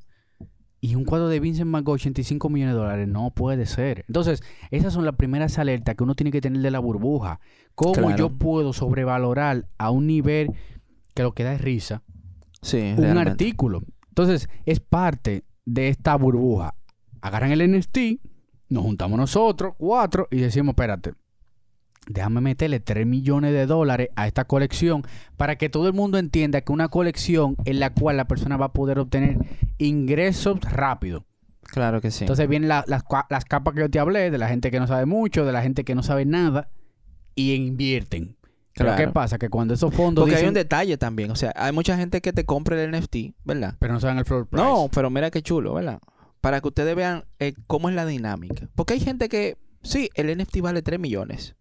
y 0.81 0.96
un 0.96 1.05
cuadro 1.05 1.28
de 1.28 1.38
Vincent 1.40 1.70
Van 1.70 1.85
Gogh 1.85 1.94
85 1.94 2.48
millones 2.48 2.74
de 2.74 2.81
dólares. 2.81 3.07
No 3.09 3.31
puede 3.31 3.66
ser. 3.66 4.05
Entonces, 4.09 4.42
esas 4.72 4.92
son 4.92 5.05
las 5.05 5.14
primeras 5.14 5.59
alertas 5.59 5.94
que 5.94 6.02
uno 6.02 6.14
tiene 6.16 6.33
que 6.33 6.40
tener 6.40 6.61
de 6.61 6.70
la 6.72 6.81
burbuja. 6.81 7.38
¿Cómo 7.76 7.92
Claro. 7.94 8.16
yo 8.16 8.31
puedo 8.31 8.72
sobrevalorar 8.72 9.68
a 9.78 9.90
un 9.90 10.07
nivel 10.09 10.50
que 11.14 11.22
lo 11.22 11.33
que 11.35 11.44
da 11.44 11.55
es 11.55 11.61
risa 11.61 12.02
Sí, 12.62 12.78
un 12.78 12.96
realmente. 12.98 13.31
artículo? 13.31 13.83
Entonces, 14.09 14.48
es 14.66 14.81
parte 14.81 15.44
de 15.64 15.88
esta 15.88 16.16
burbuja. 16.16 16.74
Agarran 17.20 17.52
el 17.52 17.62
NFT, 17.78 18.20
nos 18.68 18.83
juntamos 18.83 19.16
nosotros, 19.18 19.74
cuatro, 19.78 20.26
y 20.33 20.38
decimos, 20.38 20.72
espérate, 20.72 21.12
déjame 22.08 22.40
meterle 22.40 22.80
3 22.80 23.06
millones 23.06 23.52
de 23.52 23.66
dólares 23.66 24.08
a 24.16 24.26
esta 24.26 24.44
colección 24.44 25.02
para 25.36 25.56
que 25.56 25.68
todo 25.68 25.86
el 25.86 25.92
mundo 25.94 26.18
entienda 26.18 26.60
que 26.60 26.72
una 26.72 26.88
colección 26.88 27.56
en 27.64 27.80
la 27.80 27.90
cual 27.94 28.16
la 28.16 28.26
persona 28.26 28.56
va 28.56 28.66
a 28.66 28.72
poder 28.72 28.98
obtener 28.98 29.38
ingresos 29.78 30.60
rápido. 30.60 31.24
Claro 31.62 32.00
que 32.00 32.10
sí. 32.10 32.24
Entonces 32.24 32.48
vienen 32.48 32.68
la- 32.68 32.84
las, 32.86 33.04
capas 33.44 33.74
que 33.74 33.80
yo 33.80 33.90
te 33.90 33.98
hablé, 33.98 34.30
de 34.30 34.38
la 34.38 34.48
gente 34.48 34.70
que 34.70 34.78
no 34.80 34.86
sabe 34.86 35.06
mucho, 35.06 35.44
de 35.46 35.52
la 35.52 35.62
gente 35.62 35.84
que 35.84 35.94
no 35.94 36.02
sabe 36.02 36.24
nada, 36.26 36.70
y 37.34 37.54
invierten. 37.54 38.36
Pero 38.74 38.88
Claro. 38.90 38.96
¿qué 38.96 39.08
pasa? 39.12 39.38
Que 39.38 39.48
cuando 39.48 39.74
esos 39.74 39.94
fondos 39.94 40.24
Porque 40.24 40.36
hay 40.36 40.46
un 40.46 40.54
detalle 40.54 40.96
también. 40.98 41.30
O 41.30 41.36
sea, 41.36 41.52
hay 41.56 41.72
mucha 41.72 41.96
gente 41.96 42.20
que 42.20 42.32
te 42.32 42.44
compra 42.44 42.82
el 42.82 42.90
NFT, 42.90 43.34
¿verdad? 43.44 43.76
Pero 43.78 43.92
no 43.94 44.00
saben 44.00 44.18
el 44.18 44.24
floor 44.24 44.46
price. 44.48 44.62
No, 44.64 44.88
pero 44.92 45.08
mira 45.10 45.30
qué 45.30 45.42
chulo, 45.42 45.74
¿verdad? 45.74 46.00
Para 46.40 46.60
que 46.60 46.68
ustedes 46.68 46.96
vean 46.96 47.24
eh, 47.38 47.54
cómo 47.66 47.88
es 47.88 47.94
la 47.94 48.06
dinámica. 48.06 48.68
Porque 48.74 48.94
hay 48.94 49.00
gente 49.00 49.28
que, 49.28 49.56
sí, 49.82 50.10
el 50.14 50.36
NFT 50.36 50.60
vale 50.60 50.82
3 50.82 50.98
millones. 50.98 51.54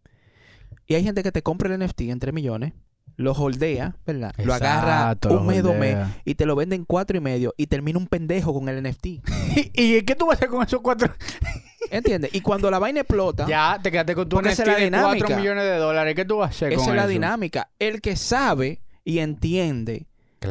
Y 0.87 0.95
hay 0.95 1.03
gente 1.03 1.23
que 1.23 1.31
te 1.31 1.41
compra 1.41 1.73
el 1.73 1.79
NFT 1.85 2.01
en 2.01 2.19
3 2.19 2.33
millones, 2.33 2.73
lo 3.17 3.33
holdea, 3.33 3.95
¿verdad? 4.05 4.33
lo 4.43 4.53
agarra 4.53 5.15
un 5.29 5.45
mes, 5.47 5.61
dos 5.63 5.75
meses, 5.75 6.07
y 6.25 6.35
te 6.35 6.45
lo 6.45 6.55
venden 6.55 6.85
cuatro 6.85 7.15
y 7.17 7.19
medio 7.19 7.53
y 7.57 7.67
termina 7.67 7.99
un 7.99 8.07
pendejo 8.07 8.53
con 8.53 8.67
el 8.69 8.81
NFT. 8.83 9.05
¿Y, 9.73 10.01
qué 10.01 10.15
tú 10.15 10.25
vas 10.25 10.35
a 10.35 10.37
hacer 10.37 10.49
con 10.49 10.65
esos 10.65 10.81
cuatro? 10.81 11.13
¿Entiendes? 11.91 12.33
Y 12.33 12.41
cuando 12.41 12.71
la 12.71 12.79
vaina 12.79 13.01
explota, 13.01 13.45
Ya, 13.47 13.77
te 13.81 13.91
quedaste 13.91 14.15
con 14.15 14.27
tu 14.29 14.39
NFT 14.41 14.49
es 14.49 14.57
la 14.59 14.75
de 14.75 14.89
4 14.91 15.13
dinámica. 15.13 15.37
millones 15.37 15.63
de 15.65 15.75
dólares. 15.77 16.15
¿Qué 16.15 16.25
tú 16.25 16.37
vas 16.37 16.47
a 16.47 16.49
hacer 16.51 16.73
esa 16.73 16.81
con 16.81 16.89
es 16.89 16.95
la 16.95 17.01
eso? 17.03 17.09
dinámica. 17.09 17.69
El 17.79 18.01
que 18.01 18.15
sabe 18.15 18.81
y 19.03 19.19
entiende 19.19 20.07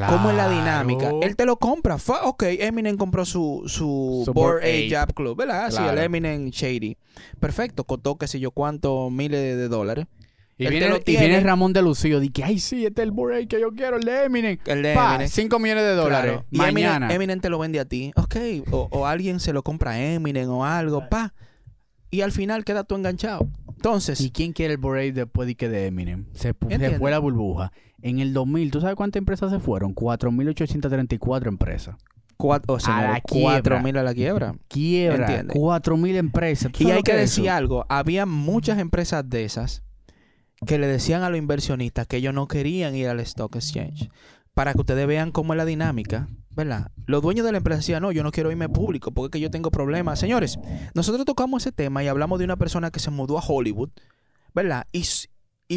cómo 0.09 0.31
es 0.31 0.37
la 0.37 0.49
dinámica, 0.49 1.11
él 1.23 1.35
te 1.37 1.47
lo 1.47 1.57
compra. 1.57 1.99
Fa- 1.99 2.25
ok, 2.25 2.45
Eminem 2.45 2.97
compró 2.97 3.25
su, 3.25 3.62
su, 3.66 4.25
Ape. 4.29 4.57
Ape 4.59 4.90
Jab 4.90 5.14
Club, 5.14 5.37
¿verdad? 5.38 5.71
Sí, 5.71 5.77
Claro. 5.79 5.93
el 5.99 6.05
Eminem 6.05 6.51
Shady. 6.51 6.97
Perfecto, 7.40 7.85
costó 7.85 8.16
qué 8.16 8.29
sé 8.29 8.38
yo 8.38 8.51
cuántos 8.53 9.11
miles 9.11 9.40
de 9.57 9.69
dólares. 9.69 10.07
Y 10.61 10.68
viene, 10.68 10.88
lo 10.88 10.96
y 10.99 11.01
tiene. 11.01 11.27
viene 11.29 11.40
Ramón 11.42 11.73
de 11.73 11.83
Lucio. 11.83 12.20
Dice 12.20 12.33
que, 12.33 12.44
ay, 12.44 12.59
sí, 12.59 12.85
este 12.87 13.03
es 13.03 13.07
el 13.09 13.12
Blu-ray 13.12 13.46
que 13.46 13.61
yo 13.61 13.70
quiero, 13.73 13.96
el 13.96 14.03
de 14.05 14.25
Eminem. 14.25 14.59
El 14.66 14.83
de 14.83 14.94
Pa, 14.94 15.14
Eminem. 15.14 15.29
5 15.29 15.59
millones 15.59 15.85
de 15.85 15.94
dólares. 15.94 16.33
Claro. 16.33 16.46
Y 16.51 16.59
Mañana. 16.59 17.07
Eminem, 17.07 17.11
Eminem 17.16 17.40
te 17.40 17.49
lo 17.49 17.59
vende 17.59 17.81
a 17.81 17.85
ti. 17.87 18.12
Ok. 18.16 18.37
O, 18.70 18.88
o 18.90 19.07
alguien 19.07 19.40
se 19.40 19.53
lo 19.53 19.62
compra 19.62 19.92
a 19.92 20.01
Eminem 20.03 20.49
o 20.51 20.64
algo. 20.64 21.09
Pa. 21.09 21.33
Y 22.11 22.20
al 22.23 22.33
final 22.33 22.64
queda 22.64 22.85
tú 22.85 22.94
enganchado. 22.96 23.49
Entonces, 23.68 24.20
¿Y 24.20 24.31
quién 24.31 24.53
quiere 24.53 24.75
el 24.75 24.79
Blu-ray 24.79 25.11
después 25.12 25.46
de 25.49 25.55
que 25.55 25.68
de 25.70 25.87
Eminem? 25.87 26.27
Se, 26.35 26.53
fue 26.99 27.11
la 27.11 27.18
burbuja. 27.18 27.73
En 28.03 28.18
el 28.18 28.33
2000, 28.35 28.70
¿tú 28.70 28.81
sabes 28.81 28.96
cuántas 28.96 29.18
empresas 29.20 29.51
se 29.51 29.59
fueron? 29.59 29.94
4.834 29.94 31.46
empresas. 31.49 31.96
cuatro, 32.37 32.75
o 32.75 32.81
sea, 32.81 32.99
A 32.99 33.03
la 33.03 33.14
no, 33.14 33.20
cuatro 33.23 33.62
quiebra. 33.77 33.83
mil 33.83 33.96
a 33.99 34.03
la 34.03 34.14
quiebra. 34.14 34.55
Quiebra. 34.68 35.27
Entiende. 35.27 35.55
4.000 35.55 36.16
empresas. 36.16 36.73
¿Tú 36.73 36.85
Y 36.88 36.90
hay 36.90 37.03
que 37.03 37.14
decir 37.14 37.51
algo. 37.51 37.85
Había 37.88 38.27
muchas 38.27 38.79
empresas 38.79 39.29
de 39.29 39.44
esas 39.44 39.83
que 40.66 40.79
le 40.79 40.87
decían 40.87 41.23
a 41.23 41.31
los 41.31 41.38
inversionistas 41.38 42.07
que 42.07 42.18
ellos 42.18 42.35
no 42.35 42.46
querían 42.49 42.94
ir 42.94 43.09
al 43.09 43.20
Stock 43.20 43.57
Exchange. 43.57 44.11
Para 44.55 44.75
que 44.75 44.81
ustedes 44.81 45.07
vean 45.07 45.31
cómo 45.31 45.53
es 45.53 45.57
la 45.57 45.64
dinámica, 45.64 46.29
¿verdad? 46.51 46.90
Los 47.07 47.23
dueños 47.23 47.46
de 47.46 47.53
la 47.53 47.59
empresa 47.59 47.79
decían, 47.79 48.03
no, 48.03 48.12
yo 48.12 48.23
no 48.23 48.33
quiero 48.33 48.51
irme 48.51 48.68
público 48.68 49.12
porque 49.12 49.27
es 49.27 49.31
que 49.40 49.40
yo 49.40 49.51
tengo 49.51 49.70
problemas. 49.70 50.18
Señores, 50.18 50.59
nosotros 50.94 51.25
tocamos 51.25 51.62
ese 51.62 51.73
tema 51.73 52.03
y 52.05 52.09
hablamos 52.09 52.38
de 52.38 52.44
una 52.44 52.57
persona 52.57 52.90
que 52.90 53.01
se 53.01 53.11
mudó 53.11 53.38
a 53.38 53.42
Hollywood, 53.46 53.90
¿verdad? 54.55 54.87
Y, 54.92 55.05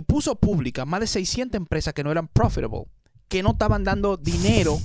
puso 0.02 0.36
pública 0.36 0.86
más 0.86 1.00
de 1.02 1.08
600 1.08 1.56
empresas 1.56 1.94
que 1.94 2.04
no 2.04 2.12
eran 2.12 2.28
profitable, 2.28 2.86
que 3.30 3.44
no 3.44 3.52
estaban 3.52 3.84
dando 3.84 4.18
dinero 4.18 4.80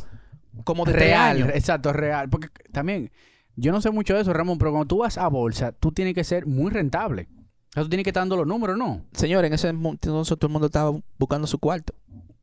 como 0.65 0.85
de 0.85 0.93
real, 0.93 1.39
años. 1.39 1.49
exacto, 1.55 1.93
real. 1.93 2.29
Porque 2.29 2.49
también, 2.73 3.11
yo 3.57 3.73
no 3.73 3.81
sé 3.81 3.91
mucho 3.91 4.15
de 4.15 4.21
eso, 4.21 4.33
Ramón, 4.33 4.59
pero 4.59 4.71
cuando 4.71 4.87
tú 4.87 4.99
vas 4.99 5.17
a 5.17 5.27
bolsa, 5.29 5.73
tú 5.73 5.93
tienes 5.93 6.15
que 6.15 6.25
ser 6.25 6.47
muy 6.47 6.71
rentable. 6.71 7.29
O 7.71 7.73
sea, 7.75 7.83
tú 7.83 7.89
tienes 7.91 8.05
que 8.05 8.11
estar 8.11 8.23
dando 8.23 8.37
los 8.37 8.47
números, 8.47 8.77
¿no? 8.79 9.03
Señores, 9.13 9.49
en 9.49 9.55
ese 9.55 9.69
entonces 9.69 10.39
todo 10.39 10.47
el 10.47 10.53
mundo 10.53 10.67
estaba 10.67 10.93
buscando 11.19 11.47
su 11.47 11.59
cuarto. 11.59 11.95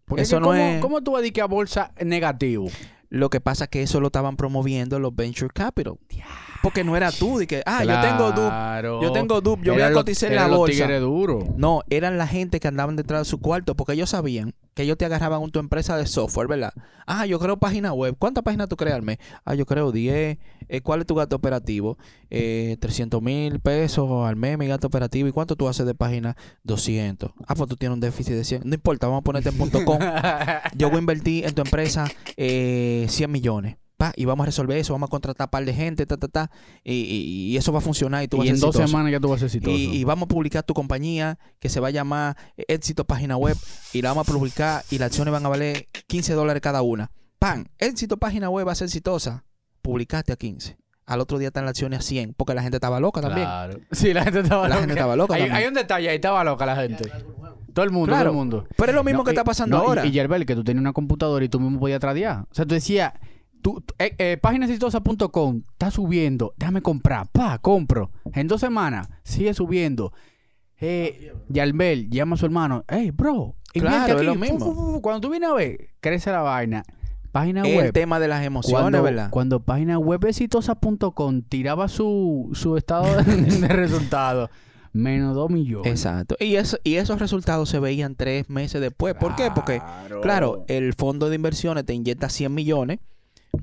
Porque 0.05 0.21
Eso 0.21 0.35
es 0.35 0.39
que 0.39 0.41
no 0.41 0.47
¿cómo, 0.47 0.61
es- 0.61 0.81
¿Cómo 0.81 1.01
tú 1.01 1.11
vas 1.11 1.19
a 1.19 1.21
decir 1.21 1.33
que 1.33 1.41
a 1.41 1.45
bolsa 1.45 1.91
negativo? 2.03 2.67
Lo 3.09 3.29
que 3.29 3.39
pasa 3.39 3.65
es 3.65 3.69
que 3.69 3.81
eso 3.81 3.99
lo 4.01 4.07
estaban 4.07 4.35
promoviendo 4.35 4.99
los 4.99 5.15
venture 5.15 5.49
capital. 5.53 5.95
Porque 6.61 6.83
no 6.83 6.97
era 6.97 7.11
tú 7.11 7.37
de 7.37 7.45
que, 7.47 7.61
ah, 7.65 7.83
yo 7.83 8.01
tengo 8.01 8.31
DUP, 8.31 9.03
yo 9.03 9.11
tengo 9.11 9.39
DUP, 9.41 9.61
yo 9.63 9.73
voy 9.73 9.83
a 9.83 9.93
cotizar 9.93 10.31
en 10.31 10.35
la 10.37 10.47
bolsa. 10.47 10.87
duros. 10.99 11.45
No, 11.55 11.81
eran 11.89 12.17
la 12.17 12.27
gente 12.27 12.59
que 12.59 12.67
andaban 12.67 12.95
detrás 12.95 13.21
de 13.21 13.25
su 13.25 13.39
cuarto 13.39 13.75
porque 13.75 13.93
ellos 13.93 14.09
sabían 14.09 14.53
que 14.73 14.83
ellos 14.83 14.97
te 14.97 15.05
agarraban 15.05 15.41
en 15.43 15.51
tu 15.51 15.59
empresa 15.59 15.95
de 15.95 16.07
software, 16.07 16.47
¿verdad? 16.47 16.73
Ah, 17.05 17.25
yo 17.27 17.39
creo 17.39 17.57
página 17.57 17.93
web. 17.93 18.15
¿Cuántas 18.17 18.43
páginas 18.43 18.67
tú 18.67 18.75
creas 18.75 18.95
al 18.95 19.03
mes? 19.03 19.19
Ah, 19.45 19.53
yo 19.53 19.65
creo 19.65 19.91
10. 19.91 20.37
Eh, 20.69 20.81
¿Cuál 20.81 21.01
es 21.01 21.07
tu 21.07 21.15
gasto 21.15 21.35
operativo? 21.35 21.97
Eh, 22.29 22.77
300 22.79 23.21
mil 23.21 23.59
pesos 23.59 24.09
al 24.27 24.35
mes 24.35 24.57
mi 24.57 24.67
gasto 24.67 24.87
operativo. 24.87 25.27
¿Y 25.27 25.31
cuánto 25.31 25.55
tú 25.55 25.67
haces 25.67 25.85
de 25.85 25.95
página? 25.95 26.35
200. 26.63 27.31
Ah, 27.47 27.55
pues 27.55 27.69
tú 27.69 27.75
tienes 27.75 27.93
un 27.93 27.99
déficit 27.99 28.33
de 28.33 28.43
100. 28.43 28.61
No 28.65 28.75
importa, 28.75 29.07
vamos 29.07 29.21
a 29.21 29.23
ponerte 29.23 29.49
en 29.49 29.57
punto 29.57 29.83
com. 29.85 29.99
yo 30.77 30.89
voy 30.89 30.97
a 30.97 30.99
invertir 30.99 31.45
en 31.45 31.53
tu 31.53 31.61
empresa 31.61 32.05
eh, 32.37 33.05
100 33.09 33.31
millones. 33.31 33.77
Pa, 33.97 34.11
y 34.17 34.25
vamos 34.25 34.43
a 34.43 34.47
resolver 34.47 34.77
eso, 34.77 34.91
vamos 34.91 35.07
a 35.07 35.09
contratar 35.11 35.45
a 35.45 35.51
par 35.51 35.63
de 35.63 35.73
gente, 35.73 36.05
ta, 36.05 36.17
ta, 36.17 36.27
ta, 36.27 36.51
y, 36.83 36.91
y- 36.95 37.51
y 37.53 37.55
eso 37.57 37.71
va 37.71 37.77
a 37.79 37.81
funcionar 37.81 38.23
y 38.23 38.27
tú 38.27 38.35
vas 38.35 38.45
a 38.47 38.49
en 38.49 38.57
ser 38.57 38.61
dos 38.65 38.75
exitoso. 38.75 38.87
semanas 38.89 39.11
ya 39.13 39.21
tú 39.21 39.29
vas 39.29 39.37
a 39.37 39.39
ser 39.39 39.45
exitoso. 39.47 39.77
Y, 39.77 39.83
y 39.95 40.03
vamos 40.03 40.23
a 40.25 40.27
publicar 40.27 40.63
tu 40.63 40.73
compañía 40.73 41.39
que 41.59 41.69
se 41.69 41.79
va 41.79 41.87
a 41.87 41.91
llamar 41.91 42.35
Éxito 42.57 43.05
Página 43.05 43.37
Web 43.37 43.55
y 43.93 44.01
la 44.01 44.09
vamos 44.09 44.27
a 44.27 44.33
publicar 44.33 44.83
y 44.91 44.97
las 44.97 45.07
acciones 45.11 45.31
van 45.31 45.45
a 45.45 45.47
valer 45.49 45.87
15 46.07 46.33
dólares 46.33 46.61
cada 46.61 46.81
una. 46.81 47.09
¡Pam! 47.39 47.67
Éxito 47.77 48.17
Página 48.17 48.49
Web 48.49 48.67
va 48.67 48.73
a 48.73 48.75
ser 48.75 48.87
exitosa. 48.87 49.45
Publicaste 49.85 50.33
a 50.33 50.35
15. 50.35 50.77
Al 51.05 51.19
otro 51.21 51.37
día 51.37 51.49
están 51.49 51.65
las 51.65 51.71
acciones 51.71 51.99
a 51.99 52.01
100 52.01 52.33
porque 52.35 52.53
la 52.55 52.63
gente 52.63 52.77
estaba 52.77 52.99
loca 52.99 53.21
también. 53.21 53.45
Claro. 53.45 53.79
Sí, 53.91 54.13
la 54.13 54.23
gente 54.23 54.39
estaba 54.39 54.63
La 54.63 54.69
loca. 54.69 54.79
gente 54.81 54.93
estaba 54.93 55.15
loca 55.15 55.35
Hay, 55.35 55.41
también. 55.41 55.55
hay 55.57 55.67
un 55.67 55.73
detalle 55.75 56.09
ahí, 56.09 56.15
estaba 56.15 56.43
loca 56.43 56.65
la 56.65 56.75
gente. 56.75 57.09
Todo 57.73 57.85
el 57.85 57.91
mundo, 57.91 58.07
Claro. 58.07 58.23
todo 58.23 58.31
el 58.31 58.37
mundo. 58.37 58.67
Pero 58.77 58.89
es 58.91 58.95
lo 58.95 59.03
mismo 59.03 59.19
No, 59.19 59.23
que 59.25 59.31
y- 59.31 59.33
está 59.33 59.43
pasando 59.43 59.77
no, 59.77 59.83
y- 59.83 59.87
ahora. 59.87 60.05
Y, 60.05 60.11
Yerbel, 60.11 60.45
que 60.45 60.55
tú 60.55 60.63
tenías 60.63 60.81
una 60.81 60.93
computadora 60.93 61.43
y 61.45 61.49
tú 61.49 61.59
mismo 61.59 61.79
podías 61.79 61.99
tradear. 61.99 62.45
O 62.49 62.53
sea, 62.55 62.65
tú 62.65 62.73
decías, 62.73 63.13
tú, 63.61 63.83
eh, 63.99 64.15
eh, 64.17 64.39
está 64.41 65.91
subiendo, 65.91 66.53
déjame 66.57 66.81
comprar, 66.81 67.27
pa, 67.31 67.59
compro. 67.59 68.11
En 68.33 68.47
dos 68.47 68.61
semanas 68.61 69.07
sigue 69.23 69.53
subiendo. 69.53 70.11
Eh, 70.79 71.33
Yerbel 71.49 72.09
llama 72.09 72.35
a 72.35 72.37
su 72.37 72.45
hermano, 72.45 72.83
hey, 72.87 73.11
bro, 73.11 73.55
Claro, 73.73 74.05
es 74.13 74.15
aquí". 74.15 74.25
lo 74.25 74.33
Fu, 74.33 74.39
mismo. 74.39 74.59
fu, 74.59 74.73
fu, 74.73 74.91
fu. 74.93 75.01
Cuando 75.01 75.21
tú 75.21 75.29
vienes 75.29 75.49
a 75.49 75.53
ver, 75.53 75.89
crece 75.99 76.31
la 76.31 76.41
vaina. 76.41 76.83
Página 77.35 77.63
web. 77.63 77.87
el 77.87 77.91
tema 77.91 78.17
de 78.21 78.29
las 78.29 78.45
emociones, 78.45 78.81
Cuando, 78.81 79.03
¿verdad? 79.03 79.29
cuando 79.29 79.59
página 79.59 79.99
web 79.99 80.23
exitosa.com 80.23 81.41
tiraba 81.41 81.89
su, 81.89 82.49
su 82.53 82.77
estado 82.77 83.13
de, 83.21 83.35
de 83.35 83.67
resultados, 83.67 84.49
menos 84.93 85.35
2 85.35 85.49
millones. 85.49 85.91
Exacto. 85.91 86.37
Y, 86.39 86.55
eso, 86.55 86.77
y 86.85 86.95
esos 86.95 87.19
resultados 87.19 87.67
se 87.67 87.79
veían 87.79 88.15
tres 88.15 88.49
meses 88.49 88.79
después. 88.79 89.15
¿Por 89.15 89.35
qué? 89.35 89.51
Porque, 89.53 89.81
claro, 90.21 90.63
el 90.69 90.93
fondo 90.93 91.27
de 91.29 91.35
inversiones 91.35 91.85
te 91.85 91.93
inyecta 91.93 92.29
100 92.29 92.53
millones. 92.53 92.99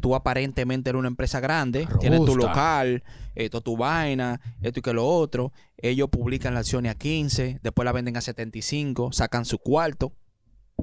Tú 0.02 0.14
aparentemente 0.14 0.90
eres 0.90 0.98
una 0.98 1.08
empresa 1.08 1.40
grande, 1.40 1.88
tienes 1.98 2.22
tu 2.26 2.36
local, 2.36 3.02
esto 3.34 3.62
tu 3.62 3.78
vaina, 3.78 4.38
esto 4.60 4.80
y 4.80 4.82
que 4.82 4.92
lo 4.92 5.06
otro. 5.06 5.50
Ellos 5.78 6.10
publican 6.10 6.52
las 6.52 6.66
acciones 6.66 6.92
a 6.92 6.94
15, 6.94 7.60
después 7.62 7.86
la 7.86 7.92
venden 7.92 8.18
a 8.18 8.20
75, 8.20 9.12
sacan 9.12 9.46
su 9.46 9.56
cuarto. 9.56 10.12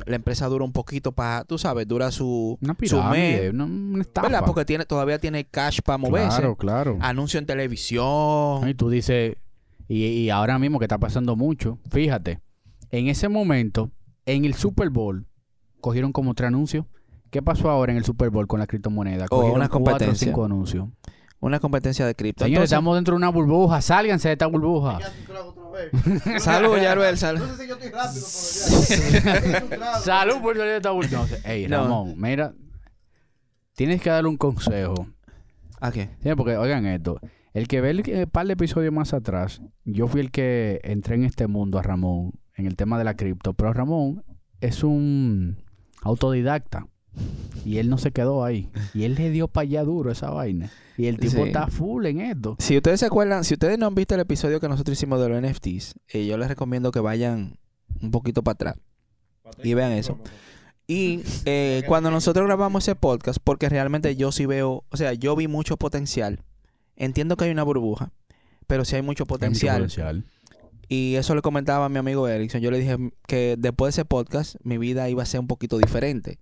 La 0.06 0.16
empresa 0.16 0.48
dura 0.48 0.64
un 0.64 0.72
poquito 0.72 1.12
para, 1.12 1.44
tú 1.44 1.58
sabes, 1.58 1.88
dura 1.88 2.10
su, 2.12 2.58
Una 2.62 2.74
su 2.74 2.80
mes. 2.80 2.90
pirámide, 2.92 3.50
una, 3.50 3.66
una 3.66 4.02
estafa. 4.02 4.28
¿Verdad? 4.28 4.44
Porque 4.46 4.64
tiene, 4.66 4.86
todavía 4.86 5.20
tiene 5.20 5.44
cash 5.46 5.80
para 5.84 5.98
moverse. 5.98 6.38
Claro, 6.38 6.56
claro. 6.56 6.98
Anuncio 7.02 7.38
en 7.40 7.46
televisión. 7.46 8.68
Y 8.70 8.74
tú 8.76 8.90
dices, 8.90 9.36
y, 9.88 10.06
y 10.06 10.30
ahora 10.30 10.58
mismo 10.60 10.80
que 10.80 10.86
está 10.86 10.98
pasando 10.98 11.36
mucho, 11.36 11.80
fíjate, 11.92 12.40
en 12.92 13.08
ese 13.08 13.28
momento, 13.30 13.92
en 14.26 14.46
el 14.46 14.54
Super 14.54 14.90
Bowl, 14.90 15.26
cogieron 15.82 16.12
como 16.14 16.34
tres 16.34 16.48
anuncios. 16.48 16.86
¿Qué 17.30 17.42
pasó 17.42 17.70
ahora 17.70 17.92
en 17.92 17.98
el 17.98 18.06
Super 18.06 18.30
Bowl 18.32 18.48
con 18.48 18.60
la 18.60 18.68
criptomoneda? 18.68 19.26
Oh, 19.26 19.38
Cogieron 19.38 19.58
una 19.58 19.68
cuatro 19.70 19.82
o 19.82 19.86
competencia. 19.98 20.28
cinco 20.28 20.46
anuncios. 20.46 20.88
Una 21.42 21.60
competencia 21.60 22.06
de 22.06 22.16
cripto. 22.16 22.44
Señores, 22.44 22.58
Entonces- 22.58 22.72
estamos 22.74 22.96
dentro 22.96 23.14
de 23.14 23.18
una 23.18 23.30
burbuja. 23.30 23.82
Sálganse 23.82 24.28
de 24.28 24.34
esta 24.34 24.48
burbuja. 24.48 25.00
Salud, 26.40 26.78
Yarbel, 26.78 27.18
salud. 27.18 27.40
No 27.40 27.56
sé 27.56 27.64
si 27.64 27.70
yo 27.70 27.76
estoy 27.76 27.90
rápido, 27.92 29.62
pero 29.70 29.82
ya. 29.82 30.00
Salud 30.02 30.42
por 30.42 30.56
salir 30.58 30.72
de 30.72 30.78
esta 30.78 30.92
burbuja. 30.92 31.18
No, 31.18 31.50
ey, 31.50 31.68
No. 31.68 31.84
Ramón, 31.84 32.14
mira, 32.18 32.54
tienes 33.76 34.02
que 34.02 34.10
darle 34.10 34.30
un 34.30 34.38
consejo. 34.38 35.08
¿A 35.80 35.92
qué? 35.92 36.10
Sí, 36.22 36.30
porque 36.36 36.58
oigan 36.58 36.86
esto. 36.86 37.20
El 37.54 37.68
que 37.70 37.80
ve 37.82 37.92
el 37.92 38.04
eh, 38.10 38.28
par 38.28 38.46
de 38.48 38.54
episodios 38.54 38.94
más 38.94 39.14
atrás, 39.14 39.62
yo 39.86 40.08
fui 40.08 40.20
el 40.22 40.32
que 40.32 40.82
entré 40.84 41.16
en 41.16 41.24
este 41.24 41.48
mundo 41.48 41.80
a 41.80 41.82
Ramón, 41.82 42.34
en 42.56 42.66
el 42.68 42.76
tema 42.76 42.98
de 42.98 43.06
la 43.06 43.16
cripto. 43.16 43.54
Pero 43.54 43.72
Ramón 43.72 44.24
es 44.60 44.84
un 44.84 45.64
autodidacta. 46.02 46.88
Y 47.66 47.78
él 47.78 47.90
no 47.90 47.98
se 47.98 48.12
quedó 48.12 48.44
ahí. 48.44 48.70
Y 48.94 49.04
él 49.04 49.16
le 49.16 49.30
dio 49.32 49.48
para 49.48 49.64
allá 49.64 49.84
duro 49.84 50.12
esa 50.12 50.30
vaina. 50.30 50.72
Y 50.98 51.08
el 51.08 51.18
tipo 51.20 51.44
Sí. 51.44 51.50
está 51.50 51.68
full 51.68 52.06
en 52.06 52.22
esto. 52.22 52.56
Si 52.60 52.76
ustedes 52.78 53.00
se 53.02 53.06
acuerdan, 53.06 53.44
si 53.44 53.54
ustedes 53.54 53.78
no 53.78 53.88
han 53.88 53.96
visto 53.96 54.16
el 54.16 54.22
episodio 54.22 54.60
que 54.60 54.68
nosotros 54.70 54.98
hicimos 54.98 55.20
de 55.22 55.30
los 55.30 55.42
NFTs, 55.42 55.96
eh, 56.10 56.26
yo 56.26 56.38
les 56.38 56.48
recomiendo 56.48 56.92
que 56.92 57.00
vayan 57.00 57.58
un 58.02 58.12
poquito 58.12 58.44
para 58.44 58.54
atrás 58.54 58.76
y 59.64 59.74
vean 59.74 59.92
eso. 59.94 60.20
Y 60.88 61.22
eh, 61.46 61.84
cuando 61.88 62.10
nosotros 62.12 62.46
grabamos 62.46 62.84
ese 62.84 62.96
podcast, 62.96 63.40
porque 63.44 63.70
realmente 63.70 64.16
yo 64.16 64.32
sí 64.32 64.46
veo, 64.46 64.84
o 64.90 64.98
sea, 64.98 65.14
yo 65.14 65.36
vi 65.36 65.48
mucho 65.48 65.78
potencial. 65.78 66.42
Entiendo 66.96 67.38
que 67.38 67.46
hay 67.46 67.52
una 67.52 67.64
burbuja, 67.64 68.12
pero 68.68 68.86
sí 68.86 68.96
hay 68.96 69.02
mucho 69.02 69.26
potencial. 69.26 69.76
Hay 69.78 69.82
mucho 69.84 70.02
potencial. 70.02 70.24
Y 70.88 71.16
eso 71.16 71.36
le 71.36 71.42
comentaba 71.44 71.86
a 71.86 71.90
mi 71.90 72.00
amigo 72.00 72.28
Erickson. 72.28 72.62
Yo 72.62 72.72
le 72.72 72.80
dije 72.80 72.98
que 73.28 73.56
después 73.60 73.94
de 73.96 74.02
ese 74.02 74.06
podcast, 74.06 74.56
mi 74.64 74.78
vida 74.80 75.08
iba 75.10 75.22
a 75.22 75.26
ser 75.28 75.40
un 75.40 75.48
poquito 75.48 75.78
diferente. 75.78 76.40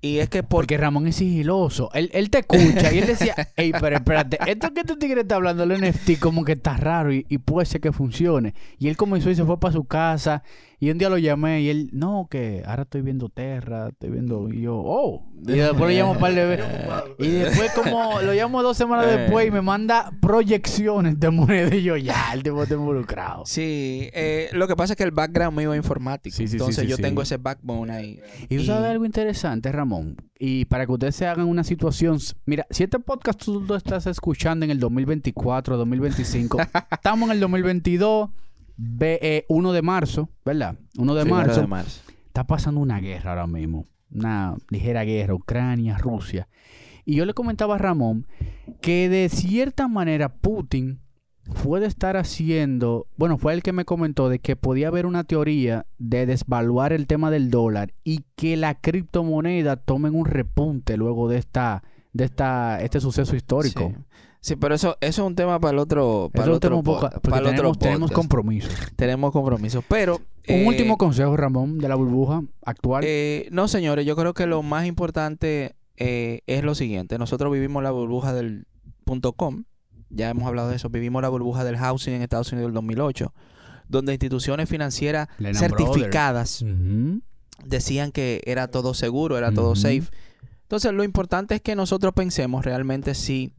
Y 0.00 0.18
es 0.18 0.28
que 0.28 0.42
por... 0.42 0.58
Porque 0.58 0.76
Ramón 0.76 1.06
es 1.06 1.16
sigiloso. 1.16 1.88
Él, 1.94 2.10
él 2.12 2.30
te 2.30 2.38
escucha 2.40 2.92
y 2.92 2.98
él 2.98 3.06
decía, 3.06 3.34
hey, 3.56 3.72
pero 3.80 3.96
espérate, 3.96 4.38
esto 4.46 4.74
que 4.74 4.80
este 4.80 4.96
tigre 4.96 5.20
está 5.20 5.36
hablando 5.36 5.64
del 5.64 5.80
NFT 5.80 6.18
como 6.20 6.44
que 6.44 6.52
está 6.52 6.76
raro 6.76 7.12
y, 7.12 7.24
y 7.28 7.38
puede 7.38 7.64
ser 7.64 7.80
que 7.80 7.92
funcione. 7.92 8.54
Y 8.78 8.88
él 8.88 8.96
comenzó 8.96 9.30
y 9.30 9.34
se 9.36 9.44
fue 9.44 9.58
para 9.58 9.72
su 9.72 9.84
casa 9.84 10.42
y 10.80 10.90
un 10.90 10.98
día 10.98 11.08
lo 11.08 11.18
llamé 11.18 11.62
y 11.62 11.70
él, 11.70 11.90
no, 11.92 12.28
que 12.30 12.62
ahora 12.64 12.82
estoy 12.82 13.02
viendo 13.02 13.28
Terra, 13.30 13.88
estoy 13.88 14.10
viendo... 14.10 14.48
Y 14.48 14.60
yo, 14.60 14.76
oh. 14.76 15.26
Y 15.46 15.52
después 15.58 15.80
lo 15.80 15.88
llamo 15.88 16.18
para 16.18 16.42
el 16.54 17.04
Y 17.18 17.30
después 17.30 17.72
como 17.72 18.20
lo 18.20 18.32
llamo 18.32 18.62
dos 18.62 18.76
semanas 18.76 19.06
Eh. 19.06 19.18
después 19.18 19.48
y 19.48 19.50
me 19.50 19.60
manda 19.60 20.12
proyecciones 20.20 21.18
de 21.18 21.30
moneda 21.30 21.74
y 21.74 21.82
yo, 21.82 21.96
ya, 21.96 22.32
el 22.32 22.44
tipo 22.44 22.62
está 22.62 22.76
involucrado. 22.76 23.44
Sí, 23.44 24.08
eh, 24.12 24.50
lo 24.52 24.68
que 24.68 24.76
pasa 24.76 24.92
es 24.92 24.96
que 24.96 25.02
el 25.02 25.10
background 25.10 25.58
mío 25.58 25.72
es 25.72 25.78
informático. 25.78 26.36
Sí, 26.36 26.44
entonces 26.44 26.84
sí, 26.84 26.86
yo 26.86 26.96
tengo 26.96 27.22
ese 27.22 27.38
backbone 27.38 27.92
ahí. 27.92 28.20
Y 28.48 28.58
tú 28.58 28.64
sabes 28.64 28.88
algo 28.90 29.04
interesante, 29.04 29.67
Ramón. 29.72 30.16
Y 30.38 30.64
para 30.66 30.86
que 30.86 30.92
ustedes 30.92 31.16
se 31.16 31.26
hagan 31.26 31.46
una 31.48 31.64
situación. 31.64 32.18
Mira, 32.46 32.66
si 32.70 32.84
este 32.84 32.98
podcast 32.98 33.42
tú 33.44 33.60
lo 33.60 33.76
estás 33.76 34.06
escuchando 34.06 34.64
en 34.64 34.70
el 34.70 34.78
2024, 34.80 35.76
2025, 35.76 36.58
estamos 36.90 37.28
en 37.28 37.34
el 37.34 37.40
2022, 37.40 38.30
ve- 38.76 39.18
eh, 39.22 39.44
1 39.48 39.72
de 39.72 39.82
marzo, 39.82 40.28
¿verdad? 40.44 40.76
1 40.96 41.14
de 41.14 41.24
marzo. 41.24 41.60
de 41.60 41.66
marzo. 41.66 42.02
Está 42.26 42.46
pasando 42.46 42.80
una 42.80 43.00
guerra 43.00 43.30
ahora 43.30 43.46
mismo. 43.46 43.86
Una 44.10 44.56
ligera 44.70 45.02
guerra, 45.04 45.34
Ucrania, 45.34 45.98
Rusia. 45.98 46.48
Y 47.04 47.14
yo 47.16 47.24
le 47.26 47.34
comentaba 47.34 47.74
a 47.74 47.78
Ramón 47.78 48.26
que 48.80 49.08
de 49.08 49.28
cierta 49.28 49.88
manera 49.88 50.28
Putin 50.34 51.00
puede 51.62 51.86
estar 51.86 52.16
haciendo, 52.16 53.06
bueno, 53.16 53.38
fue 53.38 53.52
el 53.54 53.62
que 53.62 53.72
me 53.72 53.84
comentó 53.84 54.28
de 54.28 54.38
que 54.38 54.56
podía 54.56 54.88
haber 54.88 55.06
una 55.06 55.24
teoría 55.24 55.86
de 55.98 56.26
desvaluar 56.26 56.92
el 56.92 57.06
tema 57.06 57.30
del 57.30 57.50
dólar 57.50 57.92
y 58.04 58.24
que 58.36 58.56
la 58.56 58.74
criptomoneda 58.74 59.76
tomen 59.76 60.14
un 60.14 60.26
repunte 60.26 60.96
luego 60.96 61.28
de 61.28 61.38
esta 61.38 61.82
de 62.12 62.24
esta 62.24 62.80
este 62.82 63.00
suceso 63.00 63.36
histórico. 63.36 63.92
Sí. 63.94 64.02
Sí, 64.40 64.56
pero 64.56 64.74
eso, 64.74 64.96
eso 65.00 65.22
es 65.22 65.26
un 65.26 65.34
tema 65.34 65.58
para 65.58 65.72
el 65.72 65.78
otro, 65.80 66.30
para 66.32 66.44
Eso 66.44 66.52
el 66.52 66.56
otro, 66.56 66.82
poco- 66.82 67.10
para 67.22 67.38
el 67.38 67.46
otro 67.46 67.50
tenemos, 67.56 67.78
tenemos 67.78 68.00
podcast. 68.10 68.14
compromisos. 68.14 68.74
Tenemos 68.96 69.32
compromisos. 69.32 69.84
Pero. 69.88 70.16
Un 70.48 70.54
eh, 70.54 70.66
último 70.66 70.96
consejo, 70.96 71.36
Ramón, 71.36 71.78
de 71.78 71.88
la 71.88 71.96
burbuja 71.96 72.42
actual. 72.64 73.02
eh, 73.06 73.48
no, 73.50 73.66
señores, 73.68 74.06
yo 74.06 74.14
creo 74.16 74.34
que 74.34 74.46
lo 74.46 74.62
más 74.62 74.86
importante 74.86 75.74
eh, 75.96 76.42
es 76.46 76.62
lo 76.62 76.74
siguiente. 76.76 77.18
Nosotros 77.18 77.52
vivimos 77.52 77.82
la 77.82 77.90
burbuja 77.90 78.32
del 78.32 78.66
punto 79.04 79.32
.com. 79.32 79.64
Ya 80.10 80.30
hemos 80.30 80.46
hablado 80.46 80.68
de 80.70 80.76
eso. 80.76 80.88
Vivimos 80.88 81.22
la 81.22 81.28
burbuja 81.28 81.64
del 81.64 81.76
housing 81.76 82.14
en 82.14 82.22
Estados 82.22 82.50
Unidos 82.52 82.68
del 82.68 82.74
2008. 82.74 83.32
Donde 83.88 84.12
instituciones 84.12 84.68
financieras 84.68 85.28
certificadas 85.94 86.62
decían 87.64 88.12
que 88.12 88.42
era 88.44 88.68
todo 88.68 88.94
seguro, 88.94 89.38
era 89.38 89.52
todo 89.52 89.74
safe. 89.76 90.04
Entonces, 90.62 90.92
lo 90.92 91.02
importante 91.04 91.54
es 91.54 91.62
que 91.62 91.74
nosotros 91.74 92.12
pensemos 92.14 92.64
realmente 92.64 93.14
si, 93.14 93.54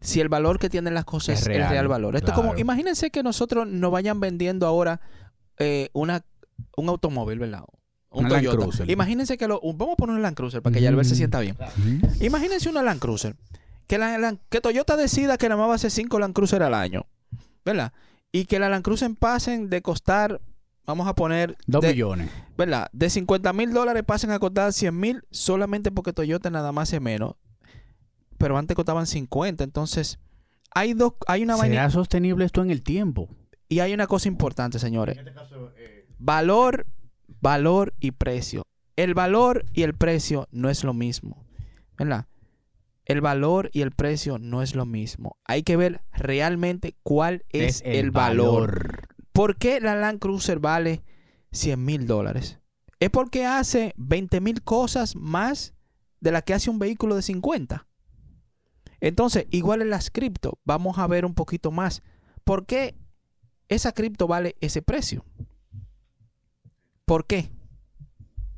si 0.00 0.20
el 0.20 0.28
valor 0.28 0.58
que 0.58 0.68
tienen 0.68 0.94
las 0.94 1.04
cosas 1.04 1.36
Es 1.36 1.40
es, 1.42 1.46
el 1.46 1.52
real, 1.58 1.70
real 1.70 1.88
valor. 1.88 2.16
Esto 2.16 2.32
es 2.32 2.36
como, 2.36 2.48
imagínense 2.60 3.10
que 3.10 3.22
nosotros 3.22 3.66
nos 3.68 3.90
vayan 3.92 4.18
vendiendo 4.18 4.66
ahora 4.66 5.00
eh, 5.58 5.90
una, 5.92 6.24
un 6.76 6.88
automóvil, 6.88 7.38
¿verdad? 7.38 7.62
Un 8.10 8.20
Una 8.26 8.30
Land 8.30 8.44
Toyota. 8.46 8.62
Cruiser. 8.64 8.90
Imagínense 8.90 9.36
que 9.38 9.46
lo, 9.46 9.60
un- 9.60 9.78
vamos 9.78 9.92
a 9.92 9.96
poner 9.96 10.16
un 10.16 10.22
Land 10.22 10.36
Cruiser 10.36 10.62
para 10.62 10.74
que 10.74 10.80
ya 10.80 10.88
el 10.88 10.96
ver 10.96 11.04
se 11.04 11.14
sienta 11.14 11.38
bien. 11.40 11.56
Imagínense 12.20 12.68
una 12.68 12.82
Land 12.82 13.00
Cruiser. 13.00 13.36
Que, 13.88 13.98
la, 13.98 14.16
la- 14.18 14.36
que 14.48 14.60
Toyota 14.60 14.96
decida 14.96 15.36
que 15.38 15.48
nada 15.48 15.60
más 15.60 15.68
va 15.68 15.72
a 15.72 15.76
hacer 15.76 15.90
5 15.90 16.18
Land 16.20 16.34
Cruiser 16.34 16.62
al 16.62 16.74
año. 16.74 17.06
¿Verdad? 17.64 17.92
Y 18.30 18.44
que 18.44 18.58
la 18.60 18.68
Land 18.68 18.84
Cruiser 18.84 19.10
pasen 19.18 19.68
de 19.70 19.82
costar, 19.82 20.40
vamos 20.86 21.08
a 21.08 21.14
poner... 21.14 21.56
Dos 21.66 21.82
de- 21.82 21.88
millones. 21.88 22.30
¿verdad? 22.56 22.88
De 22.92 23.10
50 23.10 23.52
mil 23.52 23.72
dólares 23.72 24.04
pasen 24.06 24.30
a 24.30 24.38
costar 24.38 24.72
100 24.72 24.98
mil 24.98 25.22
solamente 25.30 25.90
porque 25.90 26.12
Toyota 26.12 26.50
nada 26.50 26.70
más 26.70 26.92
es 26.92 27.00
menos. 27.00 27.34
Pero 28.36 28.56
antes 28.56 28.74
costaban 28.76 29.06
50. 29.06 29.64
Entonces, 29.64 30.18
hay 30.70 30.92
dos, 30.94 31.14
hay 31.26 31.42
una 31.42 31.56
vaina 31.56 31.74
¿Será 31.74 31.90
sostenible 31.90 32.44
esto 32.44 32.62
en 32.62 32.70
el 32.70 32.82
tiempo? 32.82 33.28
y 33.70 33.80
hay 33.80 33.92
una 33.92 34.06
cosa 34.06 34.28
importante, 34.28 34.78
señores. 34.78 35.18
Valor, 36.18 36.86
valor 37.40 37.94
y 38.00 38.12
precio. 38.12 38.62
El 38.96 39.14
valor 39.14 39.64
y 39.72 39.82
el 39.82 39.94
precio 39.94 40.48
no 40.50 40.68
es 40.70 40.84
lo 40.84 40.94
mismo. 40.94 41.44
¿Verdad? 41.96 42.26
El 43.08 43.22
valor 43.22 43.70
y 43.72 43.80
el 43.80 43.90
precio 43.90 44.38
no 44.38 44.62
es 44.62 44.74
lo 44.74 44.84
mismo. 44.84 45.38
Hay 45.44 45.62
que 45.62 45.78
ver 45.78 46.02
realmente 46.12 46.94
cuál 47.02 47.44
es, 47.48 47.82
el, 47.86 48.10
valor. 48.10 49.08
¿Por 49.32 49.56
qué 49.56 49.80
la 49.80 49.96
Land 49.96 50.18
Cruiser 50.18 50.58
vale 50.58 51.02
100 51.52 51.82
mil 51.82 52.06
dólares? 52.06 52.60
Es 53.00 53.08
porque 53.08 53.46
hace 53.46 53.94
20 53.96 54.42
mil 54.42 54.62
cosas 54.62 55.16
más 55.16 55.72
de 56.20 56.32
las 56.32 56.42
que 56.42 56.52
hace 56.52 56.68
un 56.68 56.78
vehículo 56.78 57.16
de 57.16 57.22
50. 57.22 57.86
Entonces, 59.00 59.46
igual 59.50 59.80
en 59.80 59.88
las 59.88 60.10
cripto, 60.10 60.58
vamos 60.64 60.98
a 60.98 61.06
ver 61.06 61.24
un 61.24 61.34
poquito 61.34 61.70
más. 61.70 62.02
¿Por 62.44 62.66
qué 62.66 62.94
esa 63.68 63.92
cripto 63.92 64.26
vale 64.26 64.56
ese 64.60 64.82
precio? 64.82 65.24
¿Por 67.06 67.26
qué? 67.26 67.50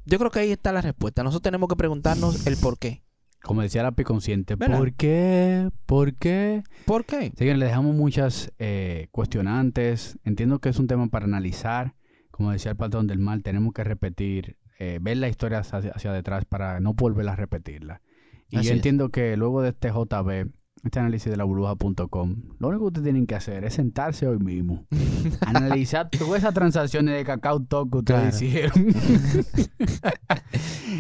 Yo 0.07 0.19
creo 0.19 0.33
que 0.33 0.41
ahí 0.41 0.51
está 0.51 0.73
la 0.73 0.81
respuesta. 0.81 1.23
Nosotros 1.23 1.43
tenemos 1.43 1.69
que 1.69 1.77
preguntarnos 1.77 2.49
el 2.49 2.57
por 2.57 2.79
qué. 2.79 3.05
Como 3.43 3.63
decía 3.63 3.83
la 3.83 3.93
Piconsciente, 3.93 4.55
¿Verdad? 4.57 4.79
¿por 4.79 4.93
qué? 4.93 5.71
¿Por 5.87 6.15
qué? 6.15 6.63
¿Por 6.85 7.05
qué? 7.05 7.33
Señores, 7.37 7.59
le 7.59 7.67
dejamos 7.67 7.97
muchas 7.97 8.53
eh, 8.59 9.09
cuestionantes. 9.13 10.19
Entiendo 10.25 10.59
que 10.59 10.69
es 10.69 10.79
un 10.79 10.87
tema 10.87 11.09
para 11.09 11.25
analizar. 11.25 11.95
Como 12.31 12.53
decía 12.53 12.73
el 12.73 12.77
patrón 12.77 13.07
del 13.07 13.19
mal, 13.19 13.43
tenemos 13.43 13.73
que 13.73 13.85
repetir, 13.85 14.57
eh, 14.79 14.99
ver 15.01 15.17
la 15.17 15.29
historia 15.29 15.61
hacia, 15.61 15.91
hacia 15.91 16.13
detrás 16.13 16.45
para 16.45 16.81
no 16.81 16.95
volver 16.95 17.29
a 17.29 17.37
repetirla. 17.37 18.03
Y 18.51 18.57
Así 18.57 18.67
yo 18.69 18.73
es. 18.73 18.77
entiendo 18.79 19.09
que 19.11 19.37
luego 19.37 19.63
de 19.63 19.71
este 19.71 19.89
JB, 19.91 20.51
este 20.85 20.99
análisis 20.99 21.31
de 21.31 21.37
la 21.37 21.45
burbuja.com, 21.45 22.37
lo 22.59 22.69
único 22.69 22.85
que 22.85 22.89
ustedes 22.89 23.05
tienen 23.05 23.27
que 23.27 23.35
hacer 23.35 23.65
es 23.65 23.75
sentarse 23.75 24.27
hoy 24.27 24.39
mismo, 24.39 24.87
analizar 25.47 26.09
todas 26.11 26.41
esas 26.41 26.55
transacciones 26.55 27.15
de 27.17 27.25
cacao 27.25 27.63
talk 27.63 27.91
que 27.91 27.99
ustedes 27.99 28.39
Claro. 28.39 28.47
hicieron 28.47 28.87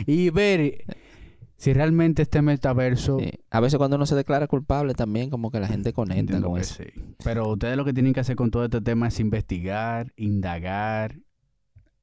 y 0.07 0.31
ver 0.31 0.85
si 1.61 1.75
realmente 1.75 2.23
este 2.23 2.41
metaverso 2.41 3.19
Sí. 3.21 3.31
A 3.51 3.61
veces 3.61 3.77
cuando 3.77 3.97
uno 3.97 4.07
se 4.07 4.15
declara 4.15 4.47
culpable 4.47 4.95
también 4.95 5.29
como 5.29 5.51
que 5.51 5.61
la 5.61 5.69
gente 5.69 5.93
conecta 5.93 6.21
Entiendo 6.21 6.47
con 6.49 6.57
que 6.57 6.63
eso. 6.63 6.75
sí. 6.83 6.85
Pero 7.23 7.49
ustedes 7.51 7.77
lo 7.77 7.85
que 7.85 7.93
tienen 7.93 8.15
que 8.15 8.21
hacer 8.21 8.35
con 8.35 8.51
todo 8.51 8.65
este 8.65 8.81
tema 8.81 9.09
es 9.09 9.21
investigar, 9.21 10.13
indagar, 10.17 11.19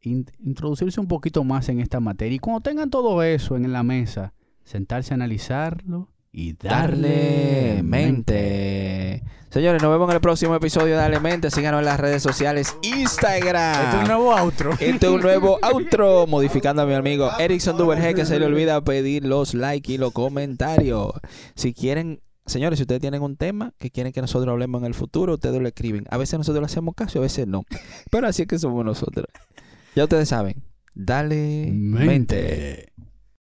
in- 0.01 0.28
introducirse 0.39 0.99
un 0.99 1.08
poquito 1.08 1.43
más 1.43 1.70
en 1.70 1.80
esta 1.80 1.99
materia. 1.99 2.36
Y 2.36 2.39
cuando 2.39 2.62
tengan 2.62 2.89
todo 2.91 3.24
eso 3.24 3.55
en 3.58 3.74
la 3.74 3.82
mesa, 3.82 4.34
sentarse 4.64 5.14
a 5.14 5.16
analizarlo 5.16 6.10
y 6.32 6.53
darle, 6.53 7.78
Darle 7.78 7.84
mente. 7.84 9.24
Señores, 9.50 9.82
nos 9.82 9.91
vemos 9.91 10.10
en 10.10 10.16
el 10.16 10.22
próximo 10.22 10.56
episodio 10.56 10.88
de 10.88 11.02
Dale 11.02 11.22
Mente. 11.22 11.50
Síganos 11.50 11.80
en 11.80 11.86
las 11.86 12.00
redes 12.00 12.22
sociales. 12.22 12.76
Instagram. 12.82 13.86
Este 13.86 13.95
es 13.95 14.02
un 14.02 14.08
nuevo 14.08 14.36
outro. 14.36 14.72
Este 14.74 15.08
es 15.08 15.12
un 15.12 15.22
nuevo 15.22 15.58
outro 15.62 16.28
modificando 16.28 16.82
a 16.82 16.86
mi 16.86 16.93
amigo 16.93 17.32
Erickson 17.39 17.78
Duverge 17.78 18.14
que 18.14 18.26
se 18.26 18.39
le 18.39 18.45
olvida 18.45 18.84
pedir 18.84 19.24
los 19.24 19.54
likes 19.54 19.93
y 19.93 19.98
los 19.98 20.12
comentarios. 20.12 21.14
Si 21.56 21.74
quieren, 21.74 22.22
señores, 22.45 22.78
si 22.78 22.84
ustedes 22.84 23.00
tienen 23.00 23.22
un 23.22 23.38
tema 23.38 23.74
que 23.80 23.89
quieren 23.89 24.12
que 24.12 24.20
nosotros 24.20 24.52
hablemos 24.52 24.82
en 24.82 24.88
el 24.88 24.93
futuro, 24.93 25.36
ustedes 25.36 25.62
lo 25.62 25.68
escriben. 25.70 26.04
A 26.10 26.18
veces 26.18 26.38
nosotros 26.38 26.62
le 26.62 26.66
hacemos 26.66 26.93
caso, 26.93 27.20
a 27.20 27.22
veces 27.22 27.48
no. 27.48 27.64
Pero 28.12 28.28
así 28.28 28.41
es 28.41 28.48
que 28.50 28.60
somos 28.60 28.84
nosotros. 28.84 29.28
Ya 29.95 30.04
ustedes 30.04 30.28
saben. 30.28 30.62
Dale 30.93 31.70
mente. 31.72 32.06
Mente. 32.06 32.93